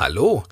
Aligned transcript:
Hallo, 0.00 0.44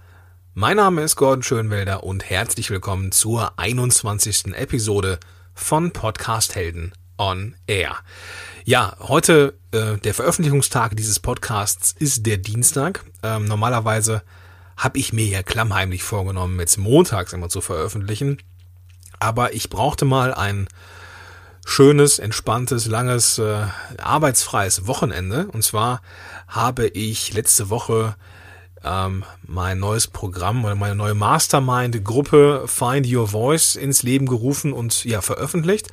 mein 0.55 0.77
Name 0.77 1.03
ist 1.03 1.15
Gordon 1.15 1.45
Schönwelder 1.45 2.03
und 2.03 2.29
herzlich 2.29 2.69
willkommen 2.71 3.13
zur 3.13 3.57
21. 3.61 4.47
Episode 4.57 5.21
von 5.55 5.93
Podcast 5.93 6.57
Helden 6.57 6.93
on 7.17 7.55
Air. 7.69 7.95
Ja, 8.65 8.97
heute 8.99 9.57
äh, 9.71 9.99
der 9.99 10.15
Veröffentlichungstag 10.15 10.97
dieses 10.97 11.21
Podcasts 11.21 11.95
ist 11.97 12.27
der 12.27 12.39
Dienstag. 12.39 13.05
Ähm, 13.23 13.45
normalerweise 13.45 14.25
habe 14.77 14.99
ich 14.99 15.13
mir 15.13 15.27
ja 15.27 15.45
klammheimlich 15.45 16.03
vorgenommen, 16.03 16.59
jetzt 16.59 16.77
montags 16.77 17.33
immer 17.33 17.49
zu 17.49 17.61
veröffentlichen. 17.61 18.39
Aber 19.21 19.55
ich 19.55 19.71
brauchte 19.71 20.07
mal 20.07 20.35
ein 20.35 20.67
schönes, 21.65 22.19
entspanntes, 22.19 22.87
langes, 22.87 23.39
äh, 23.39 23.67
arbeitsfreies 23.99 24.89
Wochenende. 24.89 25.47
Und 25.53 25.63
zwar 25.63 26.03
habe 26.49 26.89
ich 26.89 27.33
letzte 27.33 27.71
Woche 27.71 28.17
ähm, 28.87 29.25
mein 29.47 29.79
neues 29.79 30.07
Programm 30.07 30.65
oder 30.65 30.75
meine 30.75 30.95
neue 30.95 31.15
Mastermind-Gruppe 31.15 32.65
Find 32.67 33.13
Your 33.13 33.29
Voice 33.29 33.75
ins 33.75 34.03
Leben 34.03 34.27
gerufen 34.27 34.73
und 34.73 35.05
ja 35.05 35.21
veröffentlicht. 35.21 35.89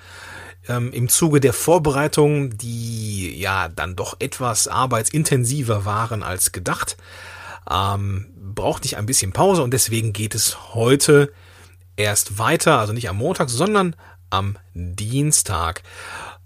Ähm, 0.67 0.93
Im 0.93 1.09
Zuge 1.09 1.39
der 1.39 1.53
Vorbereitungen, 1.53 2.57
die 2.57 3.37
ja 3.37 3.67
dann 3.67 3.95
doch 3.95 4.15
etwas 4.19 4.67
arbeitsintensiver 4.67 5.85
waren 5.85 6.23
als 6.23 6.51
gedacht, 6.51 6.95
ähm, 7.69 8.27
brauchte 8.35 8.85
ich 8.85 8.95
ein 8.95 9.05
bisschen 9.05 9.33
Pause 9.33 9.63
und 9.63 9.71
deswegen 9.71 10.13
geht 10.13 10.35
es 10.35 10.73
heute 10.73 11.33
erst 11.95 12.37
weiter, 12.37 12.79
also 12.79 12.93
nicht 12.93 13.09
am 13.09 13.17
Montag, 13.17 13.49
sondern 13.49 13.95
am 14.29 14.57
Dienstag. 14.73 15.83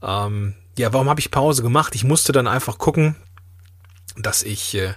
Ähm, 0.01 0.55
ja, 0.77 0.93
warum 0.93 1.09
habe 1.09 1.19
ich 1.19 1.31
Pause 1.31 1.61
gemacht? 1.61 1.95
Ich 1.95 2.03
musste 2.03 2.31
dann 2.31 2.47
einfach 2.47 2.77
gucken, 2.77 3.15
dass 4.15 4.43
ich 4.43 4.75
äh, 4.75 4.93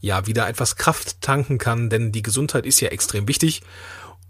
ja 0.00 0.26
wieder 0.26 0.48
etwas 0.48 0.76
Kraft 0.76 1.20
tanken 1.20 1.58
kann, 1.58 1.90
denn 1.90 2.12
die 2.12 2.22
Gesundheit 2.22 2.66
ist 2.66 2.80
ja 2.80 2.88
extrem 2.88 3.28
wichtig. 3.28 3.62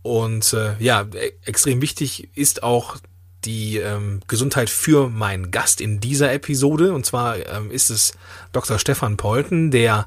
Und 0.03 0.53
äh, 0.53 0.77
ja, 0.79 1.07
e 1.13 1.33
extrem 1.45 1.83
wichtig 1.83 2.31
ist 2.37 2.63
auch 2.63 2.97
die 3.45 3.79
ähm, 3.79 4.21
Gesundheit 4.27 4.69
für 4.71 5.09
meinen 5.09 5.51
Gast 5.51 5.81
in 5.81 6.01
dieser 6.01 6.33
Episode. 6.33 6.93
Und 6.93 7.07
zwar 7.07 7.37
ähm, 7.47 7.71
ist 7.71 7.91
es 7.91 8.13
Dr. 8.53 8.79
Stefan 8.79 9.17
Polten, 9.17 9.71
der 9.71 10.07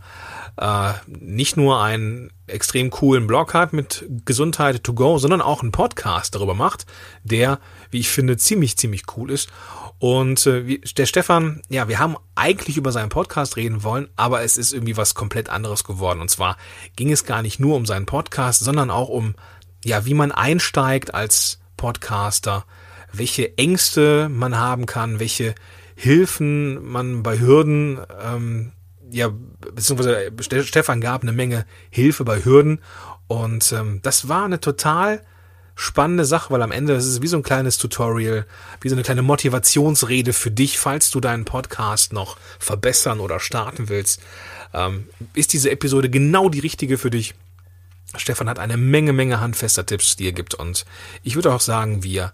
äh, 0.58 0.94
nicht 1.08 1.58
nur 1.58 1.82
einen 1.82 2.32
extrem 2.48 2.90
coolen 2.90 3.28
Blog 3.28 3.54
hat 3.54 3.74
mit 3.74 4.06
Gesundheit 4.26 4.84
to 4.84 4.94
go, 4.94 5.18
sondern 5.18 5.42
auch 5.42 5.62
einen 5.62 5.72
Podcast 5.72 6.36
darüber 6.36 6.54
macht, 6.54 6.86
der, 7.24 7.60
wie 7.90 8.00
ich 8.00 8.10
finde, 8.10 8.38
ziemlich, 8.38 8.78
ziemlich 8.78 9.04
cool 9.16 9.32
ist. 9.32 9.50
Und 10.02 10.48
äh, 10.48 10.80
der 10.80 11.06
Stefan, 11.06 11.62
ja, 11.70 11.88
wir 11.88 12.00
haben 12.00 12.18
eigentlich 12.34 12.76
über 12.76 12.92
seinen 12.92 13.10
Podcast 13.10 13.56
reden 13.56 13.84
wollen, 13.84 14.08
aber 14.16 14.42
es 14.42 14.58
ist 14.58 14.74
irgendwie 14.74 14.98
was 14.98 15.14
komplett 15.14 15.48
anderes 15.48 15.84
geworden. 15.84 16.22
Und 16.22 16.32
zwar 16.32 16.58
ging 16.96 17.12
es 17.12 17.24
gar 17.24 17.44
nicht 17.44 17.60
nur 17.60 17.76
um 17.76 17.86
seinen 17.86 18.08
Podcast, 18.08 18.62
sondern 18.62 18.90
auch 18.90 19.10
um, 19.10 19.36
ja, 19.86 20.04
wie 20.08 20.16
man 20.16 20.32
einsteigt 20.32 21.14
als 21.14 21.60
Podcaster, 21.78 22.66
welche 23.14 23.60
Ängste 23.60 24.28
man 24.28 24.58
haben 24.58 24.88
kann, 24.88 25.20
welche 25.20 25.54
Hilfen 25.94 26.84
man 26.84 27.22
bei 27.22 27.40
Hürden, 27.40 28.00
ähm, 28.26 28.72
ja, 29.12 29.30
beziehungsweise 29.30 30.32
Stefan 30.64 31.00
gab 31.00 31.22
eine 31.22 31.32
Menge 31.32 31.68
Hilfe 31.92 32.24
bei 32.24 32.44
Hürden. 32.44 32.82
Und 33.28 33.72
ähm, 33.72 34.00
das 34.02 34.28
war 34.28 34.46
eine 34.46 34.60
total 34.60 35.22
spannende 35.82 36.26
Sache, 36.26 36.54
weil 36.54 36.62
am 36.62 36.72
Ende 36.72 36.94
das 36.94 37.08
ist 37.08 37.24
wie 37.24 37.28
so 37.28 37.38
ein 37.38 37.44
kleines 37.44 37.80
Tutorial, 37.80 38.46
wie 38.82 38.90
so 38.90 38.94
eine 38.94 39.02
kleine 39.02 39.24
Motivationsrede 39.24 40.32
für 40.32 40.52
dich, 40.52 40.78
falls 40.78 41.10
du 41.10 41.20
deinen 41.20 41.44
Podcast 41.44 42.14
noch 42.14 42.38
verbessern 42.60 43.20
oder 43.20 43.40
starten 43.40 43.90
willst. 43.90 44.22
Ähm, 44.76 45.08
ist 45.34 45.54
diese 45.54 45.72
Episode 45.72 46.12
genau 46.12 46.50
die 46.50 46.60
richtige 46.60 47.00
für 47.00 47.10
dich? 47.10 47.34
Stefan 48.16 48.48
hat 48.48 48.60
eine 48.60 48.78
Menge, 48.78 49.12
Menge 49.12 49.40
handfester 49.40 49.84
Tipps, 49.84 50.16
die 50.16 50.28
er 50.28 50.34
gibt 50.34 50.54
und 50.54 50.86
ich 51.24 51.34
würde 51.34 51.52
auch 51.52 51.62
sagen, 51.62 52.04
wir 52.04 52.32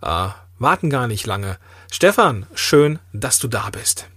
äh, 0.00 0.28
warten 0.58 0.88
gar 0.88 1.06
nicht 1.06 1.26
lange. 1.26 1.58
Stefan, 1.92 2.46
schön, 2.54 2.98
dass 3.12 3.38
du 3.38 3.48
da 3.48 3.68
bist. 3.68 4.08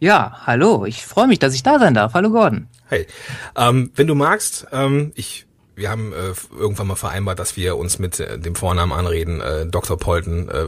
Ja, 0.00 0.40
hallo, 0.46 0.86
ich 0.86 1.04
freue 1.04 1.26
mich, 1.26 1.40
dass 1.40 1.54
ich 1.54 1.62
da 1.62 1.78
sein 1.78 1.92
darf. 1.92 2.14
Hallo 2.14 2.30
Gordon. 2.30 2.68
Hey, 2.86 3.06
ähm, 3.54 3.90
wenn 3.94 4.06
du 4.06 4.14
magst, 4.14 4.66
ähm, 4.72 5.12
ich 5.14 5.43
wir 5.76 5.90
haben 5.90 6.12
äh, 6.12 6.32
irgendwann 6.56 6.86
mal 6.86 6.94
vereinbart, 6.94 7.38
dass 7.38 7.56
wir 7.56 7.76
uns 7.76 7.98
mit 7.98 8.20
äh, 8.20 8.38
dem 8.38 8.54
Vornamen 8.54 8.92
anreden, 8.92 9.40
äh, 9.40 9.66
Dr. 9.66 9.98
Polten, 9.98 10.48
äh, 10.48 10.66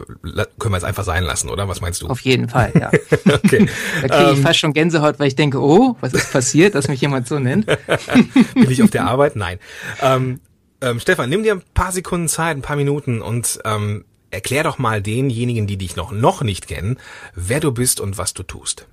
können 0.59 0.73
wir 0.73 0.77
jetzt 0.77 0.85
einfach 0.85 1.05
sein 1.05 1.23
lassen, 1.23 1.49
oder? 1.49 1.69
Was 1.69 1.81
meinst 1.81 2.03
du? 2.03 2.09
Auf 2.09 2.21
jeden 2.21 2.49
Fall, 2.49 2.73
ja. 2.75 2.89
okay. 3.33 3.69
Da 4.03 4.09
kriege 4.09 4.33
ich 4.33 4.39
ähm, 4.39 4.43
fast 4.43 4.59
schon 4.59 4.73
Gänsehaut, 4.73 5.19
weil 5.19 5.29
ich 5.29 5.37
denke, 5.37 5.61
oh, 5.61 5.97
was 6.01 6.13
ist 6.13 6.33
passiert, 6.33 6.75
dass 6.75 6.89
mich 6.89 7.01
jemand 7.01 7.29
so 7.29 7.39
nennt? 7.39 7.67
Bin 8.55 8.71
ich 8.71 8.83
auf 8.83 8.91
der 8.91 9.07
Arbeit? 9.07 9.37
Nein. 9.37 9.59
Ähm, 10.03 10.41
ähm, 10.81 11.01
Stefan, 11.01 11.31
nimm 11.31 11.43
dir 11.43 11.55
ein 11.55 11.63
paar 11.75 11.93
Sekunden 11.93 12.29
Zeit, 12.29 12.57
ein 12.57 12.63
paar 12.63 12.77
Minuten 12.77 13.23
und 13.23 13.61
ähm, 13.65 14.05
erklär 14.31 14.65
doch 14.65 14.79
mal 14.79 15.01
denjenigen, 15.01 15.67
die 15.67 15.77
dich 15.77 15.97
noch, 15.97 16.13
noch 16.13 16.43
nicht 16.43 16.69
kennen, 16.69 16.99
wer 17.35 17.61
du 17.61 17.73
bist 17.73 18.01
und 18.01 18.19
was 18.19 18.35
du 18.35 18.43
tust. 18.43 18.87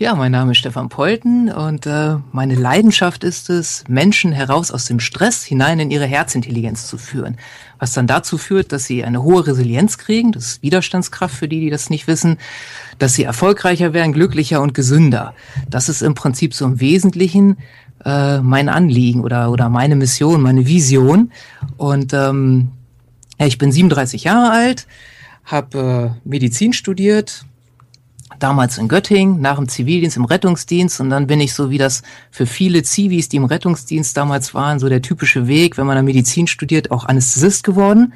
Ja, 0.00 0.14
mein 0.14 0.32
Name 0.32 0.52
ist 0.52 0.58
Stefan 0.58 0.88
Polten 0.88 1.50
und 1.50 1.84
äh, 1.84 2.16
meine 2.32 2.54
Leidenschaft 2.54 3.22
ist 3.22 3.50
es, 3.50 3.84
Menschen 3.86 4.32
heraus 4.32 4.70
aus 4.70 4.86
dem 4.86 4.98
Stress 4.98 5.44
hinein 5.44 5.78
in 5.78 5.90
ihre 5.90 6.06
Herzintelligenz 6.06 6.86
zu 6.86 6.96
führen. 6.96 7.36
Was 7.78 7.92
dann 7.92 8.06
dazu 8.06 8.38
führt, 8.38 8.72
dass 8.72 8.86
sie 8.86 9.04
eine 9.04 9.22
hohe 9.22 9.46
Resilienz 9.46 9.98
kriegen, 9.98 10.32
das 10.32 10.46
ist 10.46 10.62
Widerstandskraft 10.62 11.36
für 11.36 11.48
die, 11.48 11.60
die 11.60 11.68
das 11.68 11.90
nicht 11.90 12.06
wissen, 12.06 12.38
dass 12.98 13.12
sie 13.12 13.24
erfolgreicher 13.24 13.92
werden, 13.92 14.14
glücklicher 14.14 14.62
und 14.62 14.72
gesünder. 14.72 15.34
Das 15.68 15.90
ist 15.90 16.00
im 16.00 16.14
Prinzip 16.14 16.54
so 16.54 16.64
im 16.64 16.80
Wesentlichen 16.80 17.58
äh, 18.02 18.38
mein 18.38 18.70
Anliegen 18.70 19.22
oder, 19.22 19.50
oder 19.50 19.68
meine 19.68 19.96
Mission, 19.96 20.40
meine 20.40 20.66
Vision. 20.66 21.30
Und 21.76 22.14
ähm, 22.14 22.70
ja, 23.38 23.44
ich 23.44 23.58
bin 23.58 23.70
37 23.70 24.24
Jahre 24.24 24.50
alt, 24.50 24.86
habe 25.44 26.14
äh, 26.24 26.26
Medizin 26.26 26.72
studiert, 26.72 27.44
damals 28.42 28.78
in 28.78 28.88
Göttingen, 28.88 29.40
nach 29.40 29.56
dem 29.56 29.68
Zivildienst 29.68 30.16
im 30.16 30.24
Rettungsdienst. 30.24 31.00
Und 31.00 31.10
dann 31.10 31.26
bin 31.26 31.40
ich 31.40 31.54
so 31.54 31.70
wie 31.70 31.78
das 31.78 32.02
für 32.30 32.46
viele 32.46 32.82
Zivis, 32.82 33.28
die 33.28 33.36
im 33.36 33.44
Rettungsdienst 33.44 34.16
damals 34.16 34.54
waren, 34.54 34.78
so 34.78 34.88
der 34.88 35.02
typische 35.02 35.46
Weg, 35.46 35.78
wenn 35.78 35.86
man 35.86 35.96
da 35.96 36.02
Medizin 36.02 36.46
studiert, 36.46 36.90
auch 36.90 37.04
Anästhesist 37.04 37.64
geworden, 37.64 38.12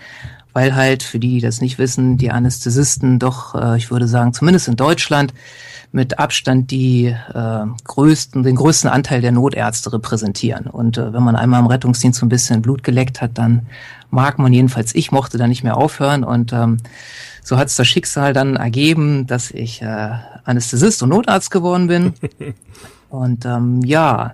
weil 0.52 0.74
halt 0.74 1.02
für 1.02 1.18
die, 1.18 1.34
die 1.34 1.40
das 1.40 1.60
nicht 1.60 1.78
wissen, 1.78 2.16
die 2.18 2.30
Anästhesisten 2.30 3.18
doch, 3.18 3.54
äh, 3.54 3.76
ich 3.76 3.90
würde 3.90 4.08
sagen, 4.08 4.32
zumindest 4.32 4.68
in 4.68 4.76
Deutschland 4.76 5.34
mit 5.94 6.18
Abstand 6.18 6.72
die 6.72 7.06
äh, 7.06 7.66
größten, 7.84 8.42
den 8.42 8.56
größten 8.56 8.90
Anteil 8.90 9.20
der 9.20 9.30
Notärzte 9.30 9.92
repräsentieren. 9.92 10.66
Und 10.66 10.98
äh, 10.98 11.12
wenn 11.12 11.22
man 11.22 11.36
einmal 11.36 11.60
im 11.60 11.66
Rettungsdienst 11.66 12.18
so 12.18 12.26
ein 12.26 12.30
bisschen 12.30 12.62
Blut 12.62 12.82
geleckt 12.82 13.20
hat, 13.20 13.38
dann 13.38 13.66
mag 14.10 14.40
man 14.40 14.52
jedenfalls, 14.52 14.92
ich 14.94 15.12
mochte 15.12 15.38
da 15.38 15.46
nicht 15.46 15.62
mehr 15.62 15.76
aufhören. 15.76 16.24
Und 16.24 16.52
ähm, 16.52 16.78
so 17.44 17.58
hat 17.58 17.68
es 17.68 17.76
das 17.76 17.86
Schicksal 17.86 18.32
dann 18.32 18.56
ergeben, 18.56 19.26
dass 19.26 19.50
ich 19.50 19.82
äh, 19.82 20.10
Anästhesist 20.44 21.02
und 21.02 21.10
Notarzt 21.10 21.50
geworden 21.50 21.86
bin. 21.86 22.14
und 23.10 23.44
ähm, 23.44 23.82
ja, 23.84 24.32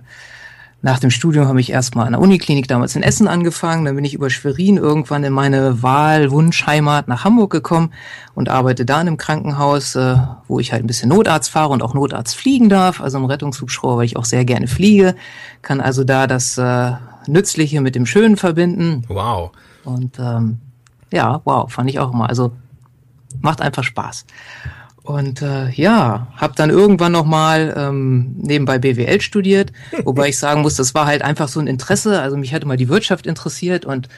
nach 0.81 0.97
dem 0.97 1.11
Studium 1.11 1.47
habe 1.47 1.59
ich 1.59 1.71
erstmal 1.71 2.07
an 2.07 2.13
der 2.13 2.21
Uniklinik 2.21 2.67
damals 2.67 2.95
in 2.95 3.03
Essen 3.03 3.27
angefangen, 3.27 3.85
dann 3.85 3.95
bin 3.95 4.05
ich 4.05 4.15
über 4.15 4.31
Schwerin 4.31 4.77
irgendwann 4.77 5.23
in 5.23 5.33
meine 5.33 5.83
Wahlwunschheimat 5.83 7.07
nach 7.07 7.23
Hamburg 7.23 7.51
gekommen 7.51 7.91
und 8.33 8.49
arbeite 8.49 8.85
da 8.85 8.95
in 9.01 9.07
einem 9.07 9.17
Krankenhaus, 9.17 9.95
äh, 9.95 10.15
wo 10.47 10.59
ich 10.59 10.71
halt 10.71 10.83
ein 10.83 10.87
bisschen 10.87 11.09
Notarzt 11.09 11.51
fahre 11.51 11.73
und 11.73 11.83
auch 11.83 11.93
Notarzt 11.93 12.35
fliegen 12.35 12.69
darf, 12.69 13.01
also 13.01 13.17
im 13.17 13.25
Rettungshubschrauber, 13.25 13.97
weil 13.97 14.05
ich 14.05 14.17
auch 14.17 14.25
sehr 14.25 14.45
gerne 14.45 14.67
fliege, 14.67 15.15
kann 15.61 15.81
also 15.81 16.03
da 16.03 16.27
das 16.27 16.57
äh, 16.57 16.93
Nützliche 17.27 17.81
mit 17.81 17.93
dem 17.93 18.05
Schönen 18.05 18.37
verbinden. 18.37 19.03
Wow. 19.07 19.51
Und 19.83 20.17
ähm, 20.17 20.59
ja, 21.11 21.41
wow, 21.43 21.71
fand 21.71 21.89
ich 21.89 21.99
auch 21.99 22.13
immer. 22.13 22.29
Also 22.29 22.53
macht 23.41 23.61
einfach 23.61 23.83
Spaß. 23.83 24.25
Und 25.03 25.41
äh, 25.41 25.69
ja, 25.71 26.27
habe 26.35 26.53
dann 26.55 26.69
irgendwann 26.69 27.11
noch 27.11 27.25
mal 27.25 27.73
ähm, 27.75 28.35
nebenbei 28.37 28.77
BWL 28.77 29.19
studiert, 29.21 29.71
wobei 30.03 30.29
ich 30.29 30.37
sagen 30.37 30.61
muss, 30.61 30.75
das 30.75 30.93
war 30.93 31.07
halt 31.07 31.23
einfach 31.23 31.47
so 31.47 31.59
ein 31.59 31.67
Interesse. 31.67 32.21
Also 32.21 32.37
mich 32.37 32.53
hatte 32.53 32.67
mal 32.67 32.77
die 32.77 32.89
Wirtschaft 32.89 33.25
interessiert 33.25 33.85
und 33.85 34.09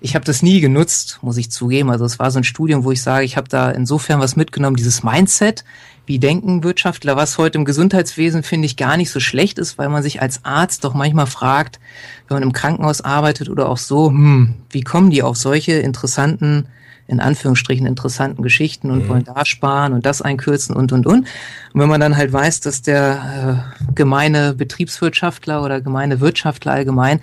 ich 0.00 0.14
habe 0.14 0.24
das 0.24 0.42
nie 0.42 0.60
genutzt, 0.60 1.18
muss 1.22 1.36
ich 1.38 1.50
zugeben. 1.50 1.90
Also 1.90 2.04
es 2.04 2.20
war 2.20 2.30
so 2.30 2.38
ein 2.38 2.44
Studium, 2.44 2.84
wo 2.84 2.92
ich 2.92 3.02
sage, 3.02 3.24
ich 3.24 3.36
habe 3.36 3.48
da 3.48 3.70
insofern 3.70 4.20
was 4.20 4.36
mitgenommen, 4.36 4.76
dieses 4.76 5.02
Mindset, 5.02 5.64
wie 6.06 6.20
denken 6.20 6.62
Wirtschaftler, 6.62 7.16
was 7.16 7.36
heute 7.36 7.58
im 7.58 7.64
Gesundheitswesen 7.64 8.44
finde 8.44 8.66
ich 8.66 8.76
gar 8.76 8.96
nicht 8.96 9.10
so 9.10 9.18
schlecht 9.18 9.58
ist, 9.58 9.76
weil 9.76 9.88
man 9.88 10.04
sich 10.04 10.22
als 10.22 10.44
Arzt 10.44 10.84
doch 10.84 10.94
manchmal 10.94 11.26
fragt, 11.26 11.80
wenn 12.28 12.36
man 12.36 12.44
im 12.44 12.52
Krankenhaus 12.52 13.00
arbeitet 13.00 13.48
oder 13.48 13.68
auch 13.68 13.76
so, 13.76 14.08
hm, 14.08 14.54
wie 14.70 14.82
kommen 14.82 15.10
die 15.10 15.22
auf 15.22 15.36
solche 15.36 15.72
interessanten 15.72 16.68
in 17.08 17.20
Anführungsstrichen 17.20 17.86
interessanten 17.86 18.42
Geschichten 18.42 18.90
und 18.90 19.04
mhm. 19.04 19.08
wollen 19.08 19.24
da 19.24 19.44
sparen 19.44 19.94
und 19.94 20.06
das 20.06 20.22
einkürzen 20.22 20.76
und 20.76 20.92
und 20.92 21.06
und. 21.06 21.26
Und 21.72 21.80
wenn 21.80 21.88
man 21.88 22.00
dann 22.00 22.16
halt 22.16 22.32
weiß, 22.32 22.60
dass 22.60 22.82
der 22.82 23.64
äh, 23.82 23.92
gemeine 23.94 24.54
Betriebswirtschaftler 24.54 25.64
oder 25.64 25.80
gemeine 25.80 26.20
Wirtschaftler 26.20 26.72
allgemein 26.72 27.20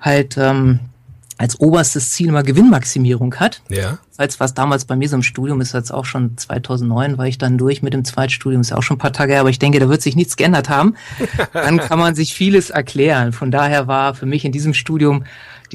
halt 0.00 0.36
ähm, 0.38 0.78
als 1.38 1.60
oberstes 1.60 2.10
Ziel 2.10 2.32
mal 2.32 2.42
Gewinnmaximierung 2.42 3.34
hat. 3.34 3.60
Ja. 3.68 3.98
Als 4.16 4.40
was 4.40 4.54
damals 4.54 4.86
bei 4.86 4.96
mir 4.96 5.08
so 5.08 5.16
im 5.16 5.22
Studium 5.22 5.60
ist, 5.60 5.74
jetzt 5.74 5.92
auch 5.92 6.06
schon 6.06 6.38
2009 6.38 7.18
war 7.18 7.26
ich 7.26 7.36
dann 7.36 7.58
durch 7.58 7.82
mit 7.82 7.92
dem 7.92 8.04
Zweitstudium, 8.04 8.62
ist 8.62 8.70
ja 8.70 8.78
auch 8.78 8.82
schon 8.82 8.96
ein 8.96 9.00
paar 9.00 9.12
Tage 9.12 9.32
her, 9.32 9.40
aber 9.40 9.50
ich 9.50 9.58
denke, 9.58 9.78
da 9.78 9.88
wird 9.90 10.00
sich 10.00 10.16
nichts 10.16 10.36
geändert 10.36 10.70
haben. 10.70 10.94
dann 11.52 11.78
kann 11.78 11.98
man 11.98 12.14
sich 12.14 12.34
vieles 12.34 12.70
erklären. 12.70 13.32
Von 13.32 13.50
daher 13.50 13.86
war 13.86 14.14
für 14.14 14.24
mich 14.24 14.44
in 14.46 14.52
diesem 14.52 14.72
Studium 14.72 15.24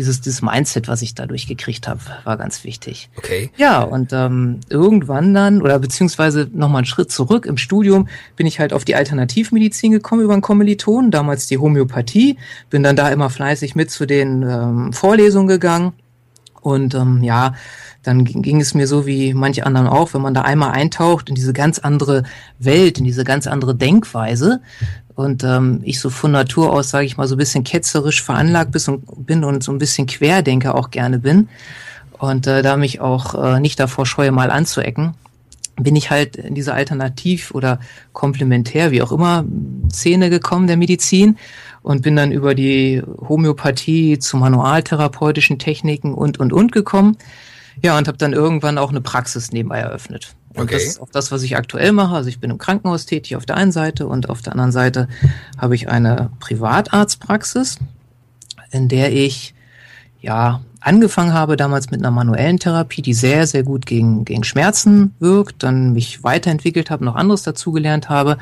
dieses, 0.02 0.20
dieses 0.20 0.42
Mindset, 0.42 0.88
was 0.88 1.04
ich 1.04 1.14
dadurch 1.14 1.46
gekriegt 1.46 1.88
habe, 1.88 2.00
war 2.24 2.36
ganz 2.38 2.64
wichtig. 2.64 3.12
Okay. 3.18 3.52
Ja, 3.56 3.84
und 3.84 4.12
ähm, 4.14 4.62
irgendwann 4.68 5.36
dann, 5.36 5.62
oder 5.62 5.78
beziehungsweise 5.78 6.50
nochmal 6.52 6.80
einen 6.80 6.88
Schritt 6.88 7.12
zurück 7.12 7.46
im 7.46 7.58
Studium, 7.58 8.08
bin 8.36 8.48
ich 8.48 8.60
halt 8.60 8.74
auf 8.74 8.84
die 8.84 8.96
Alternativmedizin 8.96 9.92
gekommen 9.92 10.24
über 10.24 10.34
einen 10.34 10.42
Kommiliton, 10.42 11.12
damals 11.12 11.46
die 11.46 11.60
Homöopathie, 11.60 12.38
bin 12.72 12.82
dann 12.82 12.96
da 12.96 13.10
immer 13.10 13.30
fleißig 13.30 13.76
mit 13.76 13.92
zu 13.92 14.08
den 14.08 14.42
ähm, 14.42 14.92
Vorlesungen 14.92 15.48
gegangen. 15.48 15.94
Und 16.62 16.96
ähm, 16.96 17.22
ja, 17.22 17.54
dann 18.04 18.26
ging 18.26 18.60
es 18.60 18.74
mir 18.74 18.88
so 18.88 19.06
wie 19.06 19.34
manche 19.34 19.66
anderen 19.66 19.88
auch, 19.88 20.14
wenn 20.14 20.22
man 20.22 20.34
da 20.34 20.42
einmal 20.42 20.72
eintaucht 20.72 21.30
in 21.30 21.36
diese 21.36 21.54
ganz 21.54 21.80
andere 21.80 22.24
Welt, 22.58 22.98
in 22.98 23.06
diese 23.06 23.24
ganz 23.24 23.48
andere 23.48 23.76
Denkweise, 23.76 24.62
und 25.14 25.44
ähm, 25.44 25.82
ich 25.84 26.00
so 26.00 26.10
von 26.10 26.32
Natur 26.32 26.72
aus, 26.72 26.90
sage 26.90 27.06
ich 27.06 27.18
mal, 27.18 27.28
so 27.28 27.36
ein 27.36 27.38
bisschen 27.38 27.64
ketzerisch 27.64 28.24
veranlagt 28.24 28.72
bin 29.18 29.44
und 29.44 29.62
so 29.64 29.72
ein 29.72 29.78
bisschen 29.78 30.08
Querdenker 30.08 30.74
auch 30.74 30.90
gerne 30.90 31.20
bin 31.20 31.50
und 32.22 32.46
äh, 32.48 32.62
da 32.62 32.78
mich 32.78 33.02
auch 33.02 33.34
äh, 33.34 33.60
nicht 33.60 33.80
davor 33.80 34.06
scheue, 34.06 34.32
mal 34.32 34.52
anzuecken, 34.52 35.16
bin 35.76 35.96
ich 35.96 36.12
halt 36.12 36.36
in 36.36 36.54
diese 36.54 36.74
Alternativ- 36.74 37.52
oder 37.52 37.80
Komplementär, 38.14 38.92
wie 38.92 39.02
auch 39.02 39.12
immer, 39.12 39.44
Szene 39.92 40.30
gekommen 40.30 40.68
der 40.68 40.78
Medizin 40.78 41.38
und 41.82 42.04
bin 42.04 42.16
dann 42.16 42.32
über 42.32 42.54
die 42.54 43.02
Homöopathie 43.28 44.20
zu 44.20 44.38
manualtherapeutischen 44.38 45.58
Techniken 45.58 46.14
und, 46.14 46.40
und, 46.40 46.54
und 46.54 46.72
gekommen. 46.72 47.18
Ja, 47.84 47.98
und 47.98 48.08
habe 48.08 48.18
dann 48.18 48.34
irgendwann 48.34 48.78
auch 48.78 48.90
eine 48.90 49.02
Praxis 49.02 49.52
nebenbei 49.52 49.80
eröffnet. 49.80 50.36
Und 50.54 50.64
okay. 50.64 50.74
das 50.74 50.84
ist 50.84 51.02
auch 51.02 51.10
das, 51.10 51.32
was 51.32 51.44
ich 51.44 51.56
aktuell 51.56 51.92
mache. 51.94 52.16
Also 52.16 52.30
ich 52.30 52.40
bin 52.40 52.52
im 52.52 52.58
Krankenhaus 52.58 53.06
tätig 53.06 53.36
auf 53.36 53.46
der 53.46 53.56
einen 53.58 53.72
Seite 53.72 54.08
und 54.08 54.30
auf 54.30 54.42
der 54.42 54.54
anderen 54.54 54.72
Seite 54.72 55.08
habe 55.58 55.76
ich 55.76 55.90
eine 55.90 56.30
Privatarztpraxis, 56.40 57.80
in 58.72 58.88
der 58.88 59.14
ich 59.14 59.56
ja 60.20 60.62
angefangen 60.82 61.34
habe 61.34 61.58
damals 61.58 61.90
mit 61.90 62.02
einer 62.02 62.12
manuellen 62.12 62.60
Therapie, 62.60 63.02
die 63.02 63.14
sehr, 63.14 63.48
sehr 63.48 63.64
gut 63.64 63.86
gegen, 63.86 64.26
gegen 64.26 64.44
Schmerzen 64.44 65.16
wirkt, 65.20 65.64
dann 65.64 65.94
mich 65.94 66.24
weiterentwickelt 66.24 66.90
habe, 66.90 67.06
noch 67.06 67.16
anderes 67.16 67.44
dazugelernt 67.44 68.10
habe 68.10 68.38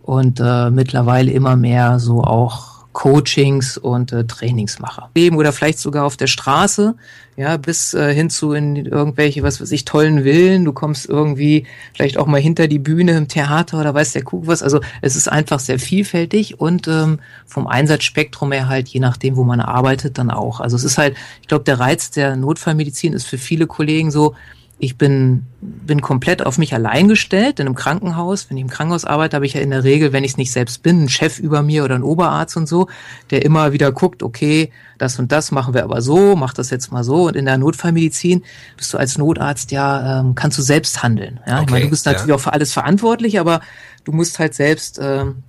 und 0.00 0.40
äh, 0.40 0.70
mittlerweile 0.70 1.30
immer 1.30 1.56
mehr 1.56 1.98
so 1.98 2.22
auch 2.22 2.71
Coachings 2.92 3.78
und 3.78 4.12
äh, 4.12 4.24
Trainings 4.24 4.78
mache. 4.78 5.08
Leben 5.14 5.36
oder 5.36 5.52
vielleicht 5.52 5.78
sogar 5.78 6.04
auf 6.04 6.16
der 6.16 6.26
Straße, 6.26 6.94
ja, 7.36 7.56
bis 7.56 7.94
äh, 7.94 8.12
hin 8.14 8.28
zu 8.28 8.52
in 8.52 8.76
irgendwelche, 8.76 9.42
was 9.42 9.60
weiß 9.60 9.72
ich, 9.72 9.84
tollen 9.84 10.24
Villen. 10.24 10.64
Du 10.64 10.72
kommst 10.72 11.08
irgendwie 11.08 11.66
vielleicht 11.94 12.18
auch 12.18 12.26
mal 12.26 12.40
hinter 12.40 12.68
die 12.68 12.78
Bühne 12.78 13.16
im 13.16 13.28
Theater 13.28 13.80
oder 13.80 13.94
weiß 13.94 14.12
der 14.12 14.24
Kuh 14.24 14.46
was. 14.46 14.62
Also 14.62 14.80
es 15.00 15.16
ist 15.16 15.28
einfach 15.28 15.58
sehr 15.58 15.78
vielfältig 15.78 16.60
und 16.60 16.86
ähm, 16.88 17.20
vom 17.46 17.66
Einsatzspektrum 17.66 18.52
her 18.52 18.68
halt, 18.68 18.88
je 18.88 19.00
nachdem, 19.00 19.36
wo 19.36 19.44
man 19.44 19.60
arbeitet, 19.60 20.18
dann 20.18 20.30
auch. 20.30 20.60
Also 20.60 20.76
es 20.76 20.84
ist 20.84 20.98
halt, 20.98 21.16
ich 21.40 21.48
glaube, 21.48 21.64
der 21.64 21.80
Reiz 21.80 22.10
der 22.10 22.36
Notfallmedizin 22.36 23.14
ist 23.14 23.26
für 23.26 23.38
viele 23.38 23.66
Kollegen 23.66 24.10
so, 24.10 24.34
ich 24.84 24.98
bin, 24.98 25.46
bin 25.60 26.02
komplett 26.02 26.44
auf 26.44 26.58
mich 26.58 26.74
allein 26.74 27.06
gestellt, 27.06 27.60
denn 27.60 27.68
im 27.68 27.76
Krankenhaus, 27.76 28.50
wenn 28.50 28.56
ich 28.56 28.62
im 28.62 28.68
Krankenhaus 28.68 29.04
arbeite, 29.04 29.36
habe 29.36 29.46
ich 29.46 29.54
ja 29.54 29.60
in 29.60 29.70
der 29.70 29.84
Regel, 29.84 30.12
wenn 30.12 30.24
ich 30.24 30.32
es 30.32 30.36
nicht 30.36 30.50
selbst 30.50 30.82
bin, 30.82 30.98
einen 30.98 31.08
Chef 31.08 31.38
über 31.38 31.62
mir 31.62 31.84
oder 31.84 31.94
einen 31.94 32.02
Oberarzt 32.02 32.56
und 32.56 32.68
so, 32.68 32.88
der 33.30 33.44
immer 33.44 33.72
wieder 33.72 33.92
guckt, 33.92 34.24
okay, 34.24 34.72
das 34.98 35.20
und 35.20 35.30
das 35.30 35.52
machen 35.52 35.72
wir 35.72 35.84
aber 35.84 36.02
so, 36.02 36.34
mach 36.34 36.52
das 36.52 36.70
jetzt 36.70 36.90
mal 36.90 37.04
so. 37.04 37.28
Und 37.28 37.36
in 37.36 37.44
der 37.44 37.58
Notfallmedizin 37.58 38.42
bist 38.76 38.92
du 38.92 38.98
als 38.98 39.16
Notarzt 39.16 39.70
ja, 39.70 40.18
ähm, 40.18 40.34
kannst 40.34 40.58
du 40.58 40.62
selbst 40.62 41.00
handeln. 41.00 41.38
Ja? 41.46 41.58
Okay, 41.58 41.64
ich 41.64 41.70
meine, 41.70 41.84
du 41.84 41.90
bist 41.90 42.04
natürlich 42.04 42.30
ja. 42.30 42.34
auch 42.34 42.40
für 42.40 42.52
alles 42.52 42.72
verantwortlich, 42.72 43.38
aber 43.38 43.60
du 44.02 44.10
musst 44.10 44.40
halt 44.40 44.52
selbst 44.52 44.98
ähm, 45.00 45.44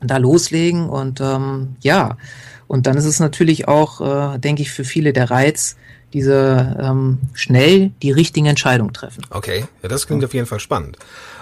da 0.00 0.16
loslegen 0.16 0.88
und 0.88 1.20
ähm, 1.20 1.76
ja, 1.82 2.16
und 2.68 2.86
dann 2.86 2.96
ist 2.96 3.04
es 3.04 3.20
natürlich 3.20 3.68
auch, 3.68 4.00
äh, 4.34 4.38
denke 4.38 4.62
ich, 4.62 4.70
für 4.70 4.84
viele 4.84 5.12
der 5.12 5.30
Reiz, 5.30 5.76
diese 6.12 6.76
ähm, 6.80 7.18
schnell 7.34 7.90
die 8.02 8.10
richtigen 8.10 8.46
Entscheidungen 8.46 8.92
treffen. 8.92 9.24
Okay, 9.30 9.66
ja, 9.82 9.88
das 9.88 10.06
klingt 10.06 10.22
ja. 10.22 10.28
auf 10.28 10.34
jeden 10.34 10.46
Fall 10.46 10.60
spannend. 10.60 10.96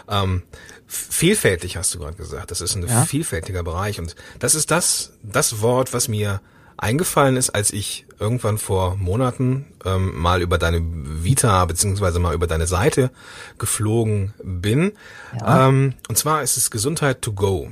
Ähm, 0.09 0.43
vielfältig 0.87 1.77
hast 1.77 1.95
du 1.95 1.99
gerade 1.99 2.17
gesagt. 2.17 2.51
Das 2.51 2.61
ist 2.61 2.77
ein 2.77 2.87
ja. 2.87 3.05
vielfältiger 3.05 3.63
Bereich 3.63 3.99
und 3.99 4.17
das 4.39 4.55
ist 4.55 4.71
das 4.71 5.13
das 5.23 5.61
Wort, 5.61 5.93
was 5.93 6.09
mir 6.09 6.41
eingefallen 6.79 7.37
ist, 7.37 7.51
als 7.51 7.73
ich 7.73 8.07
irgendwann 8.19 8.59
vor 8.59 8.97
Monaten 8.97 9.67
ähm, 9.85 10.19
mal 10.19 10.43
über 10.43 10.59
deine 10.59 10.83
Vita 10.83 11.65
beziehungsweise 11.65 12.19
mal 12.19 12.35
über 12.35 12.47
deine 12.47 12.67
Seite 12.67 13.11
geflogen 13.59 14.35
bin. 14.43 14.93
Ja. 15.41 15.69
Ähm, 15.69 15.95
und 16.09 16.19
zwar 16.19 16.43
ist 16.43 16.57
es 16.57 16.71
Gesundheit 16.71 17.23
to 17.23 17.33
go. 17.33 17.71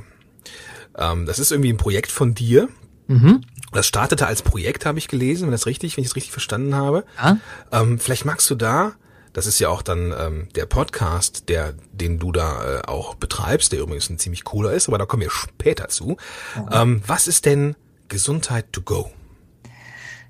Ähm, 0.96 1.26
das 1.26 1.38
ist 1.38 1.52
irgendwie 1.52 1.72
ein 1.72 1.76
Projekt 1.76 2.10
von 2.10 2.34
dir. 2.34 2.68
Mhm. 3.06 3.42
Das 3.74 3.86
startete 3.86 4.26
als 4.26 4.42
Projekt, 4.42 4.86
habe 4.86 4.98
ich 4.98 5.08
gelesen, 5.08 5.46
wenn 5.46 5.52
das 5.52 5.66
richtig, 5.66 5.96
wenn 5.96 6.02
ich 6.02 6.10
es 6.10 6.16
richtig 6.16 6.32
verstanden 6.32 6.74
habe. 6.74 7.04
Ja? 7.22 7.38
Ähm, 7.72 7.98
vielleicht 7.98 8.24
magst 8.24 8.48
du 8.48 8.54
da, 8.54 8.92
das 9.34 9.46
ist 9.46 9.58
ja 9.58 9.68
auch 9.68 9.82
dann 9.82 10.14
ähm, 10.16 10.48
der 10.54 10.64
Podcast, 10.64 11.48
der, 11.48 11.74
den 11.92 12.20
du 12.20 12.30
da 12.30 12.78
äh, 12.78 12.82
auch 12.86 13.16
betreibst, 13.16 13.72
der 13.72 13.80
übrigens 13.80 14.08
ein 14.08 14.18
ziemlich 14.18 14.44
cooler 14.44 14.72
ist, 14.72 14.88
aber 14.88 14.96
da 14.96 15.06
kommen 15.06 15.22
wir 15.22 15.30
später 15.30 15.88
zu. 15.88 16.16
Ja. 16.54 16.82
Ähm, 16.82 17.02
was 17.04 17.26
ist 17.26 17.44
denn 17.44 17.74
Gesundheit 18.08 18.72
to 18.72 18.80
go? 18.80 19.10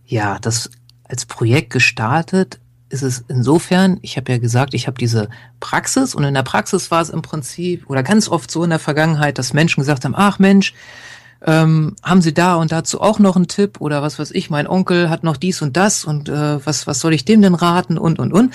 Ja, 0.07 0.39
das 0.39 0.71
als 1.05 1.27
Projekt 1.27 1.71
gestartet 1.71 2.61
ist 2.89 3.03
es 3.03 3.25
insofern, 3.29 3.99
ich 4.03 4.17
habe 4.17 4.33
ja 4.33 4.39
gesagt, 4.39 4.73
ich 4.73 4.87
habe 4.87 4.97
diese 4.97 5.29
Praxis 5.61 6.15
und 6.15 6.25
in 6.25 6.33
der 6.33 6.43
Praxis 6.43 6.91
war 6.91 7.03
es 7.03 7.11
im 7.11 7.23
Prinzip 7.23 7.91
oder 7.91 8.03
ganz 8.03 8.29
oft 8.29 8.51
so 8.51 8.65
in 8.65 8.71
der 8.71 8.79
Vergangenheit, 8.79 9.37
dass 9.37 9.53
Menschen 9.53 9.81
gesagt 9.81 10.05
haben, 10.05 10.15
ach 10.17 10.39
Mensch, 10.39 10.75
ähm, 11.47 11.95
haben 12.03 12.23
Sie 12.23 12.33
da 12.33 12.55
und 12.55 12.73
dazu 12.73 13.01
auch 13.01 13.19
noch 13.19 13.37
einen 13.37 13.49
Tipp 13.49 13.81
oder 13.81 14.03
was 14.03 14.19
weiß 14.19 14.31
ich, 14.31 14.49
mein 14.49 14.67
Onkel 14.67 15.11
hat 15.11 15.25
noch 15.25 15.37
dies 15.37 15.61
und 15.61 15.77
das 15.77 16.05
und 16.05 16.29
äh, 16.29 16.65
was, 16.65 16.87
was 16.87 17.01
soll 17.01 17.13
ich 17.13 17.25
dem 17.25 17.43
denn 17.43 17.55
raten 17.55 17.99
und 17.99 18.19
und 18.19 18.33
und. 18.33 18.55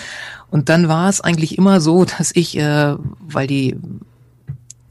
Und 0.49 0.69
dann 0.69 0.87
war 0.87 1.07
es 1.09 1.21
eigentlich 1.21 1.57
immer 1.57 1.81
so, 1.81 2.05
dass 2.17 2.31
ich, 2.33 2.57
äh, 2.57 2.95
weil 3.19 3.47
die 3.47 3.77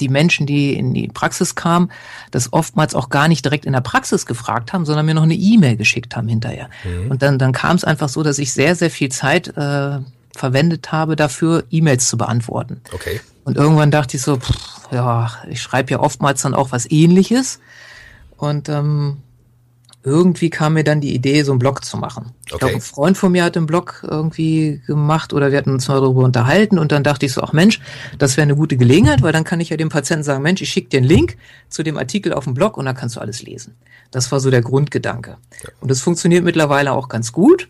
die 0.00 0.08
Menschen, 0.08 0.46
die 0.46 0.74
in 0.74 0.94
die 0.94 1.08
Praxis 1.08 1.56
kamen, 1.56 1.90
das 2.30 2.52
oftmals 2.52 2.94
auch 2.94 3.08
gar 3.08 3.26
nicht 3.26 3.44
direkt 3.44 3.66
in 3.66 3.72
der 3.72 3.80
Praxis 3.80 4.26
gefragt 4.26 4.72
haben, 4.72 4.84
sondern 4.84 5.04
mir 5.06 5.14
noch 5.14 5.24
eine 5.24 5.34
E-Mail 5.34 5.76
geschickt 5.76 6.14
haben 6.14 6.28
hinterher. 6.28 6.70
Mhm. 6.84 7.10
Und 7.10 7.22
dann, 7.22 7.36
dann 7.36 7.50
kam 7.50 7.74
es 7.74 7.82
einfach 7.82 8.08
so, 8.08 8.22
dass 8.22 8.38
ich 8.38 8.52
sehr, 8.52 8.76
sehr 8.76 8.92
viel 8.92 9.08
Zeit 9.08 9.48
äh, 9.56 9.98
verwendet 10.36 10.92
habe 10.92 11.16
dafür, 11.16 11.64
E-Mails 11.72 12.06
zu 12.06 12.16
beantworten. 12.16 12.80
Okay. 12.92 13.20
Und 13.42 13.56
irgendwann 13.56 13.90
dachte 13.90 14.16
ich 14.16 14.22
so, 14.22 14.36
pff, 14.36 14.92
ja, 14.92 15.32
ich 15.48 15.60
schreibe 15.60 15.90
ja 15.90 15.98
oftmals 15.98 16.42
dann 16.42 16.54
auch 16.54 16.70
was 16.70 16.88
ähnliches. 16.88 17.58
Und 18.38 18.68
ähm, 18.68 19.18
irgendwie 20.04 20.48
kam 20.48 20.74
mir 20.74 20.84
dann 20.84 21.00
die 21.00 21.14
Idee, 21.14 21.42
so 21.42 21.52
einen 21.52 21.58
Blog 21.58 21.84
zu 21.84 21.96
machen. 21.96 22.32
Ich 22.46 22.54
okay. 22.54 22.60
glaube, 22.60 22.74
ein 22.76 22.80
Freund 22.80 23.18
von 23.18 23.32
mir 23.32 23.44
hat 23.44 23.56
einen 23.56 23.66
Blog 23.66 24.06
irgendwie 24.08 24.80
gemacht 24.86 25.32
oder 25.32 25.50
wir 25.50 25.58
hatten 25.58 25.72
uns 25.72 25.88
mal 25.88 26.00
darüber 26.00 26.22
unterhalten 26.22 26.78
und 26.78 26.92
dann 26.92 27.02
dachte 27.02 27.26
ich 27.26 27.32
so, 27.32 27.42
ach 27.42 27.52
Mensch, 27.52 27.80
das 28.16 28.36
wäre 28.36 28.44
eine 28.44 28.56
gute 28.56 28.76
Gelegenheit, 28.76 29.22
weil 29.22 29.32
dann 29.32 29.44
kann 29.44 29.60
ich 29.60 29.70
ja 29.70 29.76
dem 29.76 29.88
Patienten 29.88 30.22
sagen, 30.22 30.42
Mensch, 30.42 30.62
ich 30.62 30.70
schicke 30.70 30.88
dir 30.88 30.98
einen 30.98 31.06
Link 31.06 31.36
zu 31.68 31.82
dem 31.82 31.98
Artikel 31.98 32.32
auf 32.32 32.44
dem 32.44 32.54
Blog 32.54 32.76
und 32.76 32.86
dann 32.86 32.96
kannst 32.96 33.16
du 33.16 33.20
alles 33.20 33.42
lesen. 33.42 33.74
Das 34.10 34.30
war 34.30 34.40
so 34.40 34.50
der 34.50 34.62
Grundgedanke. 34.62 35.36
Ja. 35.62 35.70
Und 35.80 35.90
das 35.90 36.00
funktioniert 36.00 36.44
mittlerweile 36.44 36.92
auch 36.92 37.08
ganz 37.08 37.32
gut. 37.32 37.68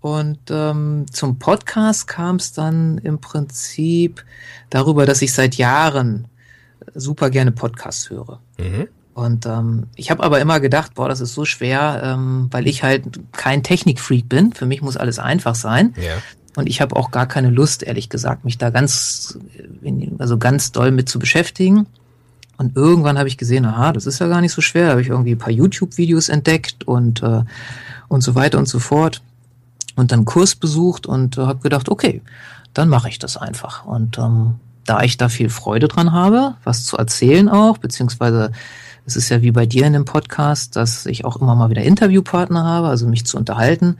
Und 0.00 0.40
ähm, 0.50 1.06
zum 1.12 1.38
Podcast 1.38 2.08
kam 2.08 2.36
es 2.36 2.52
dann 2.52 2.98
im 2.98 3.20
Prinzip 3.20 4.24
darüber, 4.68 5.06
dass 5.06 5.22
ich 5.22 5.32
seit 5.32 5.54
Jahren 5.54 6.26
super 6.92 7.30
gerne 7.30 7.52
Podcasts 7.52 8.10
höre. 8.10 8.40
Mhm. 8.58 8.88
Und 9.14 9.44
ähm, 9.46 9.88
ich 9.94 10.10
habe 10.10 10.22
aber 10.22 10.40
immer 10.40 10.58
gedacht, 10.60 10.94
boah, 10.94 11.08
das 11.08 11.20
ist 11.20 11.34
so 11.34 11.44
schwer, 11.44 12.00
ähm, 12.02 12.48
weil 12.50 12.66
ich 12.66 12.82
halt 12.82 13.20
kein 13.32 13.62
Technikfreak 13.62 14.28
bin. 14.28 14.52
Für 14.52 14.66
mich 14.66 14.80
muss 14.80 14.96
alles 14.96 15.18
einfach 15.18 15.54
sein. 15.54 15.94
Ja. 15.96 16.14
Und 16.56 16.68
ich 16.68 16.80
habe 16.80 16.96
auch 16.96 17.10
gar 17.10 17.26
keine 17.26 17.50
Lust, 17.50 17.82
ehrlich 17.82 18.08
gesagt, 18.08 18.44
mich 18.44 18.58
da 18.58 18.70
ganz, 18.70 19.38
also 20.18 20.38
ganz 20.38 20.72
doll 20.72 20.90
mit 20.90 21.08
zu 21.08 21.18
beschäftigen. 21.18 21.86
Und 22.58 22.76
irgendwann 22.76 23.18
habe 23.18 23.28
ich 23.28 23.38
gesehen, 23.38 23.64
aha, 23.64 23.92
das 23.92 24.06
ist 24.06 24.18
ja 24.18 24.28
gar 24.28 24.40
nicht 24.40 24.52
so 24.52 24.60
schwer. 24.60 24.84
Da 24.84 24.90
habe 24.92 25.02
ich 25.02 25.08
irgendwie 25.08 25.32
ein 25.32 25.38
paar 25.38 25.52
YouTube-Videos 25.52 26.28
entdeckt 26.28 26.84
und, 26.84 27.22
äh, 27.22 27.42
und 28.08 28.20
so 28.22 28.34
weiter 28.34 28.58
und 28.58 28.68
so 28.68 28.78
fort. 28.78 29.22
Und 29.96 30.12
dann 30.12 30.24
Kurs 30.24 30.54
besucht 30.54 31.06
und 31.06 31.38
äh, 31.38 31.42
habe 31.42 31.60
gedacht, 31.60 31.88
okay, 31.88 32.22
dann 32.72 32.88
mache 32.88 33.08
ich 33.08 33.18
das 33.18 33.36
einfach. 33.36 33.84
Und 33.84 34.18
ähm, 34.18 34.54
da 34.84 35.02
ich 35.02 35.16
da 35.16 35.28
viel 35.28 35.48
Freude 35.48 35.88
dran 35.88 36.12
habe, 36.12 36.54
was 36.64 36.84
zu 36.84 36.96
erzählen 36.96 37.48
auch, 37.48 37.78
beziehungsweise 37.78 38.52
es 39.04 39.16
ist 39.16 39.28
ja 39.28 39.42
wie 39.42 39.50
bei 39.50 39.66
dir 39.66 39.86
in 39.86 39.92
dem 39.92 40.04
Podcast, 40.04 40.76
dass 40.76 41.06
ich 41.06 41.24
auch 41.24 41.36
immer 41.36 41.54
mal 41.54 41.70
wieder 41.70 41.82
Interviewpartner 41.82 42.64
habe, 42.64 42.88
also 42.88 43.06
mich 43.06 43.26
zu 43.26 43.36
unterhalten, 43.36 43.98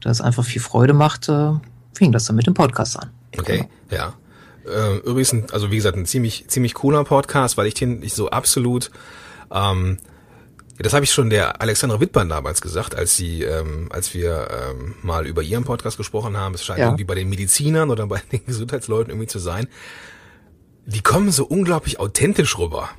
da 0.00 0.10
es 0.10 0.20
einfach 0.20 0.44
viel 0.44 0.60
Freude 0.60 0.92
macht, 0.92 1.28
äh, 1.28 1.52
fing 1.94 2.12
das 2.12 2.24
dann 2.24 2.36
mit 2.36 2.46
dem 2.46 2.54
Podcast 2.54 2.98
an. 2.98 3.10
Okay, 3.38 3.68
genau. 3.88 4.02
ja. 4.02 4.14
Äh, 4.66 4.98
übrigens, 4.98 5.52
also 5.52 5.70
wie 5.70 5.76
gesagt, 5.76 5.96
ein 5.96 6.06
ziemlich, 6.06 6.46
ziemlich 6.48 6.74
cooler 6.74 7.04
Podcast, 7.04 7.56
weil 7.56 7.66
ich 7.66 7.74
den 7.74 8.02
ich 8.02 8.14
so 8.14 8.30
absolut 8.30 8.90
ähm, 9.50 9.98
Das 10.78 10.92
habe 10.92 11.04
ich 11.04 11.12
schon 11.12 11.30
der 11.30 11.60
Alexandra 11.60 12.00
Wittmann 12.00 12.28
damals 12.28 12.60
gesagt, 12.60 12.94
als 12.94 13.16
sie, 13.16 13.42
ähm, 13.42 13.88
als 13.90 14.14
wir 14.14 14.48
ähm, 14.50 14.94
mal 15.02 15.26
über 15.26 15.42
ihren 15.42 15.64
Podcast 15.64 15.96
gesprochen 15.96 16.36
haben. 16.36 16.54
Es 16.54 16.64
scheint 16.64 16.78
ja. 16.78 16.86
irgendwie 16.86 17.04
bei 17.04 17.14
den 17.14 17.28
Medizinern 17.28 17.90
oder 17.90 18.06
bei 18.06 18.20
den 18.32 18.44
Gesundheitsleuten 18.46 19.10
irgendwie 19.10 19.28
zu 19.28 19.38
sein. 19.38 19.68
Die 20.86 21.02
kommen 21.02 21.30
so 21.30 21.44
unglaublich 21.44 22.00
authentisch 22.00 22.58
rüber. 22.58 22.90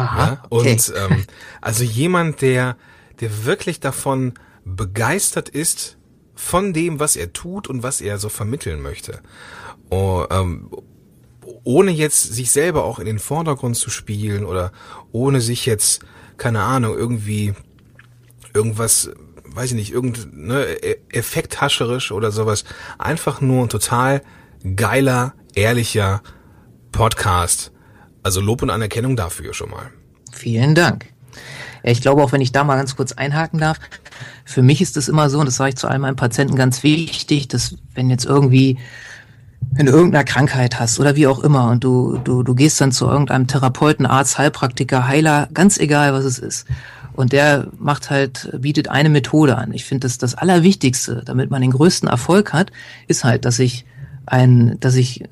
Aha, 0.00 0.26
ja? 0.26 0.42
okay. 0.48 0.72
Und 0.72 0.92
ähm, 0.96 1.24
also 1.60 1.84
jemand, 1.84 2.40
der, 2.40 2.76
der 3.20 3.44
wirklich 3.44 3.80
davon 3.80 4.34
begeistert 4.64 5.48
ist 5.48 5.98
von 6.34 6.72
dem, 6.72 7.00
was 7.00 7.16
er 7.16 7.32
tut 7.32 7.68
und 7.68 7.82
was 7.82 8.00
er 8.00 8.18
so 8.18 8.28
vermitteln 8.28 8.80
möchte. 8.80 9.20
Oh, 9.90 10.24
ähm, 10.30 10.70
ohne 11.64 11.90
jetzt 11.90 12.22
sich 12.32 12.50
selber 12.50 12.84
auch 12.84 12.98
in 12.98 13.06
den 13.06 13.18
Vordergrund 13.18 13.76
zu 13.76 13.90
spielen 13.90 14.44
oder 14.44 14.72
ohne 15.12 15.40
sich 15.40 15.66
jetzt, 15.66 16.00
keine 16.38 16.62
Ahnung, 16.62 16.96
irgendwie 16.96 17.52
irgendwas, 18.54 19.10
weiß 19.44 19.72
ich 19.72 19.76
nicht, 19.76 19.92
irgend, 19.92 20.34
ne, 20.34 20.64
e-, 20.64 21.00
effekthascherisch 21.10 22.12
oder 22.12 22.30
sowas. 22.30 22.64
Einfach 22.98 23.42
nur 23.42 23.64
ein 23.64 23.68
total 23.68 24.22
geiler, 24.76 25.34
ehrlicher 25.54 26.22
Podcast. 26.92 27.72
Also 28.22 28.40
Lob 28.40 28.62
und 28.62 28.70
Anerkennung 28.70 29.16
dafür 29.16 29.54
schon 29.54 29.70
mal. 29.70 29.90
Vielen 30.32 30.74
Dank. 30.74 31.06
Ich 31.82 32.02
glaube 32.02 32.22
auch, 32.22 32.32
wenn 32.32 32.40
ich 32.40 32.52
da 32.52 32.64
mal 32.64 32.76
ganz 32.76 32.96
kurz 32.96 33.12
einhaken 33.12 33.58
darf, 33.58 33.78
für 34.44 34.62
mich 34.62 34.82
ist 34.82 34.96
es 34.96 35.08
immer 35.08 35.30
so, 35.30 35.38
und 35.38 35.46
das 35.46 35.56
sage 35.56 35.70
ich 35.70 35.76
zu 35.76 35.88
all 35.88 35.98
meinen 35.98 36.16
Patienten 36.16 36.56
ganz 36.56 36.82
wichtig, 36.82 37.48
dass 37.48 37.76
wenn 37.94 38.10
jetzt 38.10 38.26
irgendwie 38.26 38.78
wenn 39.72 39.86
du 39.86 39.92
irgendeine 39.92 40.24
Krankheit 40.24 40.80
hast 40.80 40.98
oder 40.98 41.16
wie 41.16 41.26
auch 41.26 41.38
immer 41.40 41.70
und 41.70 41.84
du, 41.84 42.18
du, 42.18 42.42
du 42.42 42.54
gehst 42.54 42.80
dann 42.80 42.92
zu 42.92 43.06
irgendeinem 43.06 43.46
Therapeuten, 43.46 44.06
Arzt, 44.06 44.38
Heilpraktiker, 44.38 45.06
Heiler, 45.06 45.48
ganz 45.54 45.78
egal, 45.78 46.12
was 46.12 46.24
es 46.24 46.38
ist. 46.38 46.66
Und 47.12 47.32
der 47.32 47.68
macht 47.78 48.10
halt, 48.10 48.50
bietet 48.58 48.88
eine 48.88 49.10
Methode 49.10 49.56
an. 49.56 49.72
Ich 49.72 49.84
finde, 49.84 50.06
das 50.06 50.18
das 50.18 50.34
Allerwichtigste, 50.34 51.22
damit 51.24 51.50
man 51.50 51.60
den 51.60 51.72
größten 51.72 52.08
Erfolg 52.08 52.52
hat, 52.52 52.72
ist 53.06 53.24
halt, 53.24 53.44
dass 53.44 53.58
ich 53.58 53.84
ein, 54.30 54.78
dass 54.78 54.94
ich 54.94 55.24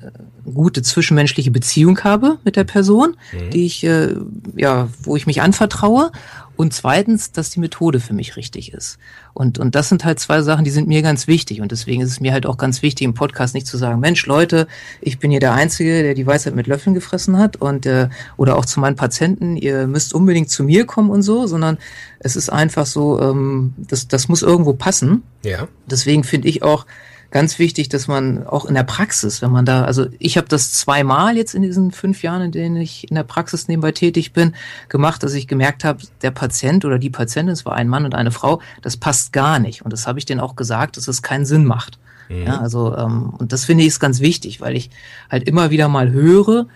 gute 0.53 0.81
zwischenmenschliche 0.81 1.51
Beziehung 1.51 1.99
habe 2.03 2.37
mit 2.43 2.57
der 2.57 2.65
Person, 2.65 3.15
mhm. 3.31 3.49
die 3.51 3.65
ich, 3.65 3.83
äh, 3.83 4.13
ja, 4.55 4.89
wo 5.03 5.15
ich 5.15 5.25
mich 5.25 5.41
anvertraue. 5.41 6.11
Und 6.57 6.73
zweitens, 6.73 7.31
dass 7.31 7.51
die 7.51 7.61
Methode 7.61 8.01
für 8.01 8.13
mich 8.13 8.35
richtig 8.35 8.73
ist. 8.73 8.97
Und, 9.33 9.59
und 9.59 9.75
das 9.75 9.87
sind 9.87 10.03
halt 10.03 10.19
zwei 10.19 10.41
Sachen, 10.41 10.65
die 10.65 10.71
sind 10.71 10.89
mir 10.89 11.01
ganz 11.01 11.27
wichtig. 11.27 11.61
Und 11.61 11.71
deswegen 11.71 12.01
ist 12.01 12.11
es 12.11 12.19
mir 12.19 12.33
halt 12.33 12.45
auch 12.45 12.57
ganz 12.57 12.81
wichtig, 12.81 13.05
im 13.05 13.13
Podcast 13.13 13.53
nicht 13.53 13.65
zu 13.65 13.77
sagen, 13.77 14.01
Mensch, 14.01 14.25
Leute, 14.25 14.67
ich 14.99 15.19
bin 15.19 15.31
hier 15.31 15.39
der 15.39 15.53
Einzige, 15.53 16.03
der 16.03 16.15
die 16.15 16.27
Weisheit 16.27 16.55
mit 16.55 16.67
Löffeln 16.67 16.93
gefressen 16.93 17.37
hat. 17.37 17.55
Und, 17.55 17.85
äh, 17.85 18.09
oder 18.35 18.57
auch 18.57 18.65
zu 18.65 18.81
meinen 18.81 18.97
Patienten, 18.97 19.55
ihr 19.55 19.87
müsst 19.87 20.13
unbedingt 20.13 20.49
zu 20.49 20.65
mir 20.65 20.85
kommen 20.85 21.09
und 21.09 21.21
so, 21.21 21.47
sondern 21.47 21.77
es 22.19 22.35
ist 22.35 22.49
einfach 22.49 22.85
so, 22.85 23.21
ähm, 23.21 23.73
das, 23.77 24.09
das 24.09 24.27
muss 24.27 24.41
irgendwo 24.41 24.73
passen. 24.73 25.23
Ja. 25.45 25.69
Deswegen 25.89 26.25
finde 26.25 26.49
ich 26.49 26.61
auch, 26.61 26.85
ganz 27.31 27.59
wichtig, 27.59 27.89
dass 27.89 28.07
man 28.07 28.45
auch 28.45 28.65
in 28.65 28.73
der 28.73 28.83
Praxis, 28.83 29.41
wenn 29.41 29.51
man 29.51 29.65
da, 29.65 29.83
also 29.83 30.07
ich 30.17 30.37
habe 30.37 30.47
das 30.47 30.73
zweimal 30.73 31.37
jetzt 31.37 31.53
in 31.53 31.61
diesen 31.61 31.91
fünf 31.91 32.23
Jahren, 32.23 32.41
in 32.41 32.51
denen 32.51 32.75
ich 32.77 33.09
in 33.09 33.15
der 33.15 33.23
Praxis 33.23 33.67
nebenbei 33.67 33.91
tätig 33.91 34.33
bin, 34.33 34.55
gemacht, 34.87 35.23
dass 35.23 35.33
ich 35.33 35.47
gemerkt 35.47 35.83
habe, 35.83 36.01
der 36.21 36.31
Patient 36.31 36.85
oder 36.85 36.97
die 36.97 37.09
Patientin, 37.09 37.53
es 37.53 37.65
war 37.65 37.75
ein 37.75 37.87
Mann 37.87 38.05
und 38.05 38.15
eine 38.15 38.31
Frau, 38.31 38.61
das 38.81 38.97
passt 38.97 39.33
gar 39.33 39.59
nicht. 39.59 39.83
Und 39.83 39.93
das 39.93 40.07
habe 40.07 40.19
ich 40.19 40.25
denen 40.25 40.41
auch 40.41 40.55
gesagt, 40.55 40.97
dass 40.97 41.07
es 41.07 41.21
keinen 41.21 41.45
Sinn 41.45 41.65
macht. 41.65 41.99
Mhm. 42.29 42.43
Ja, 42.43 42.59
also 42.59 42.95
ähm, 42.95 43.33
und 43.37 43.53
das 43.53 43.65
finde 43.65 43.83
ich 43.83 43.89
ist 43.89 43.99
ganz 43.99 44.19
wichtig, 44.19 44.61
weil 44.61 44.75
ich 44.75 44.89
halt 45.29 45.47
immer 45.47 45.69
wieder 45.69 45.87
mal 45.87 46.11
höre, 46.11 46.67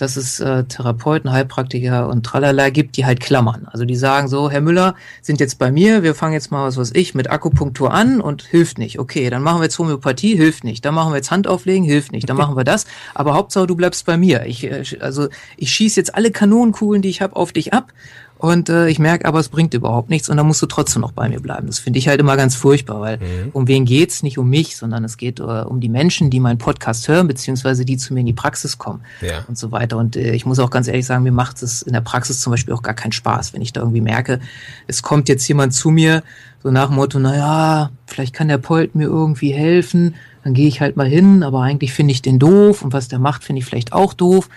dass 0.00 0.16
es 0.16 0.40
äh, 0.40 0.64
Therapeuten, 0.64 1.30
Heilpraktiker 1.30 2.08
und 2.08 2.24
tralala 2.24 2.70
gibt, 2.70 2.96
die 2.96 3.04
halt 3.04 3.20
klammern. 3.20 3.68
Also 3.70 3.84
die 3.84 3.96
sagen 3.96 4.28
so, 4.28 4.50
Herr 4.50 4.60
Müller, 4.60 4.94
sind 5.22 5.40
jetzt 5.40 5.58
bei 5.58 5.70
mir, 5.70 6.02
wir 6.02 6.14
fangen 6.14 6.32
jetzt 6.32 6.50
mal, 6.50 6.66
was 6.66 6.76
weiß 6.76 6.92
ich, 6.94 7.14
mit 7.14 7.30
Akupunktur 7.30 7.92
an 7.92 8.20
und 8.20 8.42
hilft 8.42 8.78
nicht. 8.78 8.98
Okay, 8.98 9.28
dann 9.30 9.42
machen 9.42 9.60
wir 9.60 9.64
jetzt 9.64 9.78
Homöopathie, 9.78 10.36
hilft 10.36 10.64
nicht. 10.64 10.84
Dann 10.84 10.94
machen 10.94 11.12
wir 11.12 11.16
jetzt 11.16 11.30
Handauflegen, 11.30 11.84
hilft 11.84 12.12
nicht. 12.12 12.28
Dann 12.28 12.36
machen 12.36 12.56
wir 12.56 12.64
das. 12.64 12.86
Aber 13.14 13.34
Hauptsache, 13.34 13.66
du 13.66 13.76
bleibst 13.76 14.06
bei 14.06 14.16
mir. 14.16 14.46
Ich, 14.46 14.64
äh, 14.64 14.82
also 15.00 15.28
ich 15.56 15.70
schieße 15.72 16.00
jetzt 16.00 16.14
alle 16.14 16.30
Kanonenkugeln, 16.30 17.02
die 17.02 17.10
ich 17.10 17.20
habe, 17.20 17.36
auf 17.36 17.52
dich 17.52 17.72
ab 17.72 17.92
und 18.40 18.70
äh, 18.70 18.88
ich 18.88 18.98
merke 18.98 19.26
aber, 19.26 19.38
es 19.38 19.50
bringt 19.50 19.74
überhaupt 19.74 20.08
nichts 20.08 20.30
und 20.30 20.38
dann 20.38 20.46
musst 20.46 20.62
du 20.62 20.66
trotzdem 20.66 21.02
noch 21.02 21.12
bei 21.12 21.28
mir 21.28 21.40
bleiben. 21.40 21.66
Das 21.66 21.78
finde 21.78 21.98
ich 21.98 22.08
halt 22.08 22.20
immer 22.20 22.38
ganz 22.38 22.54
furchtbar, 22.54 22.98
weil 22.98 23.18
mhm. 23.18 23.50
um 23.52 23.68
wen 23.68 23.84
geht's? 23.84 24.22
Nicht 24.22 24.38
um 24.38 24.48
mich, 24.48 24.78
sondern 24.78 25.04
es 25.04 25.18
geht 25.18 25.40
äh, 25.40 25.42
um 25.42 25.80
die 25.80 25.90
Menschen, 25.90 26.30
die 26.30 26.40
meinen 26.40 26.56
Podcast 26.56 27.06
hören, 27.06 27.28
beziehungsweise 27.28 27.84
die 27.84 27.98
zu 27.98 28.14
mir 28.14 28.20
in 28.20 28.26
die 28.26 28.32
Praxis 28.32 28.78
kommen 28.78 29.02
ja. 29.20 29.44
und 29.46 29.58
so 29.58 29.72
weiter. 29.72 29.98
Und 29.98 30.16
äh, 30.16 30.32
ich 30.32 30.46
muss 30.46 30.58
auch 30.58 30.70
ganz 30.70 30.88
ehrlich 30.88 31.04
sagen, 31.04 31.22
mir 31.22 31.32
macht 31.32 31.62
es 31.62 31.82
in 31.82 31.92
der 31.92 32.00
Praxis 32.00 32.40
zum 32.40 32.52
Beispiel 32.52 32.72
auch 32.72 32.80
gar 32.80 32.94
keinen 32.94 33.12
Spaß, 33.12 33.52
wenn 33.52 33.60
ich 33.60 33.74
da 33.74 33.82
irgendwie 33.82 34.00
merke, 34.00 34.40
es 34.86 35.02
kommt 35.02 35.28
jetzt 35.28 35.46
jemand 35.46 35.74
zu 35.74 35.90
mir, 35.90 36.22
so 36.62 36.70
nach 36.70 36.86
dem 36.86 36.96
Motto, 36.96 37.18
na 37.18 37.36
ja, 37.36 37.90
vielleicht 38.06 38.34
kann 38.34 38.48
der 38.48 38.56
Polt 38.56 38.94
mir 38.94 39.04
irgendwie 39.04 39.52
helfen, 39.52 40.14
dann 40.44 40.54
gehe 40.54 40.66
ich 40.66 40.80
halt 40.80 40.96
mal 40.96 41.06
hin, 41.06 41.42
aber 41.42 41.60
eigentlich 41.60 41.92
finde 41.92 42.12
ich 42.12 42.22
den 42.22 42.38
doof 42.38 42.80
und 42.80 42.94
was 42.94 43.08
der 43.08 43.18
macht, 43.18 43.44
finde 43.44 43.60
ich 43.60 43.66
vielleicht 43.66 43.92
auch 43.92 44.14
doof 44.14 44.48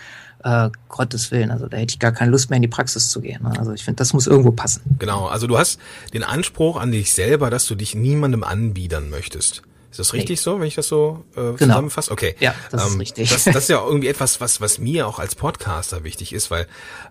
äh, 0.44 0.70
Gottes 0.88 1.30
Willen, 1.30 1.50
also 1.50 1.66
da 1.66 1.78
hätte 1.78 1.92
ich 1.94 1.98
gar 1.98 2.12
keine 2.12 2.30
Lust 2.30 2.50
mehr 2.50 2.56
in 2.56 2.62
die 2.62 2.68
Praxis 2.68 3.08
zu 3.08 3.20
gehen. 3.20 3.42
Ne? 3.42 3.58
Also 3.58 3.72
ich 3.72 3.82
finde, 3.82 3.96
das 3.96 4.12
muss 4.12 4.26
irgendwo 4.26 4.52
passen. 4.52 4.82
Genau, 4.98 5.26
also 5.26 5.46
du 5.46 5.58
hast 5.58 5.80
den 6.12 6.22
Anspruch 6.22 6.76
an 6.76 6.92
dich 6.92 7.12
selber, 7.14 7.50
dass 7.50 7.66
du 7.66 7.74
dich 7.74 7.94
niemandem 7.94 8.44
anbiedern 8.44 9.10
möchtest. 9.10 9.62
Ist 9.90 10.00
das 10.00 10.12
richtig 10.12 10.40
nee. 10.40 10.42
so, 10.42 10.60
wenn 10.60 10.66
ich 10.66 10.74
das 10.74 10.88
so 10.88 11.24
äh, 11.32 11.40
genau. 11.40 11.56
zusammenfasse? 11.56 12.10
Okay. 12.10 12.34
Ja, 12.40 12.54
das 12.70 12.82
ähm, 12.82 12.88
ist 12.94 13.00
richtig. 13.00 13.30
Das, 13.30 13.44
das 13.44 13.56
ist 13.56 13.68
ja 13.68 13.82
irgendwie 13.82 14.08
etwas, 14.08 14.40
was, 14.40 14.60
was 14.60 14.78
mir 14.78 15.06
auch 15.06 15.18
als 15.18 15.34
Podcaster 15.34 16.04
wichtig 16.04 16.32
ist, 16.32 16.50
weil 16.50 16.66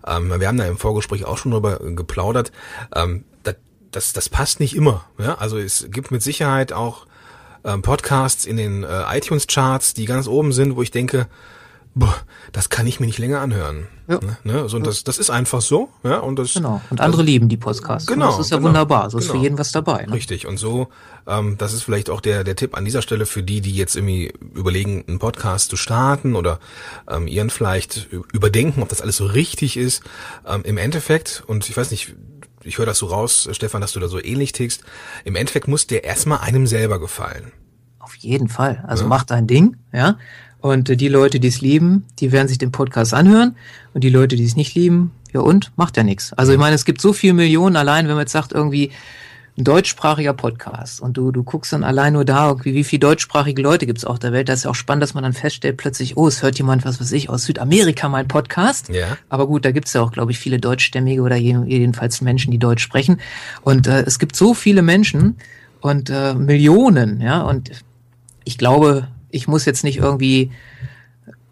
ähm, 0.06 0.38
wir 0.38 0.46
haben 0.46 0.58
da 0.58 0.66
im 0.66 0.76
Vorgespräch 0.76 1.24
auch 1.24 1.38
schon 1.38 1.52
drüber 1.52 1.78
geplaudert. 1.78 2.52
Ähm, 2.94 3.24
das, 3.42 3.56
das, 3.90 4.12
das 4.12 4.28
passt 4.28 4.60
nicht 4.60 4.76
immer. 4.76 5.06
Ja? 5.18 5.36
Also 5.36 5.58
es 5.58 5.86
gibt 5.90 6.10
mit 6.10 6.22
Sicherheit 6.22 6.72
auch 6.72 7.06
ähm, 7.64 7.80
Podcasts 7.82 8.44
in 8.44 8.58
den 8.58 8.84
äh, 8.84 9.16
iTunes-Charts, 9.16 9.94
die 9.94 10.04
ganz 10.04 10.28
oben 10.28 10.52
sind, 10.52 10.76
wo 10.76 10.82
ich 10.82 10.90
denke, 10.90 11.26
boah, 11.94 12.14
das 12.52 12.68
kann 12.68 12.86
ich 12.86 13.00
mir 13.00 13.06
nicht 13.06 13.18
länger 13.18 13.40
anhören. 13.40 13.86
Ja. 14.08 14.18
Ne? 14.20 14.36
ne? 14.44 14.68
So, 14.68 14.76
und 14.76 14.86
das, 14.86 15.04
das 15.04 15.18
ist 15.18 15.30
einfach 15.30 15.60
so. 15.60 15.88
Ja, 16.02 16.18
und 16.18 16.38
das, 16.38 16.54
genau. 16.54 16.80
Und 16.90 17.00
andere 17.00 17.22
das, 17.22 17.26
lieben 17.26 17.48
die 17.48 17.56
Podcasts. 17.56 18.06
Genau. 18.06 18.26
Das 18.26 18.40
ist 18.40 18.50
ja 18.50 18.56
genau, 18.56 18.68
wunderbar. 18.68 19.10
So 19.10 19.16
genau. 19.16 19.18
ist 19.18 19.26
für 19.26 19.32
genau. 19.32 19.42
jeden 19.44 19.58
was 19.58 19.72
dabei. 19.72 20.04
Ne? 20.06 20.12
Richtig. 20.12 20.46
Und 20.46 20.58
so, 20.58 20.88
ähm, 21.26 21.56
das 21.56 21.72
ist 21.72 21.82
vielleicht 21.82 22.10
auch 22.10 22.20
der, 22.20 22.44
der 22.44 22.56
Tipp 22.56 22.76
an 22.76 22.84
dieser 22.84 23.02
Stelle 23.02 23.26
für 23.26 23.42
die, 23.42 23.60
die 23.60 23.74
jetzt 23.74 23.96
irgendwie 23.96 24.32
überlegen, 24.54 25.04
einen 25.06 25.18
Podcast 25.18 25.70
zu 25.70 25.76
starten 25.76 26.36
oder 26.36 26.58
ähm, 27.08 27.26
ihren 27.26 27.50
vielleicht 27.50 28.08
überdenken, 28.32 28.82
ob 28.82 28.88
das 28.88 29.00
alles 29.00 29.16
so 29.16 29.26
richtig 29.26 29.76
ist. 29.76 30.02
Ähm, 30.46 30.62
Im 30.64 30.78
Endeffekt, 30.78 31.44
und 31.46 31.68
ich 31.68 31.76
weiß 31.76 31.90
nicht, 31.90 32.14
ich 32.64 32.78
höre 32.78 32.86
das 32.86 32.98
so 32.98 33.06
raus, 33.06 33.48
Stefan, 33.52 33.80
dass 33.80 33.92
du 33.92 34.00
da 34.00 34.08
so 34.08 34.22
ähnlich 34.22 34.52
tickst, 34.52 34.84
im 35.24 35.36
Endeffekt 35.36 35.68
muss 35.68 35.86
der 35.86 36.04
erstmal 36.04 36.38
einem 36.38 36.66
selber 36.66 36.98
gefallen. 36.98 37.52
Auf 37.98 38.16
jeden 38.16 38.48
Fall. 38.48 38.84
Also 38.86 39.04
ja. 39.04 39.08
mach 39.08 39.24
dein 39.24 39.46
Ding, 39.46 39.76
ja. 39.92 40.18
Und 40.64 40.88
äh, 40.88 40.96
die 40.96 41.08
Leute, 41.08 41.40
die 41.40 41.48
es 41.48 41.60
lieben, 41.60 42.06
die 42.20 42.32
werden 42.32 42.48
sich 42.48 42.56
den 42.56 42.72
Podcast 42.72 43.12
anhören. 43.12 43.54
Und 43.92 44.02
die 44.02 44.08
Leute, 44.08 44.34
die 44.34 44.44
es 44.44 44.56
nicht 44.56 44.74
lieben, 44.74 45.10
ja 45.30 45.40
und, 45.40 45.72
macht 45.76 45.98
ja 45.98 46.02
nichts. 46.02 46.32
Also 46.32 46.52
ich 46.52 46.58
meine, 46.58 46.74
es 46.74 46.86
gibt 46.86 47.02
so 47.02 47.12
viele 47.12 47.34
Millionen 47.34 47.76
allein, 47.76 48.06
wenn 48.06 48.14
man 48.14 48.22
jetzt 48.22 48.32
sagt, 48.32 48.52
irgendwie 48.52 48.90
ein 49.58 49.64
deutschsprachiger 49.64 50.32
Podcast 50.32 51.02
und 51.02 51.18
du, 51.18 51.32
du 51.32 51.42
guckst 51.42 51.74
dann 51.74 51.84
allein 51.84 52.14
nur 52.14 52.24
da, 52.24 52.48
irgendwie, 52.48 52.72
wie 52.72 52.82
viele 52.82 53.00
deutschsprachige 53.00 53.60
Leute 53.60 53.84
gibt 53.84 53.98
es 53.98 54.06
auf 54.06 54.18
der 54.18 54.32
Welt. 54.32 54.48
Das 54.48 54.60
ist 54.60 54.64
ja 54.64 54.70
auch 54.70 54.74
spannend, 54.74 55.02
dass 55.02 55.12
man 55.12 55.22
dann 55.22 55.34
feststellt, 55.34 55.76
plötzlich, 55.76 56.16
oh, 56.16 56.26
es 56.26 56.42
hört 56.42 56.56
jemand, 56.56 56.86
was 56.86 56.98
weiß 56.98 57.12
ich, 57.12 57.28
aus 57.28 57.44
Südamerika 57.44 58.08
mein 58.08 58.26
Podcast. 58.26 58.88
Ja. 58.88 59.18
Aber 59.28 59.46
gut, 59.46 59.66
da 59.66 59.70
gibt 59.70 59.88
es 59.88 59.92
ja 59.92 60.00
auch, 60.00 60.12
glaube 60.12 60.32
ich, 60.32 60.38
viele 60.38 60.60
Deutschstämmige 60.60 61.20
oder 61.20 61.36
jedenfalls 61.36 62.22
Menschen, 62.22 62.52
die 62.52 62.58
Deutsch 62.58 62.82
sprechen. 62.82 63.20
Und 63.60 63.86
äh, 63.86 64.00
es 64.06 64.18
gibt 64.18 64.34
so 64.34 64.54
viele 64.54 64.80
Menschen 64.80 65.36
und 65.82 66.08
äh, 66.08 66.32
Millionen, 66.32 67.20
ja, 67.20 67.42
und 67.42 67.70
ich 68.44 68.56
glaube, 68.56 69.08
ich 69.34 69.48
muss 69.48 69.64
jetzt 69.64 69.84
nicht 69.84 69.98
irgendwie 69.98 70.52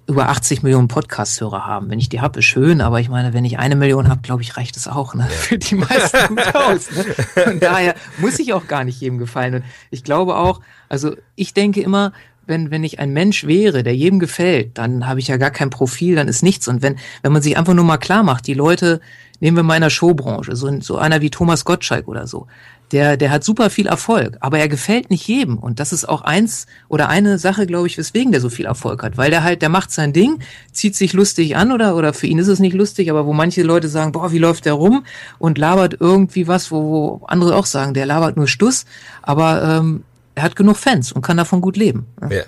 über 0.06 0.28
80 0.28 0.62
Millionen 0.62 0.88
Podcast-Hörer 0.88 1.66
haben. 1.66 1.90
Wenn 1.90 1.98
ich 1.98 2.08
die 2.08 2.20
habe, 2.20 2.40
ist 2.40 2.44
schön, 2.44 2.80
aber 2.80 3.00
ich 3.00 3.08
meine, 3.08 3.32
wenn 3.34 3.44
ich 3.44 3.58
eine 3.58 3.76
Million 3.76 4.08
habe, 4.08 4.20
glaube 4.22 4.42
ich, 4.42 4.56
reicht 4.56 4.76
es 4.76 4.88
auch. 4.88 5.14
Ne? 5.14 5.26
Für 5.28 5.58
die 5.58 5.76
meisten 5.76 6.18
gut 6.28 6.54
aus. 6.54 6.90
Ne? 6.90 7.04
Von 7.44 7.60
daher 7.60 7.94
muss 8.18 8.38
ich 8.38 8.52
auch 8.52 8.66
gar 8.68 8.84
nicht 8.84 9.00
jedem 9.00 9.18
gefallen. 9.18 9.54
Und 9.54 9.64
ich 9.90 10.04
glaube 10.04 10.36
auch, 10.36 10.60
also 10.88 11.16
ich 11.34 11.54
denke 11.54 11.80
immer, 11.80 12.12
wenn, 12.46 12.70
wenn 12.70 12.84
ich 12.84 12.98
ein 12.98 13.12
Mensch 13.12 13.46
wäre, 13.46 13.82
der 13.82 13.96
jedem 13.96 14.18
gefällt, 14.18 14.76
dann 14.78 15.06
habe 15.06 15.20
ich 15.20 15.28
ja 15.28 15.36
gar 15.36 15.50
kein 15.50 15.70
Profil, 15.70 16.16
dann 16.16 16.28
ist 16.28 16.42
nichts. 16.42 16.68
Und 16.68 16.82
wenn, 16.82 16.96
wenn 17.22 17.32
man 17.32 17.42
sich 17.42 17.56
einfach 17.56 17.74
nur 17.74 17.84
mal 17.84 17.98
klar 17.98 18.22
macht, 18.22 18.46
die 18.46 18.54
Leute, 18.54 19.00
nehmen 19.40 19.56
wir 19.56 19.64
mal 19.64 19.76
in 19.76 19.82
der 19.82 19.90
Showbranche, 19.90 20.56
so, 20.56 20.80
so 20.80 20.98
einer 20.98 21.20
wie 21.20 21.30
Thomas 21.30 21.64
Gottschalk 21.64 22.08
oder 22.08 22.26
so, 22.26 22.48
der, 22.92 23.16
der 23.16 23.30
hat 23.30 23.42
super 23.42 23.70
viel 23.70 23.86
Erfolg, 23.86 24.36
aber 24.40 24.58
er 24.58 24.68
gefällt 24.68 25.10
nicht 25.10 25.26
jedem. 25.26 25.58
Und 25.58 25.80
das 25.80 25.92
ist 25.92 26.08
auch 26.08 26.22
eins 26.22 26.66
oder 26.88 27.08
eine 27.08 27.38
Sache, 27.38 27.66
glaube 27.66 27.86
ich, 27.86 27.96
weswegen 27.96 28.32
der 28.32 28.40
so 28.40 28.50
viel 28.50 28.66
Erfolg 28.66 29.02
hat. 29.02 29.16
Weil 29.16 29.30
der 29.30 29.42
halt, 29.42 29.62
der 29.62 29.70
macht 29.70 29.90
sein 29.90 30.12
Ding, 30.12 30.40
zieht 30.72 30.94
sich 30.94 31.14
lustig 31.14 31.56
an 31.56 31.72
oder, 31.72 31.96
oder 31.96 32.12
für 32.12 32.26
ihn 32.26 32.38
ist 32.38 32.48
es 32.48 32.58
nicht 32.60 32.74
lustig, 32.74 33.10
aber 33.10 33.26
wo 33.26 33.32
manche 33.32 33.62
Leute 33.62 33.88
sagen, 33.88 34.12
boah, 34.12 34.30
wie 34.30 34.38
läuft 34.38 34.66
der 34.66 34.74
rum 34.74 35.04
und 35.38 35.56
labert 35.56 35.96
irgendwie 36.00 36.46
was, 36.46 36.70
wo, 36.70 36.82
wo 36.82 37.26
andere 37.26 37.56
auch 37.56 37.66
sagen, 37.66 37.94
der 37.94 38.06
labert 38.06 38.36
nur 38.36 38.46
Stuss, 38.46 38.84
aber 39.22 39.62
ähm, 39.62 40.04
er 40.34 40.42
hat 40.42 40.56
genug 40.56 40.76
Fans 40.76 41.12
und 41.12 41.22
kann 41.22 41.38
davon 41.38 41.60
gut 41.60 41.76
leben. 41.76 42.06
Ne? 42.20 42.36
Ja. 42.36 42.42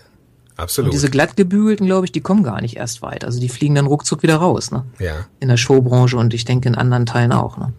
Absolut. 0.57 0.89
Und 0.89 0.95
diese 0.95 1.11
glattgebügelten, 1.11 1.87
glaube 1.87 2.07
ich, 2.07 2.13
die 2.13 2.21
kommen 2.21 2.45
gar 2.45 2.61
nicht 2.61 2.77
erst 2.77 3.03
weit. 3.03 3.25
Also 3.25 3.41
die 3.41 3.49
fliegen 3.49 3.75
dann 3.75 3.87
ruckzuck 3.87 4.23
wieder 4.23 4.37
raus, 4.37 4.71
ne? 4.71 4.85
Ja. 5.01 5.27
In 5.41 5.49
der 5.49 5.57
Showbranche 5.57 6.17
und 6.17 6.33
ich 6.33 6.45
denke 6.45 6.69
in 6.69 6.77
anderen 6.77 7.07
Teilen 7.07 7.33
auch, 7.33 7.59
ne? 7.59 7.73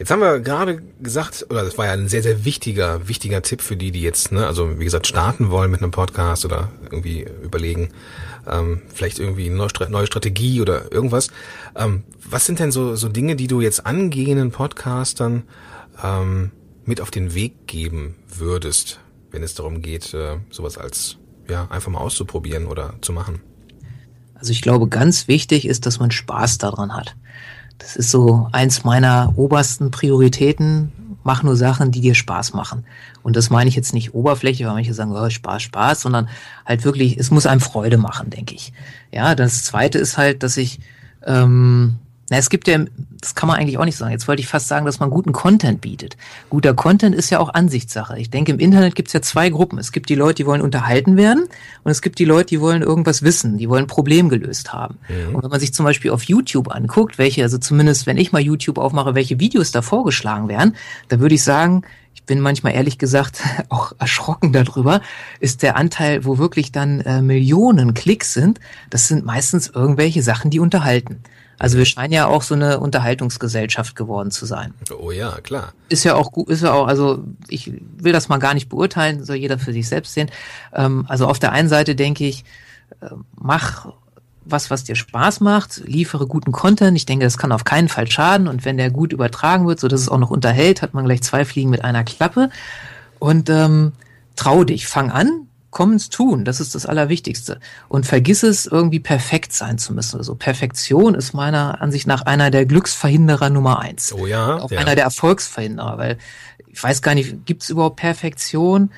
Jetzt 0.00 0.10
haben 0.10 0.20
wir 0.20 0.40
gerade 0.40 0.80
gesagt, 1.02 1.44
oder 1.50 1.62
das 1.62 1.76
war 1.76 1.84
ja 1.84 1.92
ein 1.92 2.08
sehr, 2.08 2.22
sehr 2.22 2.46
wichtiger, 2.46 3.06
wichtiger 3.06 3.42
Tipp 3.42 3.60
für 3.60 3.76
die, 3.76 3.90
die 3.90 4.00
jetzt, 4.00 4.32
ne, 4.32 4.46
also 4.46 4.78
wie 4.80 4.84
gesagt, 4.84 5.06
starten 5.06 5.50
wollen 5.50 5.70
mit 5.70 5.82
einem 5.82 5.90
Podcast 5.90 6.46
oder 6.46 6.70
irgendwie 6.90 7.26
überlegen, 7.42 7.90
ähm, 8.46 8.80
vielleicht 8.94 9.18
irgendwie 9.18 9.50
eine 9.50 9.56
neue 9.90 10.06
Strategie 10.06 10.62
oder 10.62 10.90
irgendwas. 10.90 11.28
Ähm, 11.76 12.04
was 12.26 12.46
sind 12.46 12.60
denn 12.60 12.72
so, 12.72 12.96
so 12.96 13.10
Dinge, 13.10 13.36
die 13.36 13.46
du 13.46 13.60
jetzt 13.60 13.84
angehenden 13.84 14.52
Podcastern 14.52 15.42
ähm, 16.02 16.50
mit 16.86 17.02
auf 17.02 17.10
den 17.10 17.34
Weg 17.34 17.66
geben 17.66 18.14
würdest, 18.26 19.00
wenn 19.30 19.42
es 19.42 19.54
darum 19.54 19.82
geht, 19.82 20.14
äh, 20.14 20.38
sowas 20.48 20.78
als 20.78 21.18
ja 21.46 21.66
einfach 21.68 21.92
mal 21.92 21.98
auszuprobieren 21.98 22.68
oder 22.68 22.94
zu 23.02 23.12
machen? 23.12 23.42
Also 24.32 24.52
ich 24.52 24.62
glaube, 24.62 24.88
ganz 24.88 25.28
wichtig 25.28 25.66
ist, 25.68 25.84
dass 25.84 25.98
man 25.98 26.10
Spaß 26.10 26.56
daran 26.56 26.96
hat. 26.96 27.16
Das 27.80 27.96
ist 27.96 28.10
so 28.10 28.48
eins 28.52 28.84
meiner 28.84 29.32
obersten 29.36 29.90
Prioritäten. 29.90 30.92
Mach 31.24 31.42
nur 31.42 31.56
Sachen, 31.56 31.90
die 31.90 32.00
dir 32.00 32.14
Spaß 32.14 32.54
machen. 32.54 32.84
Und 33.22 33.36
das 33.36 33.50
meine 33.50 33.68
ich 33.68 33.76
jetzt 33.76 33.92
nicht 33.92 34.14
oberflächlich, 34.14 34.66
weil 34.66 34.74
manche 34.74 34.94
sagen, 34.94 35.12
oh, 35.12 35.28
Spaß, 35.28 35.62
Spaß, 35.62 36.02
sondern 36.02 36.28
halt 36.64 36.84
wirklich, 36.84 37.18
es 37.18 37.30
muss 37.30 37.46
einem 37.46 37.60
Freude 37.60 37.98
machen, 37.98 38.30
denke 38.30 38.54
ich. 38.54 38.72
Ja, 39.10 39.34
das 39.34 39.64
zweite 39.64 39.98
ist 39.98 40.16
halt, 40.16 40.42
dass 40.42 40.56
ich 40.56 40.80
ähm, 41.26 41.96
na, 42.30 42.36
es 42.36 42.48
gibt 42.48 42.68
ja, 42.68 42.78
das 43.20 43.34
kann 43.34 43.48
man 43.48 43.58
eigentlich 43.58 43.76
auch 43.76 43.84
nicht 43.84 43.96
sagen. 43.96 44.12
Jetzt 44.12 44.28
wollte 44.28 44.40
ich 44.40 44.46
fast 44.46 44.68
sagen, 44.68 44.86
dass 44.86 45.00
man 45.00 45.10
guten 45.10 45.32
Content 45.32 45.80
bietet. 45.80 46.16
Guter 46.48 46.74
Content 46.74 47.12
ist 47.12 47.28
ja 47.30 47.40
auch 47.40 47.52
Ansichtssache. 47.52 48.16
Ich 48.20 48.30
denke, 48.30 48.52
im 48.52 48.60
Internet 48.60 48.94
gibt 48.94 49.08
es 49.08 49.12
ja 49.12 49.20
zwei 49.20 49.50
Gruppen. 49.50 49.80
Es 49.80 49.90
gibt 49.90 50.08
die 50.08 50.14
Leute, 50.14 50.36
die 50.36 50.46
wollen 50.46 50.62
unterhalten 50.62 51.16
werden 51.16 51.48
und 51.82 51.90
es 51.90 52.02
gibt 52.02 52.20
die 52.20 52.24
Leute, 52.24 52.46
die 52.46 52.60
wollen 52.60 52.82
irgendwas 52.82 53.22
wissen, 53.22 53.58
die 53.58 53.68
wollen 53.68 53.84
ein 53.84 53.88
Problem 53.88 54.28
gelöst 54.28 54.72
haben. 54.72 54.98
Mhm. 55.08 55.34
Und 55.34 55.42
wenn 55.42 55.50
man 55.50 55.58
sich 55.58 55.74
zum 55.74 55.84
Beispiel 55.84 56.12
auf 56.12 56.22
YouTube 56.22 56.72
anguckt, 56.72 57.18
welche, 57.18 57.42
also 57.42 57.58
zumindest 57.58 58.06
wenn 58.06 58.16
ich 58.16 58.30
mal 58.30 58.40
YouTube 58.40 58.78
aufmache, 58.78 59.16
welche 59.16 59.40
Videos 59.40 59.72
da 59.72 59.82
vorgeschlagen 59.82 60.48
werden, 60.48 60.76
da 61.08 61.18
würde 61.18 61.34
ich 61.34 61.42
sagen, 61.42 61.82
ich 62.14 62.22
bin 62.22 62.38
manchmal 62.38 62.74
ehrlich 62.74 62.98
gesagt 62.98 63.42
auch 63.70 63.92
erschrocken 63.98 64.52
darüber, 64.52 65.00
ist 65.40 65.64
der 65.64 65.76
Anteil, 65.76 66.24
wo 66.24 66.38
wirklich 66.38 66.70
dann 66.70 67.00
äh, 67.00 67.22
Millionen 67.22 67.92
Klicks 67.92 68.34
sind, 68.34 68.60
das 68.88 69.08
sind 69.08 69.24
meistens 69.24 69.66
irgendwelche 69.66 70.22
Sachen, 70.22 70.52
die 70.52 70.60
unterhalten. 70.60 71.24
Also 71.60 71.76
wir 71.76 71.84
scheinen 71.84 72.14
ja 72.14 72.26
auch 72.26 72.40
so 72.40 72.54
eine 72.54 72.80
Unterhaltungsgesellschaft 72.80 73.94
geworden 73.94 74.30
zu 74.30 74.46
sein. 74.46 74.72
Oh 74.98 75.10
ja, 75.10 75.32
klar. 75.42 75.74
Ist 75.90 76.04
ja 76.04 76.14
auch 76.14 76.32
gut, 76.32 76.48
ist 76.48 76.62
ja 76.62 76.72
auch, 76.72 76.86
also 76.86 77.22
ich 77.48 77.70
will 77.98 78.14
das 78.14 78.30
mal 78.30 78.38
gar 78.38 78.54
nicht 78.54 78.70
beurteilen, 78.70 79.24
soll 79.26 79.36
jeder 79.36 79.58
für 79.58 79.74
sich 79.74 79.86
selbst 79.86 80.14
sehen. 80.14 80.30
Ähm, 80.74 81.04
also 81.06 81.26
auf 81.26 81.38
der 81.38 81.52
einen 81.52 81.68
Seite 81.68 81.94
denke 81.94 82.24
ich, 82.24 82.46
äh, 83.02 83.10
mach 83.38 83.92
was, 84.46 84.70
was 84.70 84.84
dir 84.84 84.96
Spaß 84.96 85.40
macht, 85.40 85.82
liefere 85.84 86.26
guten 86.26 86.50
Content. 86.50 86.96
Ich 86.96 87.04
denke, 87.04 87.26
das 87.26 87.36
kann 87.36 87.52
auf 87.52 87.64
keinen 87.64 87.90
Fall 87.90 88.10
schaden. 88.10 88.48
Und 88.48 88.64
wenn 88.64 88.78
der 88.78 88.90
gut 88.90 89.12
übertragen 89.12 89.66
wird, 89.66 89.80
so 89.80 89.86
dass 89.86 90.00
es 90.00 90.08
auch 90.08 90.18
noch 90.18 90.30
unterhält, 90.30 90.80
hat 90.80 90.94
man 90.94 91.04
gleich 91.04 91.22
zwei 91.22 91.44
Fliegen 91.44 91.68
mit 91.68 91.84
einer 91.84 92.04
Klappe. 92.04 92.48
Und 93.18 93.50
ähm, 93.50 93.92
trau 94.34 94.64
dich, 94.64 94.86
fang 94.86 95.10
an, 95.10 95.46
komm 95.70 95.92
ins 95.92 96.08
Tun, 96.08 96.44
das 96.44 96.60
ist 96.60 96.74
das 96.74 96.86
Allerwichtigste. 96.86 97.60
Und 97.88 98.06
vergiss 98.06 98.42
es, 98.42 98.66
irgendwie 98.66 99.00
perfekt 99.00 99.52
sein 99.52 99.78
zu 99.78 99.94
müssen. 99.94 100.18
Also 100.18 100.34
Perfektion 100.34 101.14
ist 101.14 101.32
meiner 101.32 101.80
Ansicht 101.80 102.06
nach 102.06 102.22
einer 102.22 102.50
der 102.50 102.66
Glücksverhinderer 102.66 103.50
Nummer 103.50 103.80
eins. 103.80 104.12
Oh 104.12 104.26
ja. 104.26 104.56
Auch 104.56 104.70
ja. 104.70 104.80
einer 104.80 104.94
der 104.94 105.04
Erfolgsverhinderer, 105.04 105.98
weil 105.98 106.18
ich 106.66 106.82
weiß 106.82 107.02
gar 107.02 107.14
nicht, 107.14 107.46
gibt 107.46 107.62
es 107.62 107.70
überhaupt 107.70 107.96
Perfektion? 107.96 108.90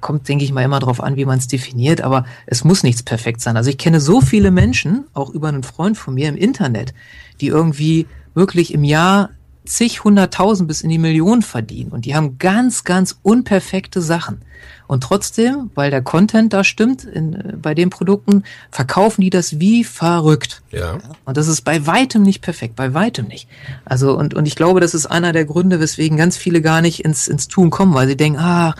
Kommt, 0.00 0.28
denke 0.28 0.44
ich 0.44 0.52
mal, 0.52 0.62
immer 0.62 0.80
darauf 0.80 1.00
an, 1.00 1.16
wie 1.16 1.24
man 1.24 1.38
es 1.38 1.48
definiert, 1.48 2.02
aber 2.02 2.26
es 2.46 2.64
muss 2.64 2.82
nichts 2.82 3.02
perfekt 3.02 3.40
sein. 3.40 3.56
Also 3.56 3.70
ich 3.70 3.78
kenne 3.78 4.00
so 4.00 4.20
viele 4.20 4.50
Menschen, 4.50 5.06
auch 5.14 5.30
über 5.30 5.48
einen 5.48 5.62
Freund 5.62 5.96
von 5.96 6.14
mir 6.14 6.28
im 6.28 6.36
Internet, 6.36 6.92
die 7.40 7.46
irgendwie 7.46 8.06
wirklich 8.34 8.74
im 8.74 8.84
Jahr 8.84 9.30
zig, 9.64 10.04
hunderttausend 10.04 10.68
bis 10.68 10.82
in 10.82 10.90
die 10.90 10.98
Millionen 10.98 11.42
verdienen. 11.42 11.90
Und 11.92 12.04
die 12.04 12.14
haben 12.14 12.38
ganz, 12.38 12.84
ganz 12.84 13.18
unperfekte 13.22 14.02
Sachen. 14.02 14.42
Und 14.86 15.02
trotzdem, 15.02 15.70
weil 15.74 15.90
der 15.90 16.02
Content 16.02 16.52
da 16.52 16.62
stimmt 16.62 17.04
in, 17.04 17.34
äh, 17.34 17.56
bei 17.56 17.74
den 17.74 17.90
Produkten, 17.90 18.44
verkaufen 18.70 19.22
die 19.22 19.30
das 19.30 19.58
wie 19.58 19.84
verrückt. 19.84 20.62
Ja. 20.70 20.98
Und 21.24 21.36
das 21.36 21.48
ist 21.48 21.62
bei 21.62 21.86
weitem 21.86 22.22
nicht 22.22 22.42
perfekt, 22.42 22.76
bei 22.76 22.92
weitem 22.92 23.26
nicht. 23.26 23.48
Also, 23.84 24.16
und, 24.16 24.34
und 24.34 24.46
ich 24.46 24.56
glaube, 24.56 24.80
das 24.80 24.94
ist 24.94 25.06
einer 25.06 25.32
der 25.32 25.44
Gründe, 25.44 25.80
weswegen 25.80 26.18
ganz 26.18 26.36
viele 26.36 26.60
gar 26.60 26.82
nicht 26.82 27.04
ins, 27.04 27.28
ins 27.28 27.48
Tun 27.48 27.70
kommen, 27.70 27.94
weil 27.94 28.06
sie 28.06 28.16
denken, 28.16 28.38
ah, 28.38 28.74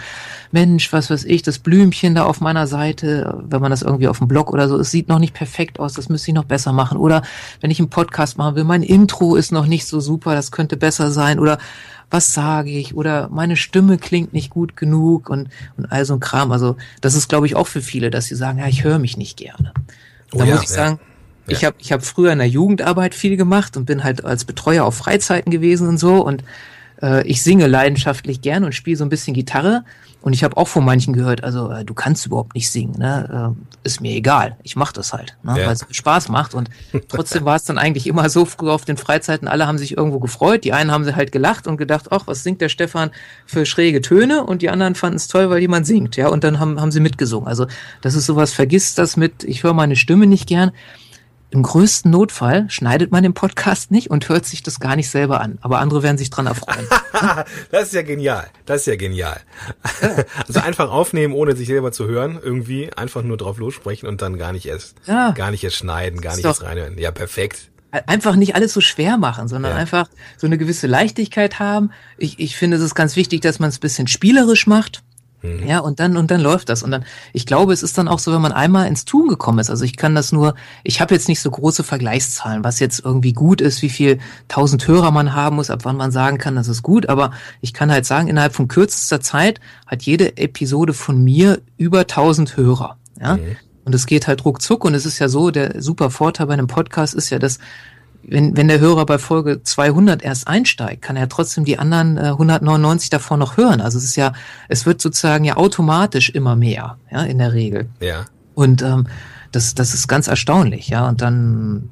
Mensch, 0.52 0.92
was 0.92 1.10
weiß 1.10 1.24
ich, 1.24 1.42
das 1.42 1.58
Blümchen 1.58 2.14
da 2.14 2.24
auf 2.24 2.40
meiner 2.40 2.68
Seite, 2.68 3.42
wenn 3.48 3.60
man 3.60 3.72
das 3.72 3.82
irgendwie 3.82 4.06
auf 4.06 4.18
dem 4.18 4.28
Blog 4.28 4.52
oder 4.52 4.68
so, 4.68 4.78
es 4.78 4.90
sieht 4.90 5.08
noch 5.08 5.18
nicht 5.18 5.34
perfekt 5.34 5.80
aus, 5.80 5.94
das 5.94 6.08
müsste 6.08 6.30
ich 6.30 6.34
noch 6.34 6.44
besser 6.44 6.72
machen. 6.72 6.96
Oder 6.96 7.22
wenn 7.60 7.72
ich 7.72 7.80
einen 7.80 7.90
Podcast 7.90 8.38
machen 8.38 8.54
will, 8.54 8.64
mein 8.64 8.84
Intro 8.84 9.34
ist 9.34 9.50
noch 9.50 9.66
nicht 9.66 9.86
so 9.86 9.98
super, 9.98 10.34
das 10.34 10.52
könnte 10.52 10.76
besser 10.76 11.10
sein. 11.10 11.40
Oder 11.40 11.58
was 12.14 12.32
sage 12.32 12.70
ich 12.70 12.94
oder 12.94 13.28
meine 13.32 13.56
Stimme 13.56 13.98
klingt 13.98 14.32
nicht 14.32 14.48
gut 14.48 14.76
genug 14.76 15.28
und, 15.28 15.48
und 15.76 15.86
all 15.90 16.04
so 16.04 16.14
ein 16.14 16.20
Kram. 16.20 16.52
Also 16.52 16.76
das 17.00 17.16
ist, 17.16 17.28
glaube 17.28 17.46
ich, 17.46 17.56
auch 17.56 17.66
für 17.66 17.82
viele, 17.82 18.08
dass 18.10 18.26
sie 18.26 18.36
sagen, 18.36 18.60
ja, 18.60 18.68
ich 18.68 18.84
höre 18.84 19.00
mich 19.00 19.16
nicht 19.16 19.36
gerne. 19.36 19.72
Oh, 20.32 20.38
da 20.38 20.44
ja, 20.44 20.54
muss 20.54 20.62
ich 20.62 20.68
sagen, 20.68 21.00
ja. 21.48 21.56
ich 21.56 21.64
habe 21.64 21.74
ich 21.80 21.90
hab 21.90 22.04
früher 22.04 22.30
in 22.30 22.38
der 22.38 22.46
Jugendarbeit 22.46 23.16
viel 23.16 23.36
gemacht 23.36 23.76
und 23.76 23.84
bin 23.84 24.04
halt 24.04 24.24
als 24.24 24.44
Betreuer 24.44 24.84
auf 24.84 24.94
Freizeiten 24.94 25.50
gewesen 25.50 25.88
und 25.88 25.98
so 25.98 26.24
und 26.24 26.44
äh, 27.02 27.26
ich 27.26 27.42
singe 27.42 27.66
leidenschaftlich 27.66 28.40
gern 28.40 28.62
und 28.62 28.76
spiele 28.76 28.96
so 28.96 29.04
ein 29.04 29.10
bisschen 29.10 29.34
Gitarre 29.34 29.84
und 30.24 30.32
ich 30.32 30.42
habe 30.42 30.56
auch 30.56 30.68
von 30.68 30.86
manchen 30.86 31.12
gehört, 31.12 31.44
also 31.44 31.70
äh, 31.70 31.84
du 31.84 31.92
kannst 31.92 32.24
überhaupt 32.24 32.54
nicht 32.54 32.70
singen, 32.70 32.94
ne? 32.98 33.54
Äh, 33.54 33.86
ist 33.86 34.00
mir 34.00 34.12
egal, 34.12 34.56
ich 34.62 34.74
mache 34.74 34.94
das 34.94 35.12
halt, 35.12 35.36
ne? 35.42 35.60
Ja. 35.60 35.66
weil 35.66 35.74
es 35.74 35.84
Spaß 35.90 36.30
macht. 36.30 36.54
Und 36.54 36.70
trotzdem 37.08 37.44
war 37.44 37.56
es 37.56 37.64
dann 37.64 37.76
eigentlich 37.76 38.06
immer 38.06 38.30
so 38.30 38.46
früher 38.46 38.72
auf 38.72 38.86
den 38.86 38.96
Freizeiten, 38.96 39.48
alle 39.48 39.66
haben 39.66 39.76
sich 39.76 39.98
irgendwo 39.98 40.20
gefreut, 40.20 40.64
die 40.64 40.72
einen 40.72 40.90
haben 40.90 41.04
sie 41.04 41.14
halt 41.14 41.30
gelacht 41.30 41.66
und 41.66 41.76
gedacht, 41.76 42.06
ach, 42.10 42.22
was 42.24 42.42
singt 42.42 42.62
der 42.62 42.70
Stefan 42.70 43.10
für 43.44 43.66
schräge 43.66 44.00
Töne 44.00 44.44
und 44.44 44.62
die 44.62 44.70
anderen 44.70 44.94
fanden 44.94 45.16
es 45.16 45.28
toll, 45.28 45.50
weil 45.50 45.60
jemand 45.60 45.86
singt, 45.86 46.16
ja, 46.16 46.28
und 46.28 46.42
dann 46.42 46.58
haben, 46.58 46.80
haben 46.80 46.90
sie 46.90 47.00
mitgesungen. 47.00 47.46
Also 47.46 47.66
das 48.00 48.14
ist 48.14 48.24
sowas, 48.24 48.50
vergiss 48.54 48.94
das 48.94 49.18
mit, 49.18 49.44
ich 49.44 49.62
höre 49.62 49.74
meine 49.74 49.94
Stimme 49.94 50.26
nicht 50.26 50.48
gern 50.48 50.72
im 51.54 51.62
größten 51.62 52.10
Notfall 52.10 52.68
schneidet 52.68 53.12
man 53.12 53.22
den 53.22 53.32
Podcast 53.32 53.92
nicht 53.92 54.10
und 54.10 54.28
hört 54.28 54.44
sich 54.44 54.64
das 54.64 54.80
gar 54.80 54.96
nicht 54.96 55.08
selber 55.08 55.40
an. 55.40 55.58
Aber 55.60 55.78
andere 55.78 56.02
werden 56.02 56.18
sich 56.18 56.28
dran 56.28 56.48
erfreuen. 56.48 56.88
das 57.70 57.84
ist 57.84 57.94
ja 57.94 58.02
genial. 58.02 58.48
Das 58.66 58.80
ist 58.80 58.86
ja 58.86 58.96
genial. 58.96 59.40
also 60.46 60.58
einfach 60.58 60.90
aufnehmen, 60.90 61.32
ohne 61.32 61.54
sich 61.54 61.68
selber 61.68 61.92
zu 61.92 62.06
hören, 62.08 62.40
irgendwie 62.42 62.92
einfach 62.94 63.22
nur 63.22 63.36
drauf 63.36 63.58
lossprechen 63.58 64.08
und 64.08 64.20
dann 64.20 64.36
gar 64.36 64.52
nicht 64.52 64.66
erst, 64.66 64.96
ja. 65.06 65.30
gar 65.30 65.52
nicht 65.52 65.62
erst 65.62 65.76
schneiden, 65.76 66.20
gar 66.20 66.34
nicht 66.34 66.44
erst 66.44 66.64
reinhören. 66.64 66.98
Ja, 66.98 67.12
perfekt 67.12 67.70
einfach 68.06 68.34
nicht 68.34 68.56
alles 68.56 68.72
so 68.72 68.80
schwer 68.80 69.18
machen, 69.18 69.46
sondern 69.46 69.70
ja. 69.70 69.78
einfach 69.78 70.08
so 70.36 70.48
eine 70.48 70.58
gewisse 70.58 70.88
Leichtigkeit 70.88 71.60
haben. 71.60 71.92
Ich, 72.18 72.40
ich 72.40 72.56
finde, 72.56 72.76
es 72.76 72.82
ist 72.82 72.96
ganz 72.96 73.14
wichtig, 73.14 73.40
dass 73.42 73.60
man 73.60 73.68
es 73.68 73.78
bisschen 73.78 74.08
spielerisch 74.08 74.66
macht. 74.66 75.03
Mhm. 75.44 75.66
Ja, 75.66 75.80
und 75.80 76.00
dann 76.00 76.16
und 76.16 76.30
dann 76.30 76.40
läuft 76.40 76.70
das 76.70 76.82
und 76.82 76.90
dann 76.90 77.04
ich 77.32 77.44
glaube, 77.44 77.72
es 77.72 77.82
ist 77.82 77.98
dann 77.98 78.08
auch 78.08 78.18
so, 78.18 78.32
wenn 78.32 78.40
man 78.40 78.52
einmal 78.52 78.86
ins 78.86 79.04
Tun 79.04 79.28
gekommen 79.28 79.58
ist. 79.58 79.68
Also 79.68 79.84
ich 79.84 79.96
kann 79.96 80.14
das 80.14 80.32
nur, 80.32 80.54
ich 80.82 81.00
habe 81.00 81.14
jetzt 81.14 81.28
nicht 81.28 81.40
so 81.40 81.50
große 81.50 81.84
Vergleichszahlen, 81.84 82.64
was 82.64 82.80
jetzt 82.80 83.04
irgendwie 83.04 83.34
gut 83.34 83.60
ist, 83.60 83.82
wie 83.82 83.90
viel 83.90 84.18
tausend 84.48 84.88
Hörer 84.88 85.10
man 85.10 85.34
haben 85.34 85.56
muss, 85.56 85.70
ab 85.70 85.80
wann 85.82 85.96
man 85.96 86.10
sagen 86.10 86.38
kann, 86.38 86.56
das 86.56 86.68
ist 86.68 86.82
gut, 86.82 87.08
aber 87.08 87.32
ich 87.60 87.74
kann 87.74 87.92
halt 87.92 88.06
sagen, 88.06 88.28
innerhalb 88.28 88.54
von 88.54 88.68
kürzester 88.68 89.20
Zeit 89.20 89.60
hat 89.86 90.02
jede 90.02 90.38
Episode 90.38 90.94
von 90.94 91.22
mir 91.22 91.60
über 91.76 92.06
tausend 92.06 92.56
Hörer. 92.56 92.96
Ja? 93.20 93.36
Mhm. 93.36 93.56
Und 93.84 93.94
es 93.94 94.06
geht 94.06 94.26
halt 94.26 94.44
ruckzuck 94.46 94.84
und 94.84 94.94
es 94.94 95.04
ist 95.04 95.18
ja 95.18 95.28
so, 95.28 95.50
der 95.50 95.82
super 95.82 96.10
Vorteil 96.10 96.46
bei 96.46 96.54
einem 96.54 96.68
Podcast 96.68 97.14
ist 97.14 97.28
ja, 97.28 97.38
dass 97.38 97.58
wenn, 98.28 98.56
wenn 98.56 98.68
der 98.68 98.80
Hörer 98.80 99.06
bei 99.06 99.18
Folge 99.18 99.62
200 99.62 100.22
erst 100.22 100.48
einsteigt, 100.48 101.02
kann 101.02 101.16
er 101.16 101.28
trotzdem 101.28 101.64
die 101.64 101.78
anderen 101.78 102.16
äh, 102.16 102.30
199 102.30 103.10
davor 103.10 103.36
noch 103.36 103.56
hören. 103.56 103.80
Also 103.80 103.98
es 103.98 104.04
ist 104.04 104.16
ja, 104.16 104.32
es 104.68 104.86
wird 104.86 105.00
sozusagen 105.00 105.44
ja 105.44 105.56
automatisch 105.56 106.30
immer 106.30 106.56
mehr, 106.56 106.98
ja, 107.10 107.22
in 107.22 107.38
der 107.38 107.52
Regel. 107.52 107.88
Ja. 108.00 108.26
Und 108.54 108.82
ähm, 108.82 109.06
das, 109.52 109.74
das 109.74 109.94
ist 109.94 110.08
ganz 110.08 110.26
erstaunlich, 110.26 110.88
ja. 110.88 111.08
Und 111.08 111.20
dann, 111.20 111.90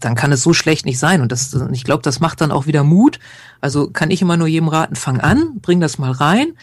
dann 0.00 0.14
kann 0.14 0.32
es 0.32 0.42
so 0.42 0.52
schlecht 0.52 0.86
nicht 0.86 0.98
sein. 0.98 1.20
Und 1.20 1.32
das, 1.32 1.56
ich 1.72 1.84
glaube, 1.84 2.02
das 2.02 2.20
macht 2.20 2.40
dann 2.40 2.52
auch 2.52 2.66
wieder 2.66 2.84
Mut. 2.84 3.18
Also 3.60 3.90
kann 3.90 4.10
ich 4.10 4.22
immer 4.22 4.36
nur 4.36 4.46
jedem 4.46 4.68
raten, 4.68 4.96
fang 4.96 5.20
an, 5.20 5.58
bring 5.60 5.80
das 5.80 5.98
mal 5.98 6.12
rein 6.12 6.54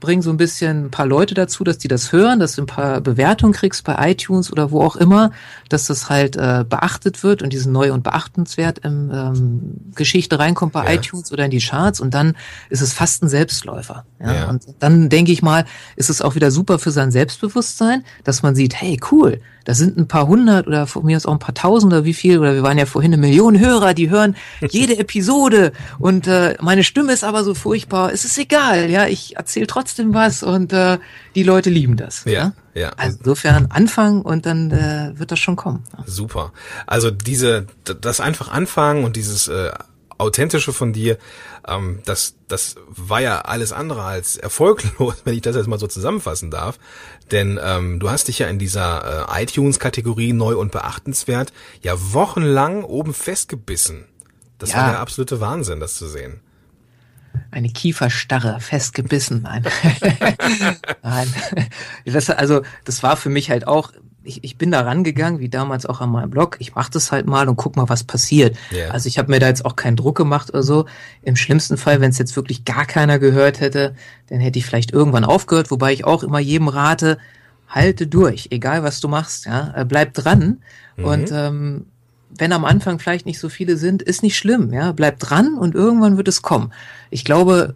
bring 0.00 0.22
so 0.22 0.30
ein 0.30 0.36
bisschen 0.36 0.86
ein 0.86 0.90
paar 0.90 1.06
Leute 1.06 1.34
dazu, 1.34 1.64
dass 1.64 1.78
die 1.78 1.88
das 1.88 2.12
hören, 2.12 2.38
dass 2.38 2.56
du 2.56 2.62
ein 2.62 2.66
paar 2.66 3.00
Bewertungen 3.00 3.52
kriegst 3.52 3.84
bei 3.84 4.10
iTunes 4.10 4.52
oder 4.52 4.70
wo 4.70 4.82
auch 4.82 4.96
immer, 4.96 5.32
dass 5.68 5.86
das 5.86 6.10
halt 6.10 6.36
äh, 6.36 6.64
beachtet 6.68 7.22
wird 7.22 7.42
und 7.42 7.52
diese 7.52 7.70
neu 7.70 7.92
und 7.92 8.02
beachtenswert 8.02 8.80
im 8.80 9.10
ähm, 9.12 9.92
Geschichte 9.94 10.38
reinkommt 10.38 10.72
bei 10.72 10.84
ja. 10.84 11.00
iTunes 11.00 11.32
oder 11.32 11.44
in 11.44 11.50
die 11.50 11.60
Charts 11.60 12.00
und 12.00 12.14
dann 12.14 12.36
ist 12.68 12.82
es 12.82 12.92
fast 12.92 13.22
ein 13.22 13.28
Selbstläufer. 13.28 14.04
Ja? 14.20 14.34
ja. 14.34 14.48
Und 14.48 14.64
dann 14.78 15.08
denke 15.08 15.32
ich 15.32 15.42
mal, 15.42 15.64
ist 15.96 16.10
es 16.10 16.20
auch 16.20 16.34
wieder 16.34 16.50
super 16.50 16.78
für 16.78 16.90
sein 16.90 17.10
Selbstbewusstsein, 17.10 18.04
dass 18.24 18.42
man 18.42 18.54
sieht, 18.54 18.74
hey, 18.74 19.00
cool, 19.10 19.40
da 19.66 19.74
sind 19.74 19.98
ein 19.98 20.06
paar 20.06 20.28
hundert 20.28 20.68
oder 20.68 20.86
von 20.86 21.04
mir 21.04 21.16
aus 21.16 21.26
auch 21.26 21.32
ein 21.32 21.40
paar 21.40 21.54
tausend 21.54 21.92
oder 21.92 22.04
wie 22.04 22.14
viel, 22.14 22.38
oder 22.38 22.54
wir 22.54 22.62
waren 22.62 22.78
ja 22.78 22.86
vorhin 22.86 23.12
eine 23.12 23.20
Million 23.20 23.58
Hörer, 23.58 23.94
die 23.94 24.08
hören 24.08 24.36
jede 24.70 24.96
Episode 24.96 25.72
und 25.98 26.28
äh, 26.28 26.56
meine 26.60 26.84
Stimme 26.84 27.12
ist 27.12 27.24
aber 27.24 27.42
so 27.42 27.52
furchtbar, 27.52 28.12
es 28.12 28.24
ist 28.24 28.38
egal, 28.38 28.88
ja, 28.88 29.06
ich 29.06 29.36
erzähle 29.36 29.66
trotzdem 29.66 30.14
was 30.14 30.44
und 30.44 30.72
äh, 30.72 30.98
die 31.34 31.42
Leute 31.42 31.68
lieben 31.68 31.96
das. 31.96 32.24
Ja. 32.24 32.32
ja? 32.32 32.52
Ja. 32.74 32.90
Also 32.96 33.18
insofern 33.18 33.66
anfangen 33.70 34.22
und 34.22 34.46
dann 34.46 34.70
äh, 34.70 35.18
wird 35.18 35.32
das 35.32 35.38
schon 35.38 35.56
kommen. 35.56 35.82
Super. 36.04 36.52
Also 36.86 37.10
diese, 37.10 37.66
das 37.84 38.20
einfach 38.20 38.52
anfangen 38.52 39.04
und 39.04 39.16
dieses 39.16 39.48
äh, 39.48 39.70
authentische 40.18 40.72
von 40.72 40.92
dir, 40.92 41.18
Ähm, 41.66 42.00
das, 42.04 42.34
das 42.48 42.76
war 42.86 43.20
ja 43.20 43.40
alles 43.40 43.72
andere 43.72 44.02
als 44.02 44.36
erfolglos, 44.36 45.16
wenn 45.24 45.34
ich 45.34 45.42
das 45.42 45.56
jetzt 45.56 45.66
mal 45.66 45.78
so 45.78 45.86
zusammenfassen 45.86 46.50
darf. 46.50 46.78
Denn 47.30 47.58
ähm, 47.62 47.98
du 47.98 48.10
hast 48.10 48.28
dich 48.28 48.38
ja 48.38 48.48
in 48.48 48.58
dieser 48.58 49.28
äh, 49.30 49.42
iTunes-Kategorie 49.42 50.32
neu 50.32 50.56
und 50.56 50.72
beachtenswert 50.72 51.52
ja 51.82 51.94
wochenlang 52.12 52.84
oben 52.84 53.14
festgebissen. 53.14 54.04
Das 54.58 54.72
ja. 54.72 54.78
war 54.78 54.90
der 54.90 55.00
absolute 55.00 55.40
Wahnsinn, 55.40 55.80
das 55.80 55.94
zu 55.94 56.06
sehen. 56.06 56.40
Eine 57.50 57.68
Kieferstarre, 57.68 58.60
festgebissen. 58.60 59.42
Nein. 59.42 59.66
Nein. 61.02 61.34
Das, 62.04 62.30
also, 62.30 62.62
das 62.84 63.02
war 63.02 63.16
für 63.16 63.28
mich 63.28 63.50
halt 63.50 63.66
auch 63.66 63.92
ich, 64.26 64.44
ich 64.44 64.58
bin 64.58 64.70
da 64.70 64.80
rangegangen, 64.82 65.40
wie 65.40 65.48
damals 65.48 65.86
auch 65.86 66.00
an 66.00 66.10
meinem 66.10 66.30
Blog. 66.30 66.56
Ich 66.58 66.74
mache 66.74 66.90
das 66.90 67.12
halt 67.12 67.26
mal 67.26 67.48
und 67.48 67.56
guck 67.56 67.76
mal, 67.76 67.88
was 67.88 68.04
passiert. 68.04 68.56
Yeah. 68.72 68.90
Also 68.90 69.08
ich 69.08 69.18
habe 69.18 69.30
mir 69.30 69.38
da 69.38 69.48
jetzt 69.48 69.64
auch 69.64 69.76
keinen 69.76 69.96
Druck 69.96 70.16
gemacht 70.16 70.50
oder 70.50 70.62
so. 70.62 70.86
Im 71.22 71.36
schlimmsten 71.36 71.76
Fall, 71.76 72.00
wenn 72.00 72.10
es 72.10 72.18
jetzt 72.18 72.36
wirklich 72.36 72.64
gar 72.64 72.86
keiner 72.86 73.18
gehört 73.18 73.60
hätte, 73.60 73.94
dann 74.28 74.40
hätte 74.40 74.58
ich 74.58 74.66
vielleicht 74.66 74.92
irgendwann 74.92 75.24
aufgehört, 75.24 75.70
wobei 75.70 75.92
ich 75.92 76.04
auch 76.04 76.22
immer 76.22 76.40
jedem 76.40 76.68
rate, 76.68 77.18
halte 77.68 78.06
durch, 78.06 78.48
egal 78.50 78.82
was 78.82 79.00
du 79.00 79.08
machst, 79.08 79.46
ja, 79.46 79.72
äh, 79.76 79.84
bleib 79.84 80.14
dran. 80.14 80.62
Mhm. 80.96 81.04
Und 81.04 81.30
ähm, 81.32 81.86
wenn 82.38 82.52
am 82.52 82.64
Anfang 82.64 82.98
vielleicht 82.98 83.26
nicht 83.26 83.38
so 83.38 83.48
viele 83.48 83.76
sind, 83.76 84.02
ist 84.02 84.22
nicht 84.22 84.36
schlimm, 84.36 84.72
ja, 84.72 84.92
bleib 84.92 85.18
dran 85.18 85.54
und 85.54 85.74
irgendwann 85.74 86.16
wird 86.16 86.28
es 86.28 86.42
kommen. 86.42 86.72
Ich 87.10 87.24
glaube, 87.24 87.74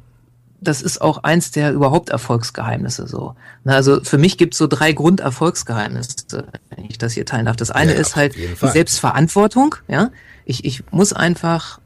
das 0.60 0.82
ist 0.82 1.00
auch 1.00 1.24
eins 1.24 1.50
der 1.50 1.72
überhaupt 1.72 2.10
Erfolgsgeheimnisse 2.10 3.06
so. 3.06 3.34
Also 3.64 4.02
für 4.02 4.18
mich 4.18 4.36
gibt 4.38 4.54
es 4.54 4.58
so 4.58 4.66
drei 4.66 4.92
Grunderfolgsgeheimnisse, 4.92 6.46
wenn 6.74 6.84
ich 6.84 6.98
das 6.98 7.14
hier 7.14 7.24
teilen 7.24 7.46
darf. 7.46 7.56
Das 7.56 7.70
eine 7.70 7.94
ja, 7.94 8.00
ist 8.00 8.16
halt 8.16 8.34
die 8.36 8.68
Selbstverantwortung. 8.68 9.76
Ja, 9.88 10.10
ich, 10.44 10.64
ich 10.64 10.82
muss 10.90 11.12
einfach, 11.12 11.80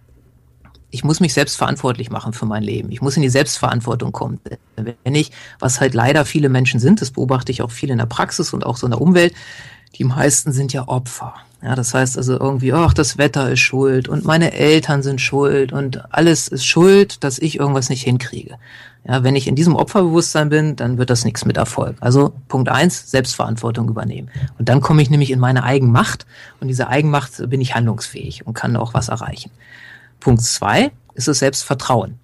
ich 0.90 1.04
muss 1.04 1.20
mich 1.20 1.34
selbst 1.34 1.56
verantwortlich 1.56 2.10
machen 2.10 2.32
für 2.32 2.46
mein 2.46 2.62
Leben. 2.62 2.90
Ich 2.90 3.00
muss 3.00 3.16
in 3.16 3.22
die 3.22 3.28
Selbstverantwortung 3.28 4.12
kommen. 4.12 4.40
Wenn 4.76 5.14
ich, 5.14 5.30
was 5.60 5.80
halt 5.80 5.94
leider 5.94 6.24
viele 6.24 6.48
Menschen 6.48 6.80
sind, 6.80 7.00
das 7.00 7.12
beobachte 7.12 7.52
ich 7.52 7.62
auch 7.62 7.70
viel 7.70 7.90
in 7.90 7.98
der 7.98 8.06
Praxis 8.06 8.52
und 8.52 8.66
auch 8.66 8.76
so 8.76 8.86
in 8.86 8.90
der 8.90 9.00
Umwelt, 9.00 9.34
die 9.96 10.04
meisten 10.04 10.52
sind 10.52 10.72
ja 10.72 10.88
Opfer. 10.88 11.34
Ja, 11.62 11.74
das 11.74 11.94
heißt 11.94 12.18
also 12.18 12.38
irgendwie, 12.38 12.74
ach, 12.74 12.92
das 12.92 13.16
Wetter 13.16 13.50
ist 13.50 13.60
schuld 13.60 14.06
und 14.06 14.24
meine 14.24 14.52
Eltern 14.52 15.02
sind 15.02 15.20
schuld 15.20 15.72
und 15.72 16.12
alles 16.12 16.46
ist 16.48 16.66
schuld, 16.66 17.24
dass 17.24 17.38
ich 17.38 17.58
irgendwas 17.58 17.88
nicht 17.88 18.02
hinkriege. 18.02 18.58
Ja, 19.06 19.22
wenn 19.22 19.34
ich 19.34 19.46
in 19.48 19.54
diesem 19.54 19.74
Opferbewusstsein 19.74 20.50
bin, 20.50 20.76
dann 20.76 20.98
wird 20.98 21.08
das 21.08 21.24
nichts 21.24 21.46
mit 21.46 21.56
Erfolg. 21.56 21.96
Also 22.00 22.34
Punkt 22.48 22.68
eins, 22.68 23.10
Selbstverantwortung 23.10 23.88
übernehmen. 23.88 24.30
Und 24.58 24.68
dann 24.68 24.82
komme 24.82 25.00
ich 25.00 25.08
nämlich 25.08 25.30
in 25.30 25.40
meine 25.40 25.64
Eigenmacht 25.64 26.26
und 26.60 26.68
diese 26.68 26.88
Eigenmacht 26.88 27.48
bin 27.48 27.62
ich 27.62 27.74
handlungsfähig 27.74 28.46
und 28.46 28.52
kann 28.52 28.76
auch 28.76 28.92
was 28.92 29.08
erreichen. 29.08 29.50
Punkt 30.20 30.42
zwei 30.42 30.90
ist 31.14 31.28
es 31.28 31.38
Selbstvertrauen. 31.38 32.18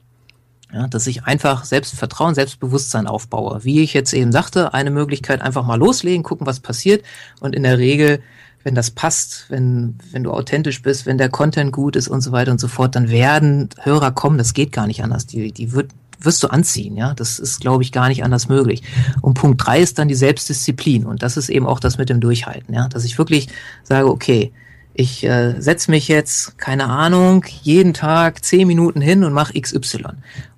Ja, 0.73 0.87
dass 0.87 1.09
ich 1.09 1.25
einfach 1.25 1.65
Selbstvertrauen, 1.65 2.37
Selbstbewusstsein 2.37 3.09
aufbaue. 3.09 3.65
Wie 3.65 3.83
ich 3.83 3.93
jetzt 3.93 4.13
eben 4.13 4.31
sagte, 4.31 4.73
eine 4.73 4.93
Möglichkeit 4.93 5.43
einfach 5.43 5.65
mal 5.67 5.79
loslegen, 5.79 6.23
gucken, 6.23 6.47
was 6.47 6.61
passiert. 6.61 7.05
Und 7.41 7.57
in 7.57 7.65
der 7.65 7.79
Regel, 7.79 8.21
wenn 8.63 8.77
das 8.77 8.93
passt, 8.93 9.47
wenn, 9.49 9.99
wenn 10.13 10.23
du 10.23 10.31
authentisch 10.31 10.83
bist, 10.83 11.07
wenn 11.07 11.19
der 11.19 11.29
Content 11.29 11.73
gut 11.73 11.97
ist 11.97 12.07
und 12.07 12.21
so 12.21 12.31
weiter 12.31 12.53
und 12.53 12.61
so 12.61 12.69
fort, 12.69 12.95
dann 12.95 13.09
werden 13.09 13.69
Hörer 13.81 14.13
kommen. 14.13 14.39
Das 14.39 14.55
geht 14.55 14.71
gar 14.71 14.87
nicht 14.87 15.03
anders. 15.03 15.27
Die, 15.27 15.51
die 15.51 15.73
wird, 15.73 15.91
wirst 16.21 16.43
du 16.45 16.49
anziehen, 16.49 16.97
ja. 16.97 17.15
Das 17.15 17.41
ist, 17.41 17.61
glaube 17.61 17.83
ich, 17.83 17.91
gar 17.91 18.09
nicht 18.09 18.23
anders 18.23 18.49
möglich. 18.49 18.85
Und 19.23 19.35
Punkt 19.35 19.67
drei 19.67 19.81
ist 19.81 19.99
dann 19.99 20.07
die 20.07 20.15
Selbstdisziplin. 20.15 21.05
Und 21.05 21.25
das 21.25 21.37
ist 21.37 21.49
eben 21.49 21.67
auch 21.67 21.81
das 21.81 21.99
mit 21.99 22.11
dem 22.11 22.21
Durchhalten, 22.21 22.75
ja. 22.75 22.87
Dass 22.87 23.05
ich 23.05 23.19
wirklich 23.19 23.49
sage, 23.83 24.09
okay, 24.09 24.53
ich 25.01 25.25
äh, 25.25 25.61
setze 25.61 25.91
mich 25.91 26.09
jetzt, 26.09 26.59
keine 26.59 26.87
Ahnung, 26.87 27.45
jeden 27.63 27.95
Tag 27.95 28.45
zehn 28.45 28.69
Minuten 28.69 29.01
hin 29.01 29.25
und 29.25 29.33
mache 29.33 29.59
XY. 29.59 30.05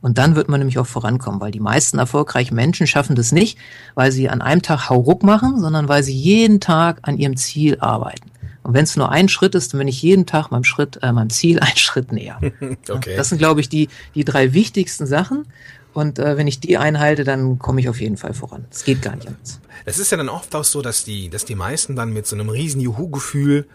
Und 0.01 0.19
dann 0.19 0.35
wird 0.35 0.49
man 0.49 0.59
nämlich 0.59 0.79
auch 0.79 0.87
vorankommen, 0.87 1.41
weil 1.41 1.53
die 1.53 1.61
meisten 1.61 1.99
erfolgreichen 1.99 2.55
Menschen 2.55 2.87
schaffen 2.87 3.15
das 3.15 3.31
nicht, 3.31 3.57
weil 3.95 4.11
sie 4.11 4.29
an 4.29 4.43
einem 4.43 4.61
Tag 4.61 4.91
Hauruck 4.91 5.23
machen, 5.23 5.61
sondern 5.61 5.89
weil 5.89 6.03
sie 6.03 6.15
jeden 6.15 6.61
Tag 6.61 6.99
an 7.03 7.19
ihrem 7.19 7.37
Ziel 7.37 7.79
arbeiten. 7.81 8.31
Und 8.65 8.75
wenn 8.75 8.85
es 8.85 8.97
nur 8.97 9.11
ein 9.11 9.29
Schritt 9.29 9.55
ist, 9.55 9.73
dann 9.73 9.79
bin 9.79 9.89
ich 9.89 10.03
jeden 10.03 10.27
Tag 10.27 10.51
meinem 10.51 10.65
Schritt, 10.65 10.99
äh, 11.03 11.13
meinem 11.13 11.31
Ziel 11.31 11.61
einen 11.61 11.77
Schritt 11.77 12.13
näher. 12.13 12.39
okay. 12.89 13.17
Das 13.17 13.29
sind, 13.29 13.39
glaube 13.39 13.61
ich, 13.61 13.69
die, 13.69 13.89
die 14.15 14.25
drei 14.25 14.53
wichtigsten 14.53 15.07
Sachen. 15.07 15.47
Und 15.95 16.19
äh, 16.19 16.37
wenn 16.37 16.47
ich 16.47 16.59
die 16.59 16.79
einhalte, 16.79 17.25
dann 17.25 17.59
komme 17.59 17.81
ich 17.81 17.89
auf 17.89 18.01
jeden 18.01 18.17
Fall 18.17 18.35
voran. 18.35 18.65
Es 18.71 18.85
geht 18.85 19.03
gar 19.03 19.15
nicht 19.15 19.29
anders. 19.29 19.61
Es 19.85 19.99
ist 19.99 20.11
ja 20.11 20.17
dann 20.17 20.29
oft 20.29 20.55
auch 20.55 20.65
so, 20.65 20.83
dass 20.83 21.05
die, 21.05 21.29
dass 21.29 21.45
die 21.45 21.55
meisten 21.55 21.97
dann 21.97 22.13
mit 22.13 22.27
so 22.27 22.35
einem 22.35 22.49
riesen 22.49 22.81
Juhu-Gefühl 22.81 23.67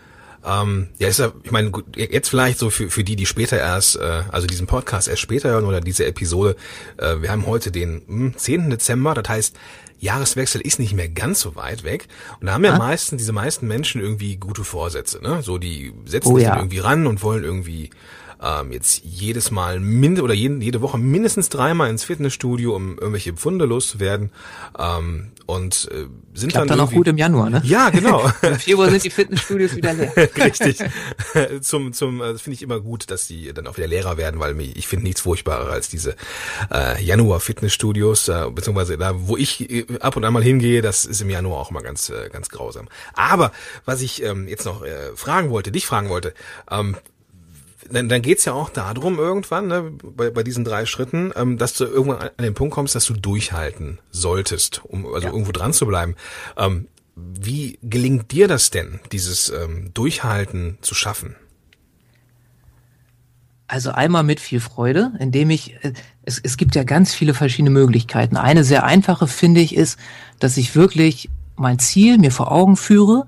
ähm, 0.48 0.88
ja, 0.98 1.08
ist 1.10 1.20
ja, 1.20 1.32
ich 1.44 1.52
meine, 1.52 1.72
gut, 1.72 1.98
jetzt 1.98 2.30
vielleicht 2.30 2.58
so 2.58 2.70
für, 2.70 2.90
für 2.90 3.04
die, 3.04 3.16
die 3.16 3.26
später 3.26 3.58
erst, 3.58 3.98
äh, 3.98 4.24
also 4.32 4.48
diesen 4.48 4.66
Podcast 4.66 5.08
erst 5.08 5.22
später 5.22 5.50
hören 5.50 5.66
oder 5.66 5.82
diese 5.82 6.06
Episode, 6.06 6.56
äh, 6.98 7.22
wir 7.22 7.32
haben 7.32 7.46
heute 7.46 7.72
den 7.72 8.02
mh, 8.08 8.38
10. 8.38 8.70
Dezember, 8.70 9.14
das 9.14 9.28
heißt, 9.28 9.56
Jahreswechsel 10.00 10.62
ist 10.62 10.80
nicht 10.80 10.94
mehr 10.94 11.10
ganz 11.10 11.40
so 11.40 11.56
weit 11.56 11.84
weg. 11.84 12.08
Und 12.40 12.48
da 12.48 12.54
haben 12.54 12.64
ja 12.64 12.74
ah. 12.74 12.78
meistens, 12.78 13.18
diese 13.18 13.34
meisten 13.34 13.68
Menschen 13.68 14.00
irgendwie 14.00 14.38
gute 14.38 14.64
Vorsätze, 14.64 15.22
ne? 15.22 15.42
So, 15.42 15.58
die 15.58 15.92
setzen 16.06 16.34
oh, 16.34 16.38
sich 16.38 16.46
ja. 16.46 16.56
irgendwie 16.56 16.80
ran 16.80 17.08
und 17.08 17.24
wollen 17.24 17.44
irgendwie 17.44 17.90
ähm, 18.41 18.71
jetzt 18.71 19.02
jedes 19.04 19.52
Mal 19.52 19.80
mind 19.80 20.21
oder 20.21 20.34
jeden, 20.34 20.62
jede 20.62 20.82
Woche 20.82 20.97
mindestens 20.97 21.50
dreimal 21.50 21.89
ins 21.89 22.04
Fitnessstudio, 22.04 22.76
um 22.76 22.97
irgendwelche 22.97 23.34
Pfunde 23.34 23.65
loszuwerden. 23.65 24.32
Ähm, 24.78 25.32
und 25.47 25.88
äh, 25.91 26.08
sind 26.34 26.52
Klappt 26.52 26.69
dann, 26.69 26.78
dann 26.78 26.88
auch 26.88 26.91
gut 26.91 27.08
im 27.08 27.17
Januar, 27.17 27.50
ne? 27.50 27.62
Ja, 27.63 27.89
genau. 27.89 28.30
Im 28.41 28.60
Februar 28.60 28.89
sind 28.89 29.06
die 29.06 29.10
Fitnessstudios 29.10 29.76
wieder 29.78 29.93
leer. 29.93 30.12
Richtig. 30.36 30.78
zum 31.62 31.93
zum 31.93 32.21
äh, 32.21 32.38
finde 32.38 32.56
ich 32.56 32.62
immer 32.62 32.82
gut, 32.82 33.10
dass 33.10 33.28
die 33.28 33.54
dann 33.54 33.65
auch 33.65 33.78
wieder 33.78 33.88
leerer 33.88 34.17
werden, 34.17 34.41
weil 34.41 34.54
mich, 34.54 34.76
ich 34.76 34.88
finde 34.88 35.06
nichts 35.06 35.21
furchtbarer 35.21 35.71
als 35.71 35.88
diese 35.88 36.17
äh, 36.69 37.02
Januar 37.02 37.39
Fitnessstudios, 37.39 38.28
äh, 38.28 38.52
beziehungsweise 38.54 38.97
da, 38.97 39.13
wo 39.15 39.38
ich 39.38 39.69
äh, 39.69 39.86
ab 40.02 40.17
und 40.17 40.26
an 40.26 40.34
mal 40.34 40.43
hingehe, 40.43 40.82
das 40.82 41.06
ist 41.06 41.21
im 41.21 41.30
Januar 41.30 41.60
auch 41.60 41.71
immer 41.71 41.82
ganz 41.82 42.10
äh, 42.10 42.28
ganz 42.30 42.50
grausam. 42.50 42.89
Aber 43.13 43.54
was 43.86 44.02
ich 44.02 44.21
ähm, 44.23 44.50
jetzt 44.50 44.65
noch 44.65 44.84
äh, 44.84 45.15
fragen 45.15 45.50
wollte, 45.50 45.71
dich 45.71 45.88
fragen 45.88 46.10
wollte, 46.10 46.34
ähm, 46.69 46.97
dann, 47.91 48.10
dann 48.10 48.21
geht's 48.21 48.45
ja 48.45 48.54
auch 48.54 48.69
darum 48.69 49.19
irgendwann, 49.19 49.67
ne, 49.67 49.91
bei, 50.04 50.30
bei 50.30 50.43
diesen 50.43 50.63
drei 50.63 50.86
Schritten, 50.86 51.32
ähm, 51.36 51.58
dass 51.58 51.73
du 51.73 51.86
irgendwann 51.86 52.30
an 52.38 52.43
den 52.43 52.54
Punkt 52.54 52.73
kommst, 52.73 52.95
dass 52.95 53.06
du 53.06 53.13
durchhalten 53.13 54.00
solltest, 54.12 54.82
um 54.86 55.06
also 55.06 55.28
ja. 55.28 55.34
irgendwo 55.34 55.52
dran 55.52 55.73
zu 55.73 55.86
bleiben. 55.86 56.15
Ähm, 56.58 56.88
wie 57.15 57.80
gelingt 57.82 58.32
dir 58.32 58.47
das 58.47 58.69
denn, 58.69 59.00
dieses 59.12 59.50
ähm, 59.50 59.91
Durchhalten 59.93 60.78
zu 60.82 60.93
schaffen? 60.93 61.36
Also 63.67 63.91
einmal 63.91 64.23
mit 64.23 64.39
viel 64.39 64.60
Freude, 64.60 65.12
indem 65.19 65.50
ich, 65.50 65.84
äh, 65.84 65.93
es, 66.23 66.39
es 66.41 66.58
gibt 66.58 66.76
ja 66.76 66.84
ganz 66.84 67.13
viele 67.13 67.34
verschiedene 67.34 67.71
Möglichkeiten. 67.71 68.38
Eine 68.38 68.63
sehr 68.63 68.84
einfache 68.84 69.28
finde 69.28 69.62
ich 69.62 69.76
ist, 69.76 70.00
dass 70.39 70.58
ich 70.58 70.76
wirklich 70.76 71.30
mein 71.56 71.80
Ziel 71.80 72.17
mir 72.17 72.32
vor 72.32 72.52
Augen 72.52 72.78
führe 72.78 73.28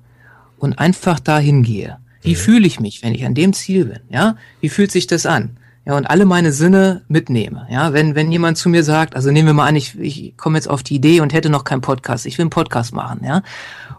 und 0.57 0.79
einfach 0.79 1.19
dahin 1.19 1.63
gehe. 1.63 1.97
Wie 2.29 2.35
mhm. 2.35 2.37
fühle 2.37 2.67
ich 2.67 2.79
mich, 2.79 3.01
wenn 3.01 3.15
ich 3.15 3.25
an 3.25 3.33
dem 3.33 3.53
Ziel 3.53 3.85
bin? 3.85 3.99
Ja, 4.09 4.35
wie 4.61 4.69
fühlt 4.69 4.91
sich 4.91 5.07
das 5.07 5.25
an? 5.25 5.57
Ja, 5.83 5.97
und 5.97 6.05
alle 6.05 6.25
meine 6.25 6.51
Sinne 6.51 7.01
mitnehme. 7.07 7.65
Ja, 7.71 7.91
wenn, 7.93 8.13
wenn 8.13 8.31
jemand 8.31 8.59
zu 8.59 8.69
mir 8.69 8.83
sagt, 8.83 9.15
also 9.15 9.31
nehmen 9.31 9.47
wir 9.47 9.53
mal 9.55 9.65
an, 9.65 9.75
ich, 9.75 9.97
ich 9.99 10.37
komme 10.37 10.55
jetzt 10.55 10.69
auf 10.69 10.83
die 10.83 10.93
Idee 10.93 11.21
und 11.21 11.33
hätte 11.33 11.49
noch 11.49 11.63
keinen 11.63 11.81
Podcast, 11.81 12.27
ich 12.27 12.37
will 12.37 12.43
einen 12.43 12.49
Podcast 12.51 12.93
machen, 12.93 13.21
ja. 13.25 13.41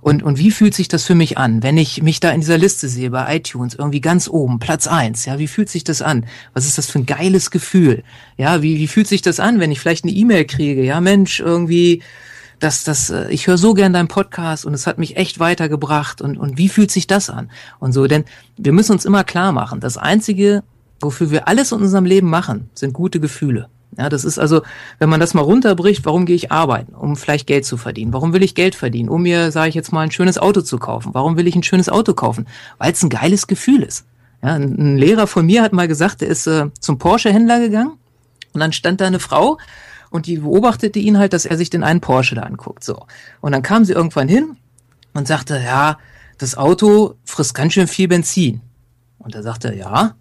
Und, 0.01 0.23
und 0.23 0.39
wie 0.39 0.53
fühlt 0.53 0.75
sich 0.75 0.87
das 0.87 1.05
für 1.05 1.17
mich 1.17 1.39
an, 1.39 1.65
wenn 1.65 1.77
ich 1.77 2.03
mich 2.05 2.21
da 2.21 2.31
in 2.31 2.41
dieser 2.41 2.57
Liste 2.57 2.89
sehe 2.89 3.11
bei 3.11 3.37
iTunes, 3.37 3.75
irgendwie 3.75 4.01
ganz 4.01 4.29
oben, 4.29 4.61
Platz 4.61 4.87
eins, 4.87 5.25
ja, 5.25 5.41
wie 5.41 5.49
fühlt 5.49 5.69
sich 5.69 5.83
das 5.83 6.01
an? 6.01 6.25
Was 6.55 6.67
ist 6.67 6.79
das 6.79 6.89
für 6.89 7.01
ein 7.01 7.07
geiles 7.07 7.51
Gefühl? 7.51 8.05
Ja, 8.37 8.63
wie, 8.63 8.79
wie 8.79 8.87
fühlt 8.87 9.09
sich 9.09 9.23
das 9.23 9.41
an, 9.41 9.59
wenn 9.59 9.73
ich 9.73 9.81
vielleicht 9.81 10.05
eine 10.05 10.13
E-Mail 10.13 10.45
kriege? 10.45 10.85
Ja, 10.85 11.01
Mensch, 11.01 11.41
irgendwie, 11.41 12.03
das, 12.61 12.85
das, 12.85 13.11
äh, 13.11 13.29
ich 13.31 13.47
höre 13.47 13.59
so 13.59 13.75
gern 13.75 13.93
deinen 13.93 14.09
Podcast 14.09 14.65
und 14.65 14.75
es 14.75 14.87
hat 14.87 14.99
mich 14.99 15.17
echt 15.17 15.41
weitergebracht 15.41 16.23
und, 16.23 16.39
und 16.39 16.59
wie 16.59 16.69
fühlt 16.69 16.91
sich 16.91 17.07
das 17.07 17.29
an? 17.31 17.51
Und 17.81 17.93
so, 17.93 18.07
denn 18.07 18.25
wir 18.57 18.73
müssen 18.73 18.93
uns 18.93 19.05
immer 19.05 19.25
klar 19.25 19.53
machen, 19.53 19.81
das 19.81 19.97
Einzige, 19.97 20.63
wofür 21.01 21.31
wir 21.31 21.49
alles 21.49 21.73
in 21.73 21.81
unserem 21.81 22.05
Leben 22.05 22.31
machen, 22.31 22.71
sind 22.75 22.93
gute 22.93 23.19
Gefühle. 23.19 23.69
Ja, 23.99 24.09
das 24.09 24.25
ist 24.25 24.39
also, 24.39 24.63
wenn 25.01 25.09
man 25.09 25.19
das 25.19 25.35
mal 25.35 25.43
runterbricht, 25.43 26.05
warum 26.05 26.25
gehe 26.25 26.37
ich 26.37 26.53
arbeiten? 26.53 26.95
Um 26.95 27.17
vielleicht 27.17 27.49
Geld 27.49 27.65
zu 27.65 27.77
verdienen. 27.77 28.13
Warum 28.13 28.33
will 28.33 28.43
ich 28.45 28.55
Geld 28.55 28.77
verdienen? 28.77 29.09
Um 29.09 29.23
mir, 29.23 29.51
sage 29.51 29.69
ich 29.69 29.75
jetzt 29.75 29.93
mal, 29.93 30.03
ein 30.03 30.13
schönes 30.13 30.39
Auto 30.39 30.61
zu 30.61 30.79
kaufen. 30.79 31.13
Warum 31.13 31.37
will 31.37 31.49
ich 31.49 31.57
ein 31.57 31.65
schönes 31.65 31.89
Auto 31.89 32.15
kaufen? 32.15 32.47
Weil 32.79 32.93
es 32.93 33.03
ein 33.03 33.09
geiles 33.09 33.49
Gefühl 33.49 33.83
ist. 33.83 34.07
Ja, 34.43 34.55
ein 34.55 34.97
Lehrer 34.97 35.27
von 35.27 35.45
mir 35.45 35.63
hat 35.63 35.73
mal 35.73 35.89
gesagt, 35.89 36.23
er 36.23 36.29
ist 36.29 36.47
äh, 36.47 36.67
zum 36.79 36.99
Porsche-Händler 36.99 37.59
gegangen 37.59 37.99
und 38.53 38.61
dann 38.61 38.73
stand 38.73 39.01
da 39.01 39.07
eine 39.07 39.19
Frau 39.19 39.59
und 40.11 40.27
die 40.27 40.39
beobachtete 40.39 40.99
ihn 40.99 41.19
halt, 41.19 41.33
dass 41.33 41.47
er 41.47 41.57
sich 41.57 41.71
den 41.71 41.85
einen 41.85 42.01
Porsche 42.01 42.35
da 42.35 42.43
anguckt. 42.43 42.85
So. 42.85 43.07
Und 43.41 43.53
dann 43.53 43.63
kam 43.63 43.85
sie 43.85 43.93
irgendwann 43.93 44.29
hin 44.29 44.57
und 45.15 45.27
sagte, 45.27 45.61
ja, 45.65 45.99
das 46.39 46.57
Auto 46.57 47.15
frisst 47.25 47.55
ganz 47.55 47.73
schön 47.73 47.87
viel 47.87 48.09
Benzin. 48.09 48.61
Und 49.19 49.35
er 49.35 49.43
sagte, 49.43 49.75
ja, 49.75 50.15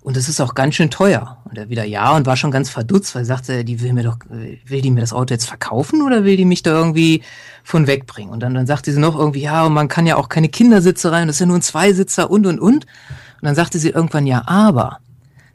und 0.00 0.16
es 0.16 0.28
ist 0.28 0.40
auch 0.40 0.54
ganz 0.54 0.74
schön 0.74 0.90
teuer. 0.90 1.38
Und 1.44 1.56
er 1.58 1.68
wieder 1.68 1.84
ja 1.84 2.14
und 2.14 2.26
war 2.26 2.36
schon 2.36 2.50
ganz 2.50 2.70
verdutzt, 2.70 3.14
weil 3.14 3.22
er 3.22 3.26
sagte, 3.26 3.64
die 3.64 3.80
will 3.80 3.92
mir 3.92 4.04
doch, 4.04 4.18
will 4.28 4.82
die 4.82 4.90
mir 4.90 5.00
das 5.00 5.12
Auto 5.12 5.32
jetzt 5.32 5.46
verkaufen 5.46 6.02
oder 6.02 6.24
will 6.24 6.36
die 6.36 6.44
mich 6.44 6.62
da 6.62 6.70
irgendwie 6.70 7.22
von 7.62 7.86
wegbringen? 7.86 8.32
Und 8.32 8.40
dann, 8.40 8.54
dann 8.54 8.66
sagte 8.66 8.92
sie 8.92 9.00
noch 9.00 9.18
irgendwie, 9.18 9.42
ja, 9.42 9.64
und 9.64 9.72
man 9.72 9.88
kann 9.88 10.06
ja 10.06 10.16
auch 10.16 10.28
keine 10.28 10.48
Kindersitze 10.48 11.10
rein, 11.10 11.26
das 11.26 11.38
sind 11.38 11.48
nur 11.48 11.58
ein 11.58 11.62
Zweisitzer 11.62 12.30
und 12.30 12.46
und 12.46 12.60
und. 12.60 12.84
Und 12.84 13.42
dann 13.42 13.54
sagte 13.54 13.78
sie 13.78 13.90
irgendwann, 13.90 14.26
ja, 14.26 14.46
aber 14.46 15.00